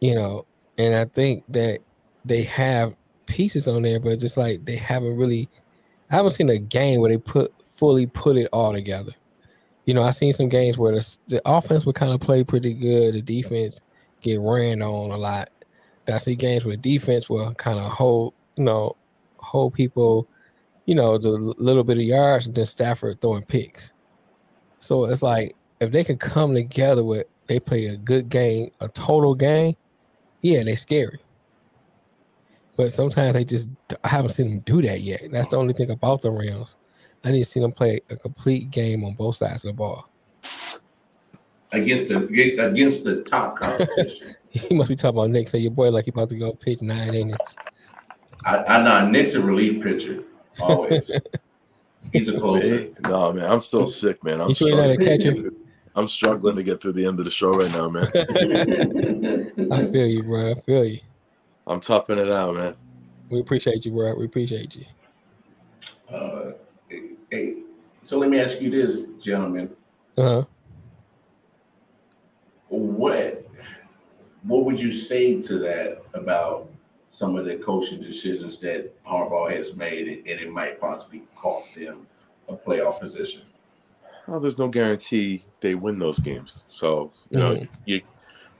[0.00, 0.46] You know,
[0.76, 1.80] and I think that
[2.24, 2.94] they have
[3.26, 5.48] pieces on there, but just like they haven't really.
[6.10, 9.12] I haven't seen a game where they put fully put it all together
[9.88, 12.74] you know, I seen some games where the, the offense would kind of play pretty
[12.74, 13.80] good, the defense
[14.20, 15.48] get ran on a lot.
[16.06, 18.96] I see games where the defense will kind of hold, you know,
[19.38, 20.28] hold people,
[20.84, 23.94] you know, the little bit of yards, and then Stafford throwing picks.
[24.78, 28.88] So it's like if they can come together with they play a good game, a
[28.88, 29.74] total game,
[30.42, 31.20] yeah, they're scary.
[32.76, 33.70] But sometimes they just
[34.04, 35.22] I haven't seen them do that yet.
[35.30, 36.76] That's the only thing about the Rams.
[37.24, 40.08] I need to see them play a complete game on both sides of the ball.
[41.72, 42.16] Against the
[42.58, 44.34] against the top competition.
[44.48, 45.48] he must be talking about Nick.
[45.48, 47.56] Say your boy like he about to go pitch nine innings.
[48.44, 50.24] I, I know Nick's a relief pitcher
[50.60, 51.10] always.
[52.12, 52.62] He's a closer.
[52.62, 54.40] Hey, no man, I'm still sick, man.
[54.40, 54.98] I'm struggling.
[54.98, 55.50] Catcher?
[55.94, 58.06] I'm struggling to get through the end of the show right now, man.
[59.72, 60.52] I feel you, bro.
[60.52, 61.00] I feel you.
[61.66, 62.74] I'm toughing it out, man.
[63.30, 64.14] We appreciate you, bro.
[64.14, 64.84] We appreciate you.
[66.10, 66.52] Uh,
[67.30, 67.56] Hey,
[68.02, 69.70] so let me ask you this, gentlemen.
[70.16, 70.44] Uh-huh.
[72.68, 73.46] What
[74.44, 76.70] what would you say to that about
[77.10, 82.06] some of the coaching decisions that Harbaugh has made, and it might possibly cost him
[82.48, 83.42] a playoff position?
[84.26, 86.64] Well, there's no guarantee they win those games.
[86.68, 87.68] So you know, mm.
[87.84, 88.02] you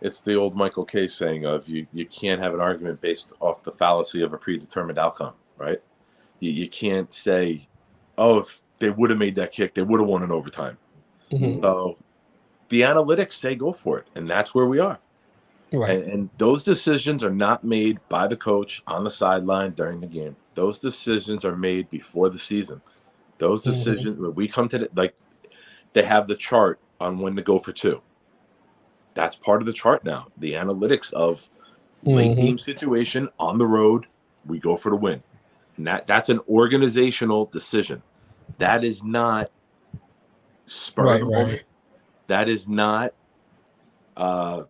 [0.00, 3.62] it's the old Michael Kay saying of you you can't have an argument based off
[3.62, 5.80] the fallacy of a predetermined outcome, right?
[6.40, 7.68] You, you can't say
[8.18, 9.74] oh, if they would have made that kick.
[9.74, 10.76] They would have won in overtime.
[11.32, 11.62] Mhm.
[11.62, 11.96] So
[12.68, 14.98] the analytics say go for it, and that's where we are.
[15.72, 15.90] Right.
[16.02, 20.06] And, and those decisions are not made by the coach on the sideline during the
[20.06, 20.36] game.
[20.54, 22.80] Those decisions are made before the season.
[23.38, 23.66] Those Mhm.
[23.66, 25.14] decisions when we come to the, like
[25.92, 28.00] they have the chart on when to go for two.
[29.14, 30.28] That's part of the chart now.
[30.36, 31.50] The analytics of
[32.04, 32.40] late Mhm.
[32.40, 34.06] game situation on the road,
[34.46, 35.22] we go for the win.
[35.76, 38.02] And that that's an organizational decision.
[38.56, 39.50] That is not
[40.64, 41.42] spur Right, of the right.
[41.42, 41.62] moment.
[42.26, 43.14] That is not
[44.16, 44.64] uh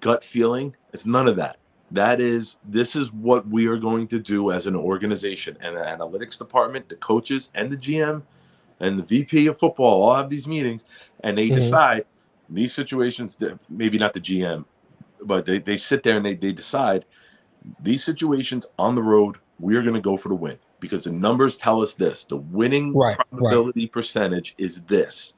[0.00, 0.74] gut feeling.
[0.92, 1.58] It's none of that.
[1.90, 5.80] That is this is what we are going to do as an organization and the
[5.80, 8.22] analytics department, the coaches and the GM
[8.80, 10.82] and the VP of football all have these meetings
[11.22, 11.54] and they Mhm.
[11.54, 12.04] decide
[12.48, 14.64] these situations that maybe not the GM,
[15.22, 17.04] but they, they sit there and they, they decide
[17.80, 21.56] these situations on the road, we're going to go for the win because the numbers
[21.56, 23.28] tell us this the winning Right, right.
[23.30, 25.32] probability percentage is this.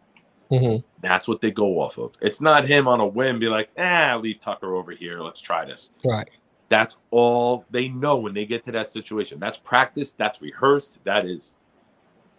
[0.50, 2.14] hmm That's what they go off of.
[2.20, 5.20] It's not him on a whim, be like, ah, leave Tucker over here.
[5.20, 5.92] Let's try this.
[6.04, 6.28] Right.
[6.70, 9.38] That's all they know when they get to that situation.
[9.38, 10.12] That's practice.
[10.12, 11.04] That's rehearsed.
[11.04, 11.56] That is,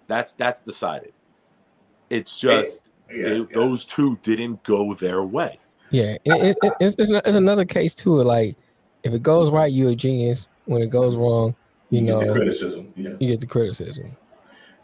[0.08, 1.14] that's that's decided.
[2.10, 3.46] It's just Yeah, they, yeah.
[3.54, 5.60] those two didn't go their way.
[5.92, 6.18] Yeah.
[6.26, 8.22] It, it, it- it's, it's, it's another case too.
[8.24, 8.58] Like
[9.04, 10.48] if it goes right, you're a genius.
[10.66, 11.56] When it goes wrong,
[11.90, 12.94] you you get the know, criticism.
[12.96, 13.10] Yeah.
[13.20, 14.16] you get the criticism.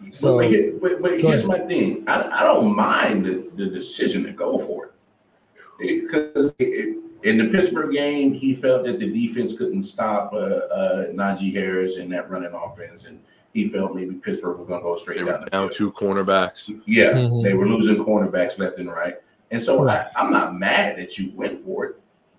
[0.10, 2.04] So, So- but, here- but, but here's my thing.
[2.08, 4.92] I, I don't mind the, the decision to go for it.
[5.80, 11.54] Because in the Pittsburgh game, he felt that the defense couldn't stop uh, uh, Najee
[11.54, 13.06] Harris and that running offense.
[13.06, 13.20] And
[13.54, 15.92] he felt maybe Pittsburgh was going to go straight They down were the down two
[15.92, 16.72] cornerbacks.
[16.86, 17.44] Yeah, Mhm.
[17.44, 19.16] they were losing cornerbacks left and right.
[19.50, 20.06] And so Right.
[20.16, 21.96] I, I'm not mad that you went for it.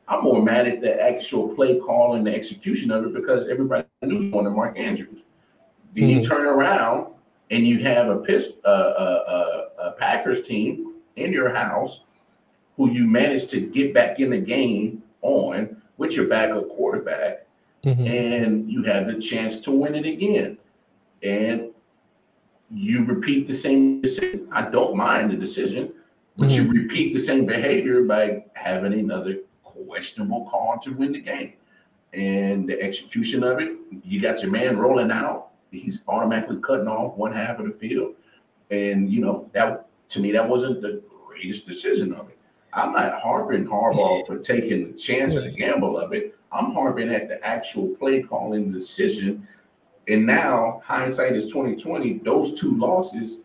[0.08, 3.84] I'm more mad at the actual play call and the execution of it because everybody
[4.06, 5.22] knew you wanted Mark Andrews.
[5.94, 6.28] Then you Mhm.
[6.28, 7.12] turn around
[7.50, 9.24] and you have a Pitts, uh, uh,
[9.80, 12.00] uh, a Packers team in your house
[12.76, 17.46] who you managed to get back in the game on with your backup quarterback
[17.84, 18.06] Mhm.
[18.06, 20.56] and you have the chance to win it again.
[21.22, 21.68] And
[22.74, 24.48] you repeat the same decision.
[24.50, 25.92] I don't mind the decision,
[26.38, 29.40] but you repeat the same behavior by having another
[29.86, 31.52] questionable call to win the game.
[32.12, 33.72] And the execution of it,
[34.04, 35.48] you got your man rolling out.
[35.70, 38.14] He's automatically cutting off one half of the field.
[38.70, 42.38] And, you know, that to me, that wasn't the greatest decision of it.
[42.74, 46.36] I'm not harping Harbaugh for taking the chance of the gamble of it.
[46.50, 49.46] I'm harping at the actual play calling decision.
[50.08, 52.18] And now hindsight is 2020.
[52.18, 53.38] Those two losses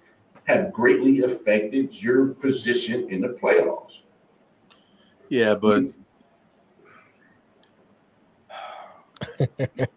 [0.45, 4.02] have greatly affected your position in the playoffs.
[5.30, 5.84] Yeah, but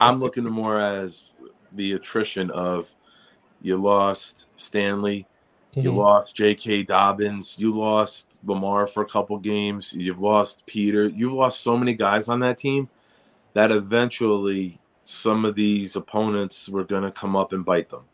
[0.01, 1.35] I'm looking more as
[1.73, 2.93] the attrition of
[3.62, 5.27] you lost Stanley,
[5.77, 5.97] you Mhm.
[5.97, 6.85] lost J.K.
[6.85, 11.95] Dobbins, you lost Lamar for a couple games, you've lost Peter, you've lost so many
[11.95, 12.89] guys on that team
[13.55, 18.05] that eventually some of these opponents were going to come up and bite them.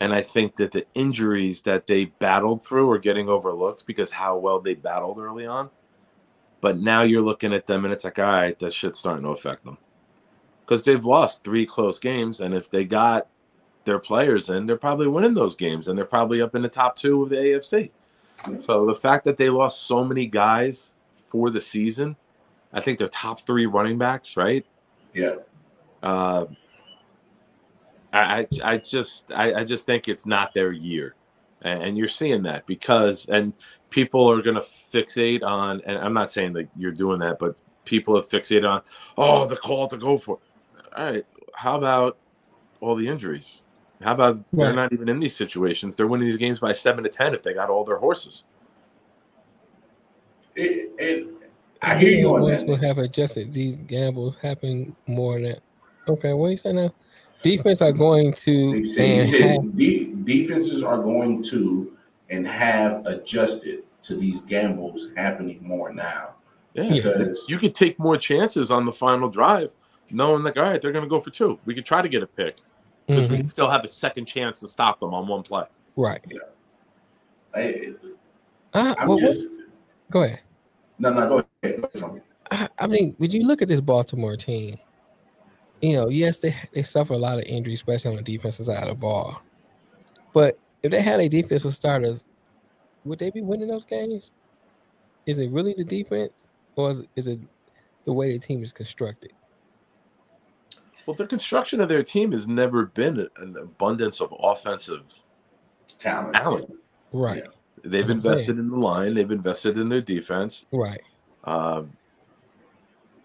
[0.00, 4.36] And I think that the injuries that they battled through are getting overlooked because how
[4.38, 5.70] well they battled early on.
[6.60, 9.30] But now you're looking at them and it's like, all right, that shit's starting to
[9.30, 9.78] affect them.
[10.70, 12.40] Because they've lost three close games.
[12.40, 13.26] And if they got
[13.84, 16.94] their players in, they're probably winning those games and they're probably up in the top
[16.94, 17.90] two of the AFC.
[18.60, 20.92] So the fact that they lost so many guys
[21.26, 22.14] for the season,
[22.72, 24.64] I think they're top three running backs, right?
[25.12, 25.38] Yeah.
[26.04, 26.46] Uh,
[28.12, 31.16] I, I just I, I just think it's not their year,
[31.62, 33.52] and, and you're seeing that because and
[33.90, 38.14] people are gonna fixate on and I'm not saying that you're doing that, but people
[38.14, 38.82] have fixated on
[39.18, 40.36] oh the call to go for.
[40.36, 40.49] it.
[40.96, 42.18] All right, how about
[42.80, 43.62] all the injuries?
[44.02, 45.94] How about they're not even in these situations?
[45.94, 48.44] They're winning these games by seven to ten if they got all their horses.
[50.56, 51.28] It, it,
[51.82, 52.68] I hear you on Once that.
[52.68, 53.52] will have adjusted.
[53.52, 55.60] These gambles happen more than that.
[56.08, 56.92] Okay, what do you say now?
[57.42, 61.96] Defense are going to They say, and he have, de- defenses are going to
[62.30, 66.30] and have adjusted to these gambles happening more now.
[66.74, 67.02] Yeah, Yeah.
[67.02, 69.74] Because you could take more chances on the final drive,
[70.10, 71.58] knowing like, all right, they're going to go for two.
[71.64, 72.56] We could try to get a pick
[73.06, 75.64] because we Mhm, can still have a second chance to stop them on one play.
[75.96, 76.20] right.
[77.54, 77.94] I,
[78.72, 79.48] Uh, I'm well, just
[80.10, 80.40] go ahead.
[80.98, 81.82] no, no, go ahead.
[81.82, 82.22] Go ahead.
[82.50, 84.78] I, I mean, would you look at this Baltimore team?
[85.80, 88.82] You know, yes, they they suffer a lot of injuries, especially on the defensive side
[88.82, 89.42] of the ball.
[90.32, 92.24] But if they had a defensive starters,
[93.04, 94.30] would they be winning those games?
[95.26, 96.46] Is it really the defense,
[96.76, 97.40] or is, is it
[98.04, 99.32] the way the team is constructed?
[101.06, 105.24] Well, the construction of their team has never been an abundance of offensive
[105.98, 106.34] talent.
[106.36, 106.78] Talent.
[107.12, 107.44] Right.
[107.82, 109.14] They've I'm invested in the line.
[109.14, 110.66] They've invested in their defense.
[110.70, 111.00] Right.
[111.44, 111.96] Um,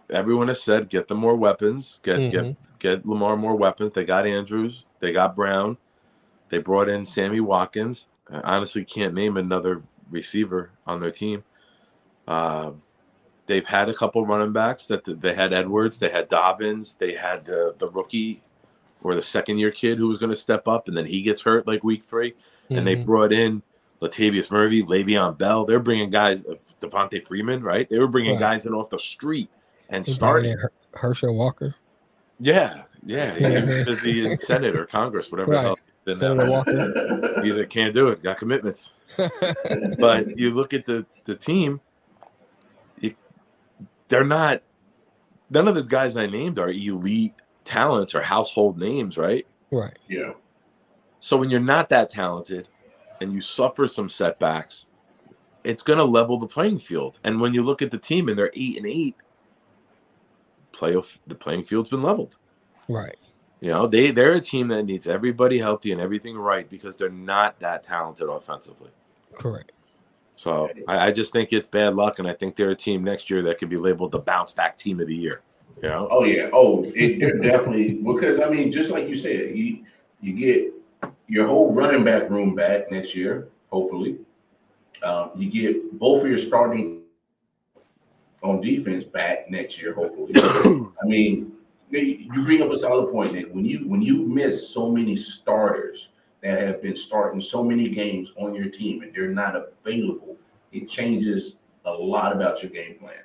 [0.09, 1.99] everyone has said get them more weapons.
[2.03, 2.31] Get Mhm.
[2.31, 3.93] get get Lamar more weapons.
[3.93, 4.85] They got Andrews.
[4.99, 5.77] They got Brown.
[6.49, 8.07] They brought in Sammy Watkins.
[8.29, 11.43] I honestly can't name another receiver on their team.
[12.27, 12.81] Um,
[13.47, 15.99] they've had a couple running backs that they had Edwards.
[15.99, 16.95] They had Dobbins.
[16.95, 18.41] They had the the rookie
[19.03, 21.41] or the second year kid who was going to step up, and then he gets
[21.41, 22.33] hurt like week three.
[22.71, 23.05] And they Mhm.
[23.05, 23.61] brought in
[24.01, 25.65] Latavius Murray, Le'Veon Bell.
[25.65, 27.87] They're bringing guys, uh, Devonta Freeman, right?
[27.87, 28.39] They were bringing Right.
[28.39, 29.49] guys in off the street
[29.89, 30.51] and brought starting.
[30.53, 31.75] in Her- Herschel Walker.
[32.39, 33.35] Yeah, yeah.
[33.37, 33.61] Yeah.
[33.65, 35.75] He's busy in Senate or Congress, whatever Right.
[36.05, 36.19] the hell.
[36.19, 36.49] Senator.
[36.49, 37.41] Walker.
[37.43, 38.23] He's like, can't do it.
[38.23, 38.93] Got commitments.
[39.99, 41.79] But you look at the the team,
[44.07, 44.61] they're not.
[45.49, 49.45] None of the guys I named are elite talents or household names, right?
[49.71, 49.97] right.
[50.07, 50.33] yeah.
[51.19, 52.67] So when you're not that talented
[53.21, 54.87] and you suffer some setbacks,
[55.63, 57.19] it's going to level the playing field.
[57.23, 59.15] And when you look at the team and they're eight and eight,
[60.71, 62.37] playoff the playing field's been leveled.
[62.87, 63.17] Right.
[63.61, 67.09] You know, they they're a team that needs everybody healthy and everything right because they're
[67.09, 68.91] not that talented offensively.
[69.33, 69.71] Correct.
[70.35, 73.29] So I, I just think it's bad luck, and I think they're a team next
[73.29, 75.41] year that could be labeled the bounce back team of the year.
[75.81, 76.49] You know, Oh yeah.
[76.53, 79.85] Oh, it, they're definitely because I mean, just like you said, you
[80.21, 80.73] you get
[81.27, 84.17] your whole running back room back next year, hopefully.
[85.03, 87.03] Um, you get both of your starting
[88.41, 90.33] on defense back next year, hopefully.
[90.35, 91.51] I mean,
[91.91, 93.53] you bring up a solid point, Nick.
[93.53, 96.09] When you when you miss so many starters
[96.45, 100.37] that have been starting so many games on your team and they're not available,
[100.71, 101.55] it changes
[101.85, 103.15] a lot about your game plan.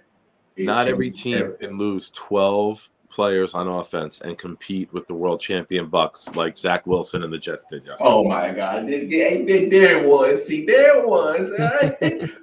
[0.56, 1.68] It not every team everything.
[1.68, 6.86] can lose twelve players on offense and compete with the world champion Bucs like Zach
[6.86, 8.08] Wilson and the Jets did yesterday.
[8.08, 8.88] Oh my God!
[8.88, 10.46] There, it was.
[10.46, 11.50] See, there it was.
[11.58, 11.96] I,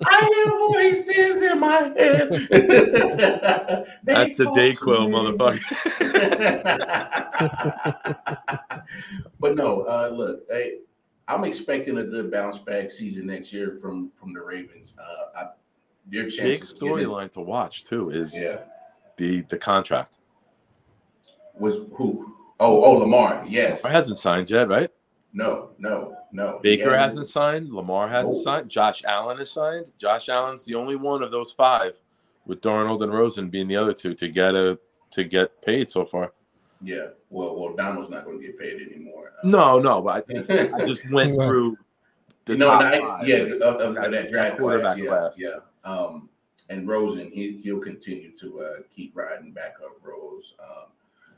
[0.05, 2.29] I hear voices in my head.
[4.03, 5.37] That's a Dayquil, me.
[9.39, 10.79] but no, uh, look, I,
[11.27, 14.93] I'm expecting a good bounce back season next year from from the Ravens.
[14.99, 15.45] Uh, I,
[16.09, 18.59] their Big chances storyline to watch too is Yeah,
[19.17, 20.16] the the contract.
[21.59, 22.35] Was who?
[22.59, 23.45] Oh, oh, Lamar.
[23.47, 23.83] Yes.
[23.83, 24.89] Lamar hasn't signed yet, right?
[25.33, 26.59] No, no, no.
[26.63, 27.69] Baker hasn't signed.
[27.71, 28.43] Lamar hasn't Nope.
[28.43, 28.69] signed.
[28.69, 29.85] Josh Allen has signed.
[29.99, 31.99] Josh Allen's the only one of those five,
[32.45, 34.79] with Darnold and Rosen being the other two to get a
[35.11, 36.33] to get paid so far.
[36.81, 37.07] Yeah.
[37.29, 39.31] Well, well, Darnold's not going to get paid anymore.
[39.43, 41.47] Uh, No, no, but I, I just went Right.
[41.47, 41.77] through
[42.45, 43.27] the no, top not, five.
[43.27, 45.39] yeah, of, of, That- of that draft quarterback class, yeah, class.
[45.39, 45.91] yeah.
[45.91, 46.29] Um,
[46.69, 50.53] and Rosen, he he'll continue to uh, keep riding back up Rose.
[50.59, 50.85] Um,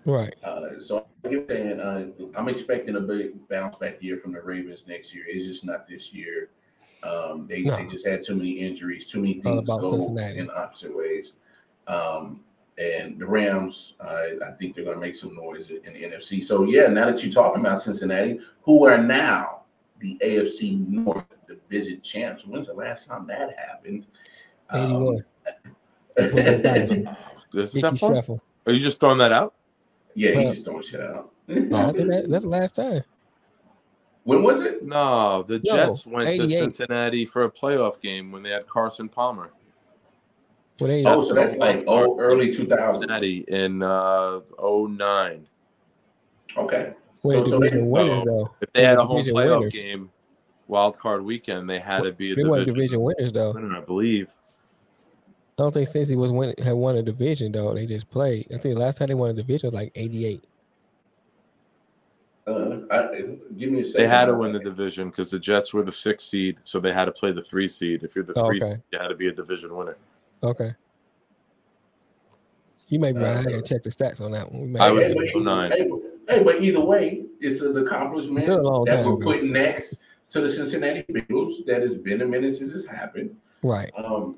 [0.05, 0.33] Right.
[0.43, 4.87] uh, so I'm saying uh, I'm expecting a big bounce back year from the Ravens
[4.87, 5.25] next year.
[5.27, 6.49] It's just not this year.
[7.03, 7.75] Um, they, No.
[7.75, 10.39] they just had too many injuries, too many things about go Cincinnati.
[10.39, 11.33] in opposite ways.
[11.87, 12.41] Um,
[12.77, 16.41] and the Rams, I I think they're going to make some noise in the NFC.
[16.43, 19.63] So yeah, now that you're talking about Cincinnati, who are now
[19.99, 22.45] the AFC North division champs.
[22.45, 24.05] When's the last time that happened?
[24.69, 25.21] Um,
[26.17, 26.17] 81.
[27.53, 28.41] Is that fun?
[28.65, 29.53] Are you just throwing that out?
[30.19, 31.31] Yeah, he just throwing shit out.
[31.47, 33.01] No, I think that, that's the last time.
[34.23, 34.83] when was it?
[34.83, 36.59] No, the No, Jets went to 88.
[36.59, 39.51] Cincinnati for a playoff game when they had Carson Palmer.
[40.79, 42.91] Well, they, Oh, so that's like oh, early 2000s.
[42.99, 45.47] Cincinnati in uh 09.
[46.57, 46.93] Okay.
[47.23, 48.55] well, So, so division they, winners, so though.
[48.61, 49.73] If they They had were a home division playoff winners.
[49.73, 50.09] game,
[50.67, 52.75] wild card weekend, they had to be a They weren't division.
[52.75, 53.53] division winners, though.
[53.53, 54.27] winner, I believe.
[55.59, 57.73] I don't think Cincy was win, had won a division, though.
[57.73, 58.45] They just played.
[58.47, 60.41] I think the last time they won a division was like 88.
[62.47, 64.01] uh, I, give me a second.
[64.01, 66.93] They had to win the division because the Jets were the sixth seed, so they
[66.93, 68.03] had to play the three seed.
[68.03, 68.75] If you're the Oh, three, okay.
[68.75, 69.97] seed, you had to be a division winner.
[70.43, 70.71] Okay.
[72.87, 73.35] You may be right.
[73.37, 74.75] I Uh, gotta check the stats on that one.
[74.79, 75.71] I have would Hey, say but, 09.
[75.71, 75.89] hey,
[76.29, 79.99] hey, but either way, it's an accomplishment It's a long that time we're putting next
[80.29, 81.65] to the Cincinnati Bengals.
[81.67, 83.35] That has been a minute since this happened.
[83.61, 83.91] right.
[83.97, 84.37] Um,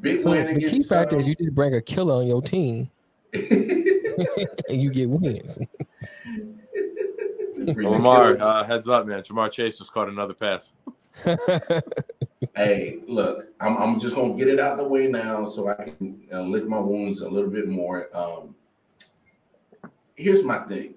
[0.00, 0.88] big So win the key against.
[0.88, 2.90] factor is um, you just bring a killer on your team
[3.32, 5.58] and you get wins.
[7.54, 9.22] bring Lamar, uh, heads up, man.
[9.22, 10.74] Ja'Marr Chase just caught another pass.
[12.56, 16.20] Hey, look, I'm, I'm just gonna get it out the way now so I can
[16.32, 18.08] uh, lick my wounds a little bit more.
[18.14, 18.54] Um,
[20.14, 20.94] here's my thing,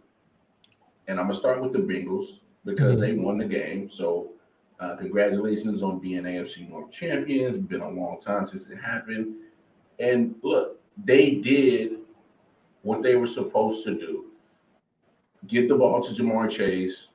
[1.08, 3.90] and I'm gonna start with the Bengals because they won the game.
[3.90, 4.34] So,
[4.80, 7.56] uh, congratulations on being AFC North champions.
[7.56, 9.36] It's been a long time since it happened,
[10.00, 11.98] and look, they did
[12.84, 14.26] what they were supposed to do:
[15.48, 17.10] get the ball to Ja'Marr Chase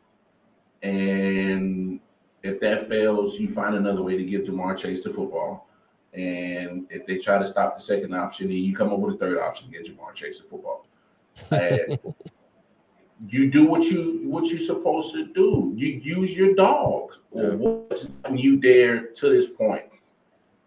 [0.82, 2.00] and
[2.42, 5.68] If that fails, you find another way to give Ja'Marr Chase the football.
[6.12, 9.18] And if they try to stop the second option, then you come up with a
[9.18, 10.86] third option, get Ja'Marr Chase the football.
[11.50, 11.98] And
[13.28, 15.72] you do what you what you're supposed to do.
[15.76, 17.18] You use your dogs.
[17.34, 17.50] Yeah.
[17.50, 19.84] What's gotten you there to this point?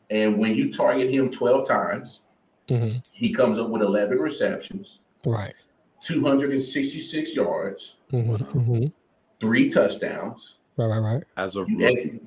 [0.09, 2.21] And when you target him 12 times,
[2.69, 3.01] Mhm.
[3.11, 5.53] he comes up with 11 receptions, Right.
[6.01, 8.85] 266 yards, hmm hmm
[9.39, 10.55] three touchdowns.
[10.77, 10.87] Right.
[10.87, 10.99] Right.
[10.99, 11.23] Right.
[11.37, 12.19] As a rookie.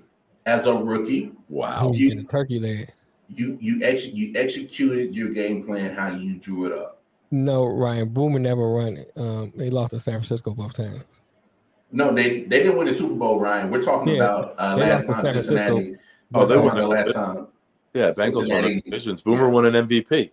[0.47, 1.93] as a rookie, Wow.
[1.95, 2.93] you get turkey leg.
[3.29, 6.98] you you ex- you executed your game plan how you drew it up.
[7.31, 9.13] No, Ryan Boomer never run it.
[9.17, 11.05] Um, they lost to San Francisco both times.
[11.91, 13.71] No, they they didn't win the Super Bowl, Ryan.
[13.71, 15.57] We're talking Yeah, about uh, last time San Francisco.
[15.57, 15.97] Cincinnati.
[16.35, 17.47] Oh, they won the last time.
[17.95, 19.23] Yeah, Bengals won the divisions.
[19.23, 20.31] Boomer won an MVP.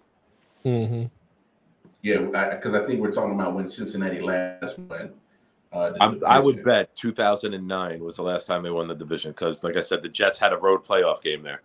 [0.66, 1.06] Mm-hmm.
[2.02, 5.14] Yeah, because I, think we're talking about when Cincinnati last won.
[5.72, 9.64] Uh, I'm, I would bet 2009 was the last time they won the division because,
[9.64, 11.62] like I said, the Jets had a road playoff game there.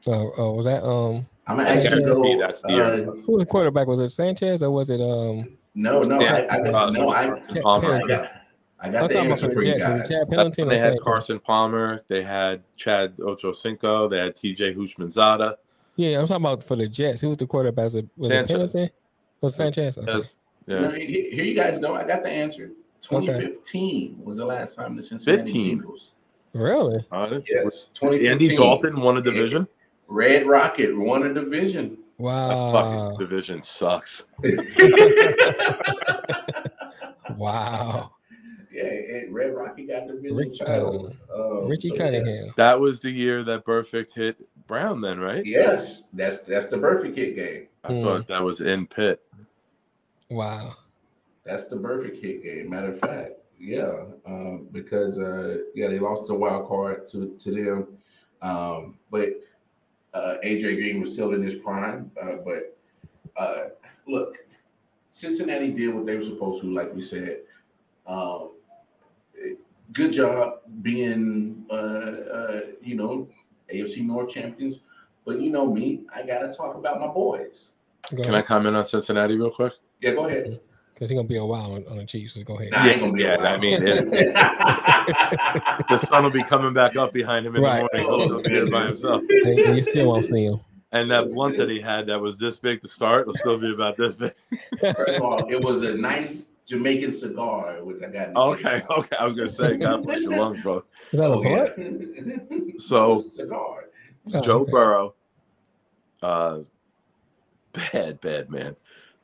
[0.00, 1.26] So oh, was that um?
[1.46, 2.40] I'm gonna I actually guarantee go.
[2.40, 3.86] that's the uh, Who the quarterback?
[3.86, 5.56] Was it Sanchez or was it um?
[5.74, 7.92] no, no, Yeah, I, I, uh, no, I, Palmer.
[7.94, 8.32] I got,
[8.80, 9.84] I I'm got the talking about answer for for you Jets.
[9.84, 10.08] Was it guys.
[10.08, 15.54] Chad That's Pennington they had Carson Palmer, they had Chad Ochocinco, they had TJ Houshmandzadeh.
[15.96, 17.20] Yeah, I'm talking about for the Jets.
[17.20, 17.84] Who was the quarterback?
[17.84, 18.72] Was it, was it Sanchez.
[18.72, 18.96] Pennington?
[19.40, 19.98] Was it Sanchez?
[19.98, 20.12] Okay.
[20.12, 20.36] Yes.
[20.66, 20.90] Yeah.
[20.96, 21.94] here, here you guys go.
[21.94, 22.70] I got the answer.
[23.02, 25.82] 2015 was the last time the Cincinnati 15?
[25.82, 26.10] Bengals.
[26.54, 27.04] Really?
[27.12, 28.30] Uh, Yes, 2015.
[28.30, 29.68] Andy Dalton won a division.
[30.08, 31.98] Red Rocket won a division.
[32.18, 32.72] That Wow.
[32.72, 34.24] fucking division sucks.
[37.36, 38.12] Wow.
[38.70, 41.12] Yeah, and Red Rocket got division Rich- title.
[41.34, 42.48] Um, Richie so, Cunningham.
[42.56, 45.44] That was the year that Burfict hit Brown, then, right?
[45.44, 47.68] Yes, that's that's the Burfict hit game.
[47.84, 48.02] I Mm.
[48.02, 49.22] thought that was in Pitt.
[50.30, 50.74] Wow.
[51.44, 52.68] That's the Burfict hit game.
[52.70, 57.50] Matter of fact, yeah, um, because uh, yeah, they lost the wild card to to
[57.52, 57.86] them,
[58.42, 59.30] um, but
[60.14, 62.10] uh, AJ Green was still in his prime.
[62.20, 62.78] Uh, but
[63.36, 63.64] uh,
[64.06, 64.38] look,
[65.10, 67.40] Cincinnati did what they were supposed to, like we said.
[68.06, 68.50] Um,
[69.92, 73.28] good job being, uh, uh, you know,
[73.72, 74.80] AFC North champions.
[75.24, 77.70] But you know me, I gotta talk about my boys.
[78.10, 79.72] Can I comment on Cincinnati real quick?
[80.00, 80.60] Yeah, go ahead.
[81.04, 82.32] Because he's gonna be a while on, on the Chiefs.
[82.32, 82.72] So go ahead.
[82.72, 83.46] Nah, I ain't gonna be Yeah, around.
[83.46, 83.82] I mean,
[85.90, 87.86] The sun will be coming back up behind him in Right.
[87.92, 88.08] the morning.
[88.08, 89.22] He'll still be by himself.
[89.44, 90.60] And you still won't see him.
[90.92, 93.74] And that blunt that he had that was this big to start will still be
[93.74, 94.32] about this big.
[94.96, 98.34] First of all, it was a nice Jamaican cigar, which I got.
[98.34, 99.16] Okay, okay.
[99.16, 100.82] I was gonna say, God bless your lungs, bro.
[101.12, 101.66] Is that Oh, a yeah.
[102.64, 102.80] butt?
[102.80, 103.84] So cigar.
[104.32, 104.70] Oh, Joe okay.
[104.70, 105.14] Burrow,
[106.22, 106.60] uh,
[107.92, 108.74] bad, bad man.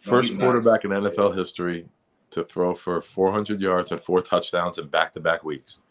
[0.01, 0.99] First he's quarterback nice.
[0.99, 1.87] in NFL history
[2.31, 5.83] to throw for 400 yards and four touchdowns in back-to-back weeks.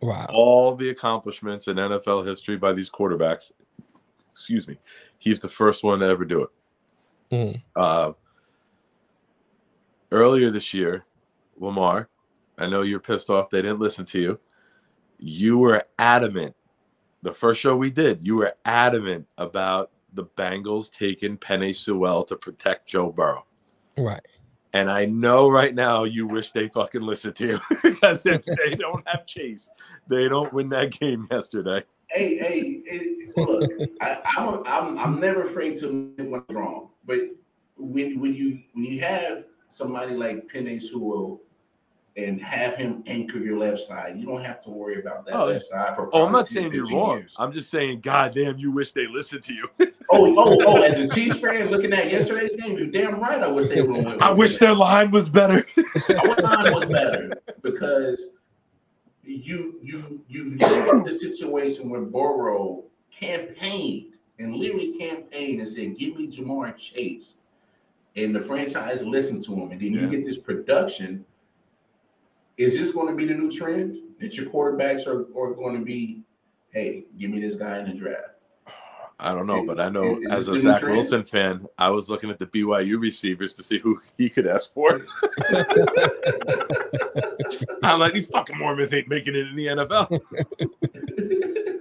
[0.00, 0.26] Wow.
[0.32, 3.52] All the accomplishments in NFL history by these quarterbacks.
[4.30, 4.78] Excuse me.
[5.18, 6.50] He's the first one to ever do it.
[7.32, 7.62] Mm.
[7.76, 8.12] Uh,
[10.10, 11.04] earlier this year,
[11.58, 12.08] Lamar,
[12.56, 14.40] I know you're pissed off they didn't listen to you.
[15.18, 16.54] You were adamant.
[17.22, 22.36] The first show we did, you were adamant about the Bengals taking Penei Sewell to
[22.36, 23.46] protect Joe Burrow.
[23.96, 24.20] Right.
[24.72, 28.74] And I know right now you wish they fucking listened to you because if they
[28.78, 29.70] don't have Chase,
[30.08, 31.82] they don't win that game yesterday.
[32.08, 33.70] Hey, hey, hey look,
[34.00, 37.18] I, I'm, I'm I'm never afraid to admit what's wrong, but
[37.76, 41.40] when when you when you have somebody like Penei Sewell
[42.16, 45.46] and have him anchor your left side, you don't have to worry about that Oh,
[45.46, 46.10] left side for.
[46.12, 47.18] Oh, I'm not saying you're wrong.
[47.18, 47.36] years.
[47.38, 49.68] I'm just saying, God damn, you wish they listened to you.
[50.12, 50.82] Oh, oh, oh!
[50.82, 53.40] As a Chiefs fan, looking at yesterday's game, you're damn right.
[53.40, 54.20] I wish they would.
[54.20, 55.64] I wish their line was better.
[56.18, 57.30] Our line was better
[57.62, 58.30] because
[59.22, 62.82] you you you look at the situation where Burrow
[63.12, 67.36] campaigned and literally campaigned and said, "Give me Ja'Marr Chase,"
[68.16, 71.24] and the franchise listened to him, and then you get this production.
[72.56, 75.84] Is this going to be the new trend that your quarterbacks are, are going to
[75.84, 76.22] be?
[76.72, 78.26] Hey, give me this guy in the draft.
[79.22, 80.96] I don't know, but I know Is as a this the new Zach trend?
[80.96, 84.72] Wilson fan, I was looking at the BYU receivers to see who he could ask
[84.72, 85.04] for.
[87.82, 90.18] I'm like, these fucking Mormons ain't making it in the NFL.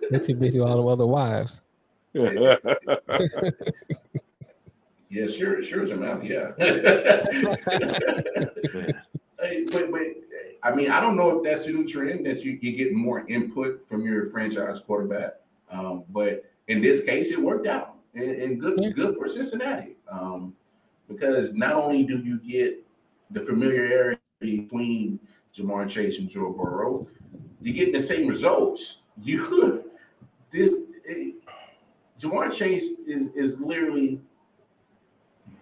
[0.10, 1.62] They're too busy with all them other wives.
[2.14, 2.56] Yeah,
[5.28, 6.52] sure, sure as a mouth, yeah.
[9.42, 10.02] Hey, but, but
[10.64, 13.26] I mean, I don't know if that's the new trend that you, you get more
[13.28, 15.36] input from your franchise quarterback.
[15.72, 18.90] Um, but in this case, it worked out and, and good Yeah.
[18.90, 19.96] good for Cincinnati.
[20.12, 20.54] Um,
[21.08, 22.86] because not only do you get
[23.32, 25.20] the familiarity between
[25.54, 27.08] Ja'Marr Chase and Joe Burrow,
[27.62, 28.98] you're getting the same results.
[29.22, 29.84] You
[30.52, 30.76] this
[31.06, 31.36] it,
[32.20, 34.22] Ja'Marr Chase is is literally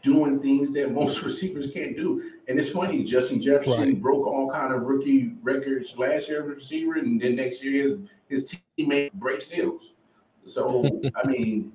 [0.08, 2.32] doing things that most receivers can't do.
[2.48, 4.02] And it's funny, Justin Jefferson Right.
[4.02, 7.90] broke all kind of rookie records last year as a receiver, and then next year
[8.30, 9.92] his, his teammate breaks deals.
[10.46, 11.74] So I mean,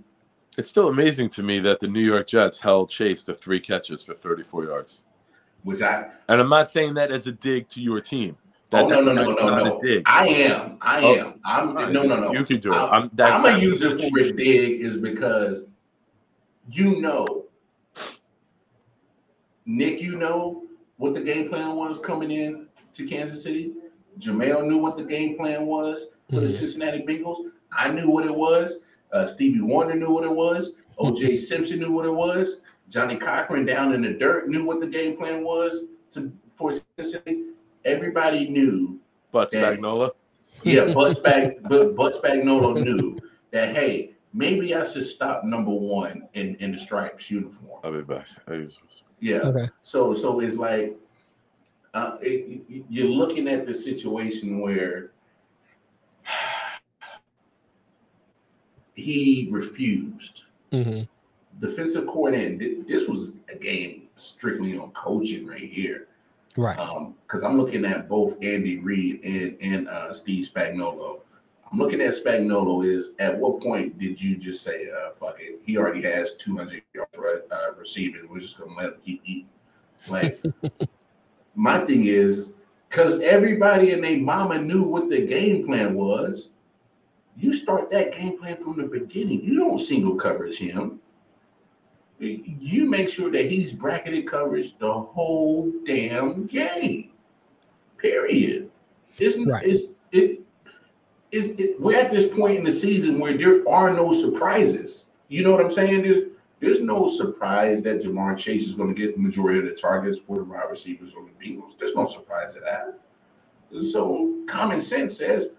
[0.57, 4.03] It's still amazing to me that the New York Jets held Chase to three catches
[4.03, 5.03] for 34 yards.
[5.65, 8.37] was I And I'm not saying that as a dig to your team.
[8.75, 9.77] Oh That, no no no that's no not no!
[9.77, 10.03] a dig.
[10.07, 11.15] I am I Oh.
[11.15, 12.33] am I'm All right, no no no.
[12.33, 12.77] You can do it.
[12.77, 15.65] I'm, I'm, that, I'm that- gonna use it for a dig is because
[16.71, 17.42] you know,
[19.67, 20.65] Nick, you know
[20.97, 23.73] what the game plan was coming in to Kansas City.
[24.19, 26.53] Jamel knew what the game plan was for the Mhm.
[26.53, 27.51] Cincinnati Bengals.
[27.73, 28.81] I knew what it was.
[29.13, 30.73] Uh, Stevie Wonder knew what it was.
[30.99, 32.61] OJ Simpson knew what it was.
[32.89, 37.45] Johnnie Cochran down in the dirt knew what the game plan was to for Cincinnati.
[37.85, 38.99] Everybody knew
[39.33, 39.79] But Dang.
[39.79, 40.11] Spagnuolo.
[40.63, 43.17] yeah, Butts Spag, but Butts Spagnuolo knew
[43.51, 47.81] that hey, maybe I should stop number one in in the stripes uniform.
[47.83, 48.27] I'll be back.
[49.23, 49.39] Yeah.
[49.39, 49.69] Okay.
[49.83, 50.97] So so it's like
[51.95, 55.13] uh, it, you're looking at the situation where
[58.95, 60.43] he refused.
[60.73, 61.03] hmm
[61.61, 62.83] Defensive coordinator.
[62.89, 66.09] This was a game strictly on coaching right here.
[66.57, 66.79] Right.
[66.79, 71.21] Um, because I'm looking at both Andy Reid and and uh, Steve Spagnuolo.
[71.73, 72.85] I'm looking at Spagnuolo.
[72.85, 75.61] Is at what point did you just say, uh, "Fuck it"?
[75.65, 77.19] He already has 200 yards
[77.51, 78.29] uh, receiving.
[78.29, 79.49] We're just gonna let him keep eating.
[80.09, 80.39] Like
[81.55, 82.53] my thing is,
[82.89, 86.49] because everybody and their mama knew what the game plan was.
[87.39, 89.43] You start that game plan from the beginning.
[89.43, 91.01] You don't single coverage him.
[92.19, 97.13] You make sure that he's bracketed coverage the whole damn game.
[97.97, 98.71] Period.
[99.19, 99.67] Isn't Right.
[99.67, 100.42] is it
[101.33, 105.09] is it, we're at this point in the season where there are no surprises.
[105.29, 106.03] You know what I'm saying?
[106.03, 106.29] There's
[106.61, 110.19] there's no surprise that Ja'Marr Chase is going to get the majority of the targets
[110.19, 111.77] for the wide receivers on the Bengals.
[111.77, 113.01] There's no surprise to that.
[113.81, 115.55] So common sense says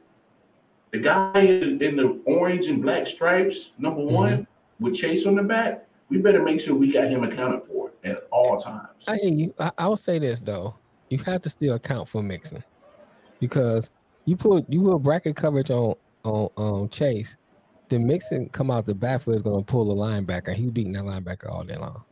[0.91, 4.13] the guy in, the orange and black stripes, number mm-hmm.
[4.13, 4.47] one,
[4.79, 8.27] with Chase on the back, we better make sure we got him accounted for at
[8.31, 9.07] all times.
[9.07, 9.53] I hear you.
[9.59, 10.75] I, I will say this though,
[11.09, 12.63] you have to still account for Mixon,
[13.41, 13.91] because
[14.25, 17.37] you put you put bracket coverage on on on Chase,
[17.89, 20.53] the Mixon come out the backfield is going to pull the linebacker.
[20.53, 22.03] He's beating that linebacker all day long.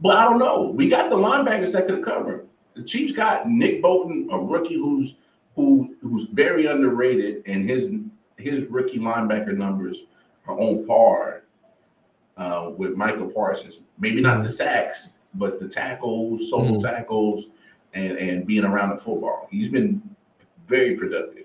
[0.00, 0.72] But I don't know.
[0.74, 2.40] We got the linebackers that could cover him.
[2.74, 5.14] The Chiefs got Nick Bolton, a rookie who's
[5.56, 7.90] who who's very underrated, and his
[8.38, 10.04] his rookie linebacker numbers
[10.46, 11.42] are on par
[12.38, 13.80] uh, with Micah Parsons.
[13.98, 16.82] Maybe not the sacks, but the tackles, solo Mhm.
[16.82, 17.46] tackles,
[17.92, 19.48] and and being around the football.
[19.50, 20.00] He's been
[20.66, 21.39] very productive.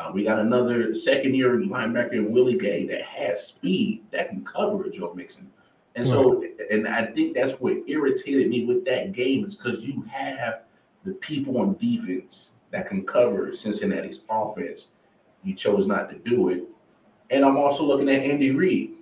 [0.00, 4.42] Uh, we got another second year linebacker in Willie Gay that has speed that can
[4.44, 5.50] cover a Joe Mixon.
[5.94, 10.02] And so, and I think that's what irritated me with that game is because you
[10.02, 10.62] have
[11.04, 14.88] the people on defense that can cover Cincinnati's offense.
[15.42, 16.64] You chose not to do it.
[17.30, 18.92] And I'm also looking at Andy Reid.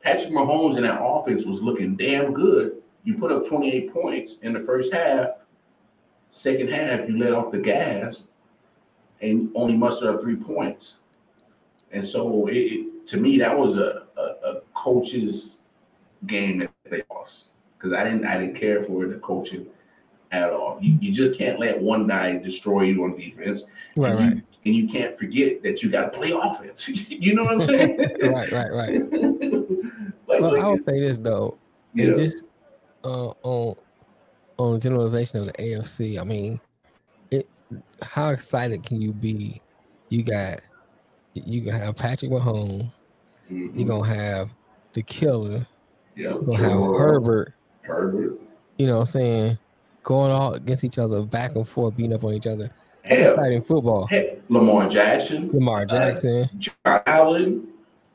[0.00, 2.80] Patrick Mahomes in that offense was looking damn good.
[3.04, 5.30] You put up 28 points in the first half.
[6.30, 8.27] Second half, you let off the gas
[9.20, 10.96] and only mustered up three points.
[11.92, 15.56] And so, it, to me, that was a, a, a coach's
[16.26, 19.66] game that they lost because I didn't I didn't care for the coaching
[20.30, 20.78] at all.
[20.80, 23.62] You, you just can't let one guy destroy you on defense,
[23.96, 26.88] Right, and right, You, and you can't forget that you got to play offense.
[27.08, 27.98] you know what I'm saying?
[28.22, 29.12] right, right, right.
[30.26, 31.58] like, Well, like, I would say this though,
[31.94, 32.14] yeah.
[32.14, 32.44] just
[33.04, 33.76] uh, on
[34.58, 36.60] on generalization of the AFC, I mean.
[38.02, 39.60] How excited can you be?
[40.08, 40.60] You got
[41.34, 42.90] you can have Patrick Mahomes.
[43.50, 43.78] Mhm.
[43.78, 44.50] You're gonna have
[44.92, 45.66] the killer.
[46.16, 46.30] yeah.
[46.30, 47.54] You're gonna have Herbert.
[47.82, 48.38] Herbert.
[48.76, 49.58] You know, what I'm saying
[50.02, 52.70] going all against each other, back and forth, beating up on each other.
[53.02, 54.08] Hell, exciting football.
[54.48, 56.48] Lamar Jackson, Lamar Jackson.
[56.58, 56.74] Josh
[57.06, 57.68] Allen,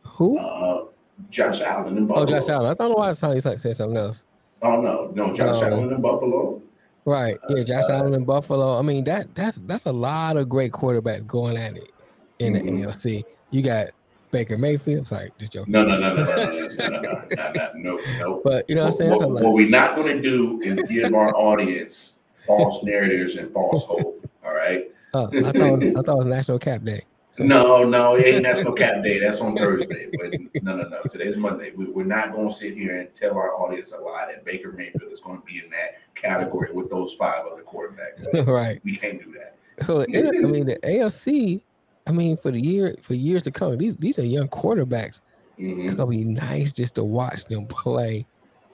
[0.04, 0.38] Who?
[0.38, 0.86] uh,
[1.30, 2.26] Josh Allen in Buffalo.
[2.26, 2.72] Oh, Josh Allen.
[2.72, 4.24] I don't know why I sounded like said something else.
[4.62, 5.64] Oh no, no, Josh Oh.
[5.66, 6.62] Allen in Buffalo.
[7.06, 7.38] Right.
[7.50, 8.78] Yeah, Josh Uh, Allen in Buffalo.
[8.78, 11.92] I mean, that that's that's a lot of great quarterbacks going at it
[12.40, 12.82] in Mhm.
[12.82, 13.24] the AFC.
[13.52, 13.88] You got
[14.32, 15.08] Baker Mayfield.
[15.08, 15.72] Sorry, just joking.
[15.74, 18.42] No, no, no, no, no, no, no, no, no.
[18.44, 19.10] But you know what I'm saying?
[19.12, 23.52] What, That's what, we're not going to do is give our audience false narratives and
[23.52, 24.26] false hope.
[24.46, 24.90] All right.
[25.14, 27.04] Uh, I thought I thought it was National Cap Day.
[27.34, 29.20] So- No, no, it ain't National Cap Day.
[29.20, 30.08] That's on Thursday.
[30.20, 31.02] But no, no, no.
[31.12, 31.72] Today's Monday.
[31.76, 34.72] We, we're not going to sit here and tell our audience a lie that Baker
[34.72, 38.46] Mayfield is going to be in that category with those five other quarterbacks.
[38.48, 38.80] right.
[38.84, 39.56] We can't do that.
[39.86, 41.62] So I mean, the AFC
[42.06, 45.22] I mean, for the year for years to come, these these are young quarterbacks.
[45.60, 45.86] Mhm.
[45.86, 48.26] It's gonna be nice just to watch them play.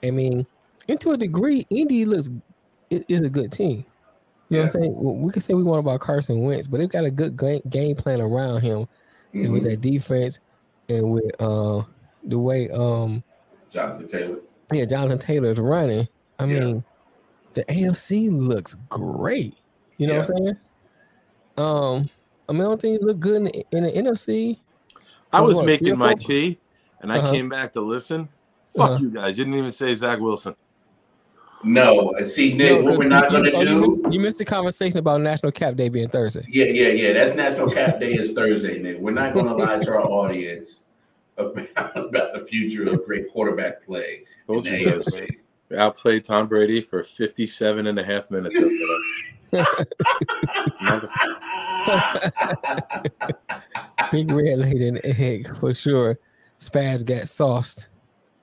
[0.03, 0.45] I mean,
[0.87, 2.29] and to a degree, Indy looks
[2.89, 3.85] is a good team.
[4.49, 5.21] You know what I'm saying?
[5.21, 7.37] We can say we want about Carson Wentz, but they've got a good
[7.69, 8.87] game plan around him,
[9.33, 9.69] and with Mhm.
[9.69, 10.39] that defense,
[10.87, 11.83] and with uh
[12.23, 13.23] the way um
[13.69, 14.37] Jonathan Taylor.
[14.73, 16.07] yeah Jonathan Taylor is running.
[16.39, 16.59] I Yeah.
[16.61, 16.83] mean,
[17.53, 19.55] the AFC looks great.
[19.97, 20.57] You know what I'm saying?
[21.57, 22.09] Um,
[22.47, 24.57] I mean, I don't think you look good in the, in the NFC.
[25.31, 26.57] I Was was what, making my tea,
[27.01, 27.31] and I Uh-huh.
[27.31, 28.30] came back to listen.
[28.76, 28.99] Fuck Uh-huh.
[29.01, 29.38] you guys!
[29.38, 30.55] You didn't even say Zach Wilson.
[31.63, 33.80] No, uh, see, Nick, No, what 'cause we're not gonna oh, you do.
[33.81, 36.45] missed, you missed the conversation about National Cap Day being Thursday.
[36.47, 37.13] Yeah, yeah, yeah.
[37.13, 38.97] That's National Cap Day is Thursday, Nick.
[38.99, 40.80] We're not gonna lie to our audience
[41.38, 41.67] about,
[41.97, 45.05] about the future of great quarterback play in Told the you guys.
[45.05, 45.19] AFC.
[45.21, 45.38] We
[45.77, 48.57] outplayed Tom Brady for 57 and a half minutes
[54.11, 56.17] Big red lady and egg for sure.
[56.59, 57.89] Spaz got sauced.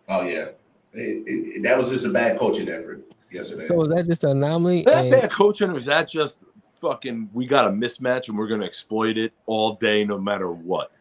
[0.09, 0.49] oh yeah,
[0.95, 3.65] It- it- that was just a bad coaching effort yesterday.
[3.65, 4.83] So was that just an anomaly?
[4.85, 6.41] that And- bad coaching, or is that just
[6.75, 10.93] fucking we got a mismatch and we're gonna exploit it all day no matter what?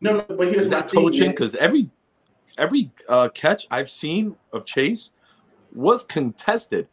[0.00, 1.30] no, no, but here's Is that coaching?
[1.30, 1.90] Because every
[2.56, 5.12] every uh, catch I've seen of Chase
[5.78, 6.88] was contested.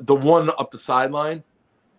[0.00, 1.42] The one up the sideline,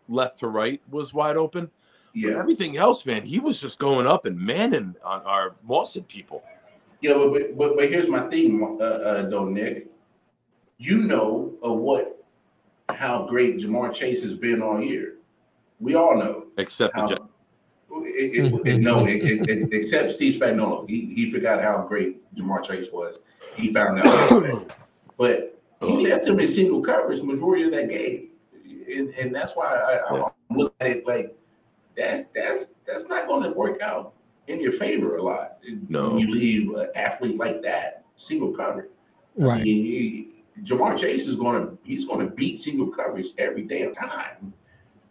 [0.07, 1.65] left to right, was wide open.
[2.13, 6.03] But Yeah, everything else, man, he was just going up and manning on our Mawson
[6.03, 6.43] people.
[7.01, 9.87] yeah, but, but, but, but here's my thing, uh, uh, though, Nick.
[10.77, 12.23] You know of what
[12.89, 15.15] how great Ja'Marr Chase has been all year.
[15.79, 16.45] We all know.
[16.57, 17.21] Except the how, Jets.
[17.91, 23.15] it, it, it- no, except Steve Spagnuolo, he he forgot how great Ja'Marr Chase was.
[23.55, 24.71] He found out,
[25.17, 28.29] but he left him in single coverage majority of that game,
[28.63, 31.35] and, and that's why I, I, I'm looking at it like
[31.95, 34.13] that's that's that's not going to work out
[34.47, 35.59] in your favor a lot.
[35.87, 36.17] No.
[36.17, 38.89] you leave an athlete like that single coverage.
[39.39, 39.63] I right.
[39.63, 40.33] mean, he-
[40.63, 44.53] Ja'Marr Chase is going to he's going to beat single coverage every damn time.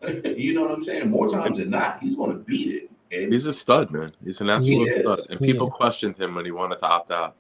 [0.36, 1.09] you know what I'm saying?
[1.09, 2.90] More times than not, he's going to beat it.
[3.11, 4.12] And He's a stud, man.
[4.23, 4.99] He's an absolute is.
[4.99, 5.20] stud.
[5.31, 7.36] And people questioned him when he wanted to opt out.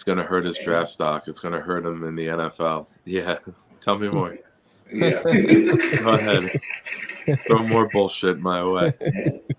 [0.00, 1.28] It's going to hurt his draft stock.
[1.28, 2.86] It's going to hurt him in the NFL.
[3.04, 3.36] Yeah.
[3.82, 4.38] Tell me more.
[4.90, 5.22] yeah.
[5.22, 6.50] Go ahead.
[7.46, 8.94] Throw more bullshit my way.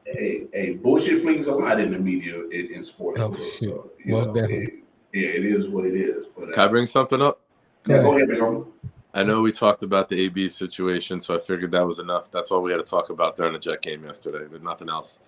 [0.08, 3.22] hey, hey, bullshit flings a lot in the media in, in sports.
[3.22, 3.70] Oh, world, shit.
[3.70, 4.58] so, you know, definitely.
[4.64, 4.74] it-
[5.14, 6.26] yeah, it is what it is.
[6.36, 7.40] But Can I uh, bring something up?
[7.86, 8.66] yeah, go ahead, big homie.
[9.14, 12.32] I know we talked about the AB situation, so I figured that was enough.
[12.32, 14.48] That's all we had to talk about during the Jet game yesterday.
[14.50, 15.20] There's nothing else.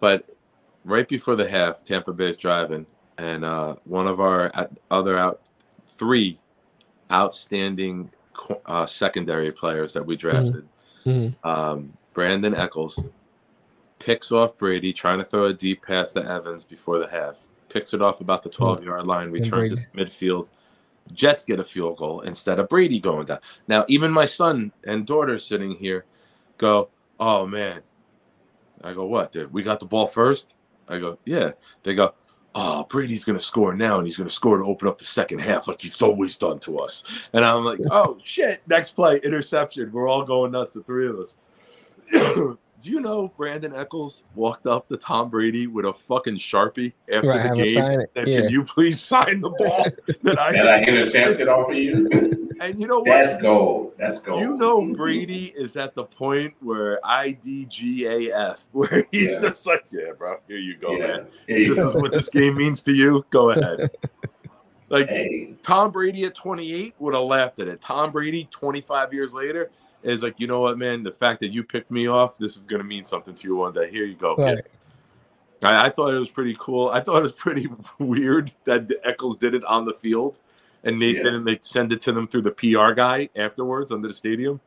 [0.00, 0.28] But
[0.84, 2.86] right before the half, Tampa Bay's driving,
[3.18, 4.52] and uh, one of our
[4.90, 5.40] other out
[5.88, 6.38] three
[7.10, 8.10] outstanding
[8.66, 10.66] uh, secondary players that we drafted,
[11.06, 11.34] Mhm.
[11.44, 12.98] um, Brandin Echols,
[13.98, 17.46] picks off Brady, trying to throw a deep pass to Evans before the half.
[17.68, 20.48] Picks it off about the 12 yard line, returns it to midfield.
[21.12, 23.38] Jets get a field goal instead of Brady going down.
[23.68, 26.04] Now, even my son and daughter sitting here
[26.58, 26.88] go,
[27.18, 27.80] Oh man.
[28.82, 29.32] I go, What?
[29.32, 30.52] Dude, We got the ball first?
[30.88, 31.52] I go, Yeah.
[31.84, 32.14] They go,
[32.58, 35.04] Oh, Brady's going to score now and he's going to score to open up the
[35.04, 37.04] second half like he's always done to us.
[37.34, 38.62] And I'm like, Oh shit.
[38.66, 39.92] Next play, interception.
[39.92, 41.36] We're all going nuts, the three of us.
[42.86, 47.30] Do you know Brandin Echols walked up to Tom Brady with a fucking sharpie after
[47.30, 48.06] Right, the game?
[48.14, 48.42] Said, Yeah.
[48.42, 49.84] Can you please sign the ball
[50.22, 52.42] that I That I intercepted off of you.
[52.60, 53.06] And you know what?
[53.06, 53.92] That's gold.
[53.98, 54.40] That's gold.
[54.40, 59.40] You know Brady is at the point where IDGAF, where he's Yeah.
[59.50, 61.06] just like, yeah, bro, here you go, Yeah.
[61.06, 61.26] man.
[61.48, 61.88] Here you This go.
[61.88, 63.26] is what this game means to you.
[63.30, 63.90] Go ahead.
[64.88, 67.80] Like Hey, Tom Brady at 28 would have laughed at it.
[67.82, 69.70] Tom Brady, 25 years later,
[70.06, 71.02] is like, you know what, man?
[71.02, 73.56] The fact that you picked me off, this is going to mean something to you
[73.56, 73.90] one day.
[73.90, 74.36] Here you go.
[74.36, 74.66] Right.
[75.62, 76.88] I, I thought it was pretty cool.
[76.90, 77.66] I thought it was pretty
[77.98, 80.38] weird that Echols did it on the field,
[80.84, 81.24] and they Yeah.
[81.24, 84.60] then they send it to them through the PR guy afterwards under the stadium.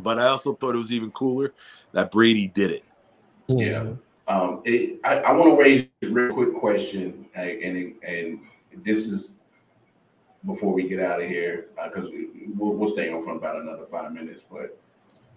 [0.00, 1.54] But I also thought it was even cooler
[1.92, 2.84] that Brady did it.
[3.48, 3.92] Yeah.
[4.28, 8.40] Um, it, I, I want to raise a real quick question, and and
[8.84, 9.36] this is
[10.46, 13.86] before we get out of here because we we'll, we'll stay on for about another
[13.90, 14.42] five minutes.
[14.50, 14.78] But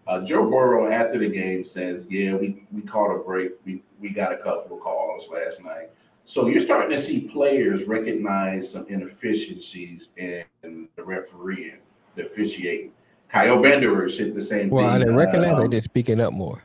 [0.08, 3.54] uh, Joe Burrow after the game says, "Yeah, we we caught a break.
[3.66, 5.90] We we got a couple of calls last night."
[6.26, 11.80] So you're starting to see players recognize some inefficiencies in, in the refereeing,
[12.16, 12.92] the officiating.
[13.30, 14.96] Kyle Vanderer said the same Well, thing.
[14.96, 16.64] I didn't recognize uh, they just speaking up more.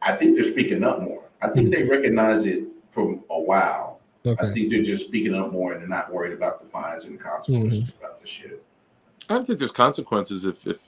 [0.00, 1.24] I think they're speaking up more.
[1.40, 3.91] I think they recognize it from a while.
[4.24, 7.18] I think they're just speaking up more and they're not worried about the fines and
[7.18, 8.04] the consequences mm-hmm.
[8.04, 8.64] about the shit.
[9.28, 10.80] I don't think there's consequences if if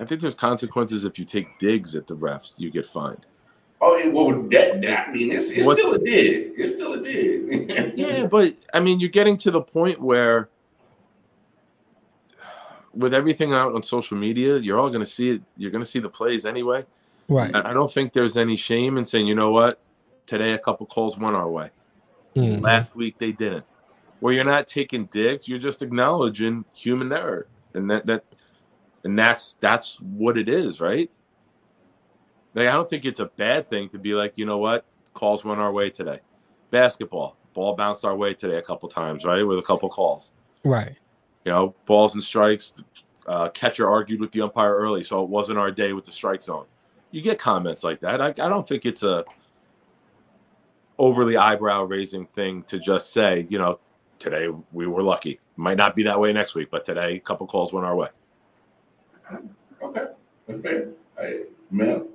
[0.00, 3.24] I think there's consequences if you take digs at the refs, you get fined.
[3.80, 6.52] Oh, it, well, that, that I mean, it's, it's still a dig.
[6.56, 7.92] It's still a dig.
[7.96, 10.48] Yeah, but I mean, you're getting to the point where,
[12.94, 15.42] with everything out on social media, you're all going to see it.
[15.56, 16.84] You're going to see the plays anyway.
[17.28, 17.54] Right.
[17.54, 19.81] I I don't think there's any shame in saying, you know what,
[20.26, 21.70] today a couple calls went our way.
[22.36, 22.62] Mhm.
[22.62, 23.64] Last week they didn't.
[24.20, 28.24] Where you're not taking dicks, you're just acknowledging human error, and that that,
[29.04, 31.10] and that's that's what it is, right?
[32.54, 34.84] Like I don't think it's a bad thing to be like, you know what,
[35.14, 36.20] calls went our way today.
[36.70, 40.32] Basketball, ball bounced our way today a couple times, right, with a couple calls.
[40.64, 40.96] Right.
[41.44, 42.74] You know, balls and strikes.
[43.26, 46.42] Uh, catcher argued with the umpire early, so it wasn't our day with the strike
[46.42, 46.66] zone.
[47.10, 48.20] You get comments like that.
[48.20, 49.24] I, I don't think it's a
[51.02, 53.80] overly eyebrow raising thing to just say, you know,
[54.20, 55.40] today we were lucky.
[55.56, 58.08] Might not be that way next week, but today a couple calls went our way.
[59.82, 60.04] okay,
[60.46, 60.88] that's fair.
[61.18, 61.42] Hey,
[61.72, 62.06] man.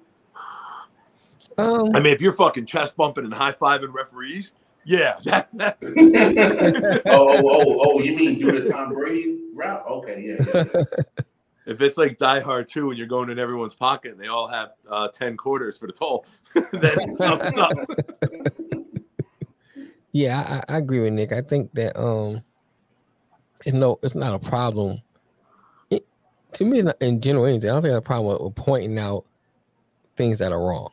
[1.57, 1.89] Um.
[1.93, 4.53] I mean, if you're fucking chest bumping and high fiving referees,
[4.85, 9.83] yeah, that, that's oh, oh, oh, oh, you mean do the Tom Brady route?
[9.85, 10.45] Okay, yeah.
[10.55, 10.83] yeah, yeah.
[11.65, 14.47] if it's like Die Hard 2 and you're going in everyone's pocket and they all
[14.47, 16.25] have uh, 10 quarters for the toll,
[16.71, 17.73] then something's up.
[20.17, 21.31] Yeah, I, I agree with Nick.
[21.31, 22.43] I think that um,
[23.67, 24.99] it's no, it's not a problem.
[25.91, 26.07] It,
[26.53, 27.69] to me, it's not in general anything.
[27.69, 29.25] I don't think it's a problem with, pointing out
[30.15, 30.89] things that are wrong.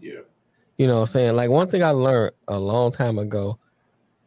[0.00, 0.20] yeah.
[0.78, 1.36] You know what I'm saying?
[1.36, 3.58] Like one thing I learned a long time ago,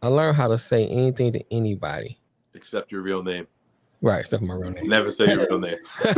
[0.03, 2.19] I learned how to say anything to anybody.
[2.53, 3.47] Except your real name.
[4.03, 4.87] Right, except my real name.
[4.87, 5.77] Never say your real name.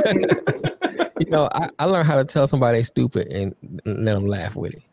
[1.18, 3.56] you know, I, I learned how to tell somebody stupid and
[3.86, 4.84] let them laugh with it.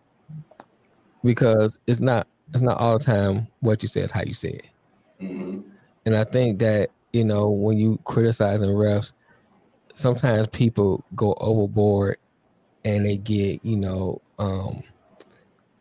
[1.24, 4.50] Because it's not it's not all the time what you say is how you say
[4.50, 4.66] it.
[5.18, 5.60] hmm
[6.06, 9.12] And I think that, you know, when you criticizing refs,
[9.92, 12.16] sometimes people go overboard
[12.84, 14.82] and they get, you know, um,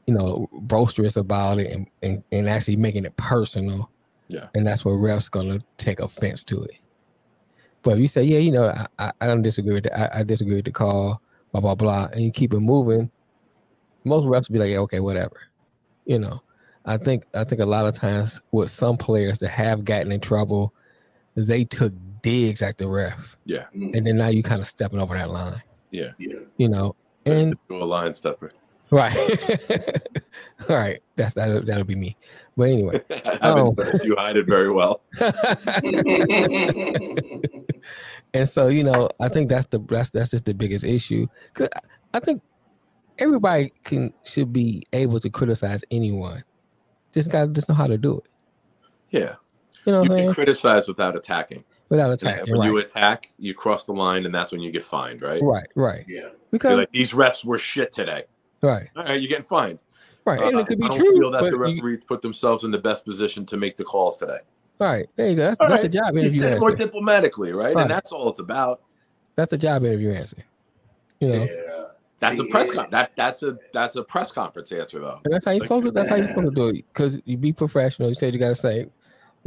[0.08, 3.90] you know, boisterous about it and, and, and actually making it personal.
[4.28, 4.48] Yeah.
[4.56, 6.78] And that's where refs gonna take offense to it.
[7.84, 10.16] But if you say, yeah, you know, I, I, I don't disagree with that.
[10.16, 11.22] I, I disagree with the call,
[11.52, 13.12] blah, blah, blah, and you keep it moving,
[14.04, 15.40] most refs will be like, yeah, okay, whatever.
[16.06, 16.42] You know.
[16.86, 20.20] I think I think a lot of times with some players that have gotten in
[20.20, 20.74] trouble,
[21.36, 23.64] they took digs at the ref, Yeah.
[23.76, 23.92] Mm-hmm.
[23.96, 25.62] and then now you kind of stepping over that line,
[25.92, 26.12] Yeah.
[26.18, 26.40] Yeah.
[26.58, 26.96] you know.
[27.26, 28.52] And Do a line stepper.
[28.92, 29.16] right,
[30.70, 31.66] all right, that's that.
[31.66, 32.16] That'll be me.
[32.58, 33.74] But anyway, I Oh.
[34.04, 35.02] you hide it very well.
[38.34, 41.28] and so you know, I think that's the that's that's just the biggest issue.
[41.54, 41.80] Cause I-
[42.16, 42.44] I think
[43.18, 46.44] everybody can should be able to criticize anyone.
[47.14, 48.28] Just got to just know how to do it.
[49.12, 49.36] Yeah.
[49.86, 50.34] You know You can saying?
[50.34, 51.64] criticize without attacking.
[51.90, 52.72] Without attacking, when right?
[52.72, 55.42] you attack, you cross the line, and that's when you get fined, right?
[55.44, 56.06] right, right.
[56.08, 56.30] yeah.
[56.52, 58.24] Because You're like, these refs were shit today.
[58.62, 59.80] right, All right, you're getting fined.
[60.26, 61.20] right, and Uh, it could be I don't true.
[61.20, 64.18] feel that the you- referees put themselves in the best position to make the calls
[64.18, 64.40] today.
[64.80, 65.44] right, there you go.
[65.44, 67.76] That's, All that's right, the job You said it more diplomatically, right?
[67.76, 67.82] Right.
[67.84, 68.82] And that's all it's about.
[69.36, 70.38] That's the job interview answer.
[71.20, 71.73] You know, Yeah.
[72.24, 72.74] That's a press yeah.
[72.74, 75.20] con- that that's a that's a press conference answer though.
[75.24, 75.92] and that's how you Like- supposed to.
[75.92, 76.86] That's how you supposed to do it.
[76.94, 78.10] Because you be professional.
[78.10, 78.88] You said you got to say,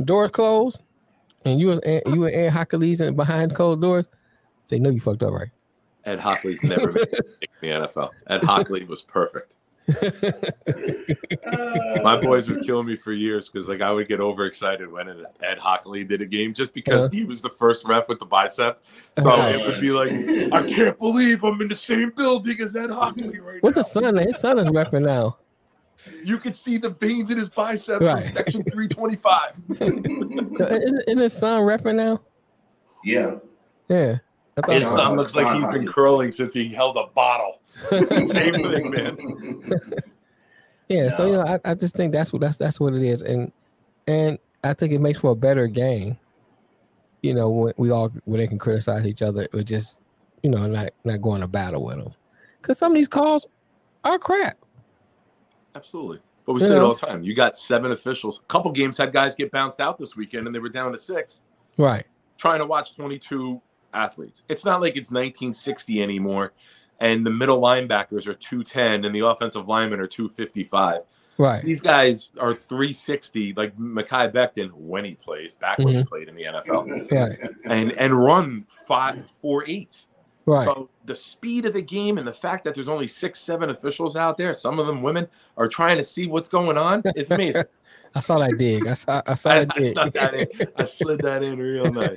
[0.05, 0.83] doors closed,
[1.45, 4.07] and you was you and Aaron Hochuli's and behind closed doors.
[4.67, 5.49] Say no, you fucked up, right?
[6.05, 8.11] Ed Hochuli's never made a in the NFL.
[8.29, 9.57] Ed Hochuli was perfect.
[12.03, 15.09] My boys would kill me for years because like I would get overexcited when
[15.43, 17.09] Ed Hochuli did a game just because Uh-huh.
[17.13, 18.81] he was the first ref with the bicep.
[19.19, 19.49] So Uh-huh.
[19.49, 20.11] it would be like,
[20.53, 23.83] I can't believe I'm in the same building as Ed Hochuli right What's now.
[23.83, 24.17] the son?
[24.19, 25.37] His son is repping now.
[26.25, 28.25] You could see the veins in his biceps Right.
[28.27, 29.57] from section 325.
[30.59, 32.21] So Isn't, isn't his son repping now?
[33.05, 33.37] yeah.
[33.89, 34.19] Yeah.
[34.69, 37.61] His son looks like he's been curling since he held a bottle.
[37.91, 39.63] Same thing, man.
[40.89, 43.21] Yeah, so you know, I, I just think that's what that's that's what it is,
[43.21, 43.51] and
[44.07, 46.17] and I think it makes for a better game.
[47.23, 49.99] You know, when we all when they can criticize each other, or just
[50.45, 52.13] you know not not going to battle with them,
[52.63, 53.49] because some of these calls
[54.05, 54.59] are crap.
[55.75, 56.21] Absolutely.
[56.45, 57.25] But we You say it all the time.
[57.25, 58.39] You got seven officials.
[58.39, 60.99] A couple games had guys get bounced out this weekend and they were down to
[60.99, 61.43] six
[61.77, 62.07] Right,
[62.39, 63.61] trying to watch 22
[63.93, 64.45] athletes.
[64.49, 66.53] It's not like it's 1960 anymore
[67.01, 71.03] and the middle linebackers are 210 and the offensive linemen are 255.
[71.39, 76.09] right, These guys are 360 like Mekhi Becton when he plays, back when he mm-hmm.
[76.09, 77.11] played in the NFL.
[77.13, 77.51] Right.
[77.65, 80.09] And and run five four eights.
[80.47, 80.65] right.
[80.65, 84.17] So the speed of the game and the fact that there's only six, seven officials
[84.17, 87.65] out there, some of them women, are trying to see what's going on is amazing.
[88.15, 88.87] I saw that dig.
[88.87, 90.61] I saw I saw I, that dig.
[90.61, 90.69] in.
[90.77, 92.17] I slid that in real nice.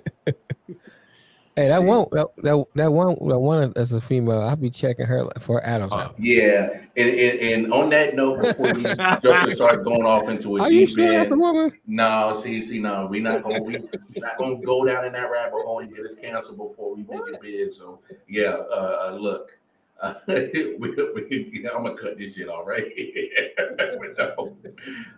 [1.59, 5.05] Hey, that one, that, that, that one, that one as a female, I'll be checking
[5.05, 6.13] her for Adam's Uh.
[6.17, 10.61] Yeah, and, and, and on that note, before these jokers start going off into a
[10.61, 11.73] Are you deep sure that's a end, woman?
[11.85, 13.73] no, see, see, no, we not gonna we
[14.15, 17.27] not gonna go down in that rabbit hole and get us canceled before we make
[17.27, 17.73] it big.
[17.73, 17.99] So
[18.29, 19.59] yeah, uh, uh look,
[20.01, 23.49] uh, we, we, I'm gonna cut this shit off right here.
[24.17, 24.55] No,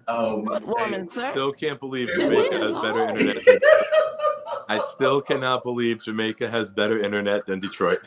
[0.08, 1.32] um, Woman, sir.
[1.32, 3.62] Still can't believe Yeah, Jamaica women's has better internet.
[4.72, 8.00] Than, I still cannot believe Jamaica has better internet than Detroit.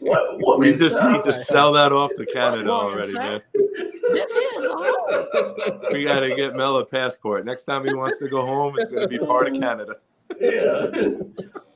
[0.00, 1.12] what, what We just up?
[1.12, 3.18] need to sell that off to Canada Woman, already, sir.
[3.18, 3.40] man.
[3.54, 5.80] This is home.
[5.92, 7.44] We got to get Mel a passport.
[7.46, 9.96] Next time he wants to go home, it's going to be part of Canada.
[10.40, 10.86] yeah.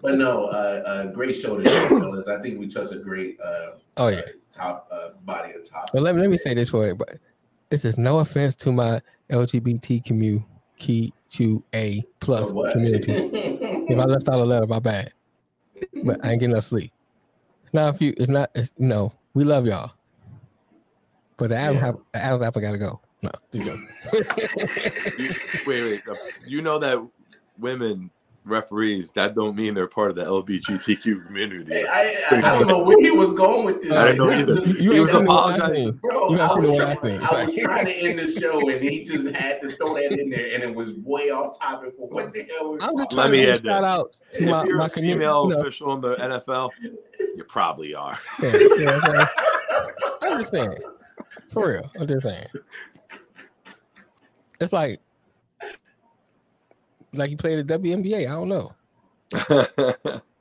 [0.02, 2.28] but no, uh, uh, great show today, fellas.
[2.28, 4.20] I think we touched a great uh, Oh yeah.
[4.52, 5.90] top uh, body of top.
[5.94, 7.16] Well, let me let me say this for you, but
[7.70, 9.00] this is no offense to my
[9.30, 10.44] LGBT community,
[10.76, 13.12] key to a plus community.
[13.12, 15.12] If I left out a letter, my bad.
[16.04, 16.92] But I ain't getting enough sleep.
[17.64, 18.14] It's not a few.
[18.16, 18.50] It's not.
[18.54, 19.92] It's, no, we love y'all.
[21.36, 21.80] But the Adam, Yeah.
[21.86, 23.00] Hap- the Adam's apple gotta go.
[23.22, 23.68] No, just.
[25.18, 25.30] You,
[25.66, 26.02] wait, wait.
[26.46, 26.98] You know that
[27.58, 28.10] women
[28.44, 31.86] referees that don't mean they're part of the LGBTQ community.
[31.86, 33.92] I, I, I don't know where he was going with this.
[33.92, 34.60] I didn't know either.
[34.80, 35.92] You He was seen the one I apologizing.
[35.92, 37.24] Bro, You I was, trying, I.
[37.24, 40.28] I was trying to end the show, and he just had to throw that in
[40.30, 42.70] there, and it was way off topic for what the hell.
[42.72, 43.84] We're I'm just talking Let trying me to add shout this.
[43.84, 45.20] out to If my, you're my a community.
[45.20, 45.60] female you know.
[45.62, 46.70] official in the NFL,
[47.36, 48.18] you probably are.
[48.42, 49.24] Yeah, yeah, okay.
[50.22, 50.76] I'm just saying.
[51.48, 51.90] For real.
[51.98, 52.46] I'm just saying.
[54.60, 55.00] It's like
[57.16, 58.26] like you play the WNBA.
[58.26, 60.20] I don't know.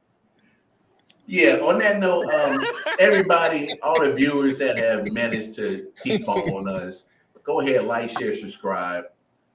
[1.25, 2.65] Yeah, on that note, um,
[2.99, 7.05] everybody, all the viewers that have managed to keep on us,
[7.43, 9.05] go ahead, like, share, subscribe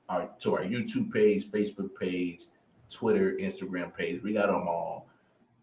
[0.09, 2.45] our, to our YouTube page, Facebook page,
[2.91, 4.23] Twitter, Instagram page.
[4.23, 5.09] We got them all.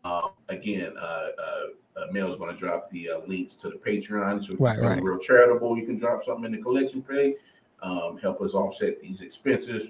[0.04, 4.44] Uh, again, uh, uh, uh, Mel's going to drop the uh, links to the Patreon.
[4.44, 5.02] So Right, right.
[5.02, 7.36] real charitable, you can drop something in the collection page.
[7.82, 9.90] Um, help us offset these expenses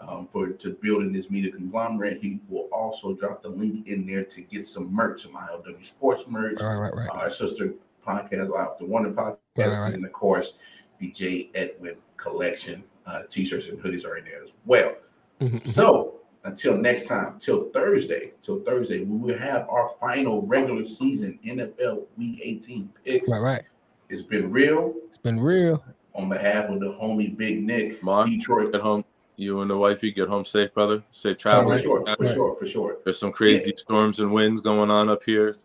[0.00, 2.20] um, for to building this media conglomerate.
[2.20, 6.26] He will also drop the link in there to get some merch, some ILW sports
[6.28, 7.08] merch, Right, right, right.
[7.10, 7.74] our sister
[8.06, 9.94] podcast, Live the Wonder podcast, Right, right.
[9.94, 10.54] and of course
[10.98, 11.50] the J.
[11.54, 14.94] Edwin collection uh, t-shirts and hoodies are in there as well.
[15.40, 15.66] Mhm.
[15.66, 16.14] So
[16.44, 22.06] until next time, till Thursday, till Thursday, we will have our final regular season NFL
[22.16, 23.30] Week 18 picks.
[23.30, 23.62] Right, right.
[24.08, 24.94] It's been real.
[25.06, 25.84] It's been real.
[26.14, 28.72] On behalf of the homie Big Nick, Mark, Detroit.
[28.72, 29.04] get home.
[29.38, 31.00] You and the wifey get home safe, brother.
[31.12, 31.70] Safe oh, travel.
[31.78, 32.02] For travels.
[32.02, 32.96] sure, for sure, for sure.
[33.04, 35.56] There's some crazy storms and winds going on up here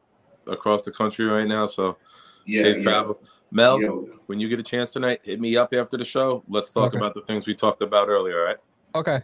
[0.45, 1.65] across the country right now.
[1.65, 1.97] So
[2.45, 2.83] Yeah, safe yeah.
[2.83, 3.19] travel.
[3.49, 6.43] Mel, Yo, when you get a chance tonight, hit me up after the show.
[6.47, 6.97] Let's talk Okay.
[6.97, 8.57] about the things we talked about earlier, all right?
[8.93, 9.21] Okay.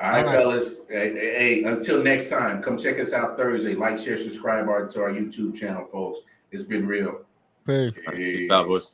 [0.00, 0.38] All right, All right.
[0.38, 0.78] fellas.
[0.88, 3.74] Hey, hey, hey, until next time, come check us out Thursday.
[3.74, 6.20] Like, share, subscribe our, to our YouTube channel, folks.
[6.52, 7.22] It's been real.
[7.66, 7.98] Peace.
[8.12, 8.92] Peace out, boys.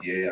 [0.00, 0.30] Yeah.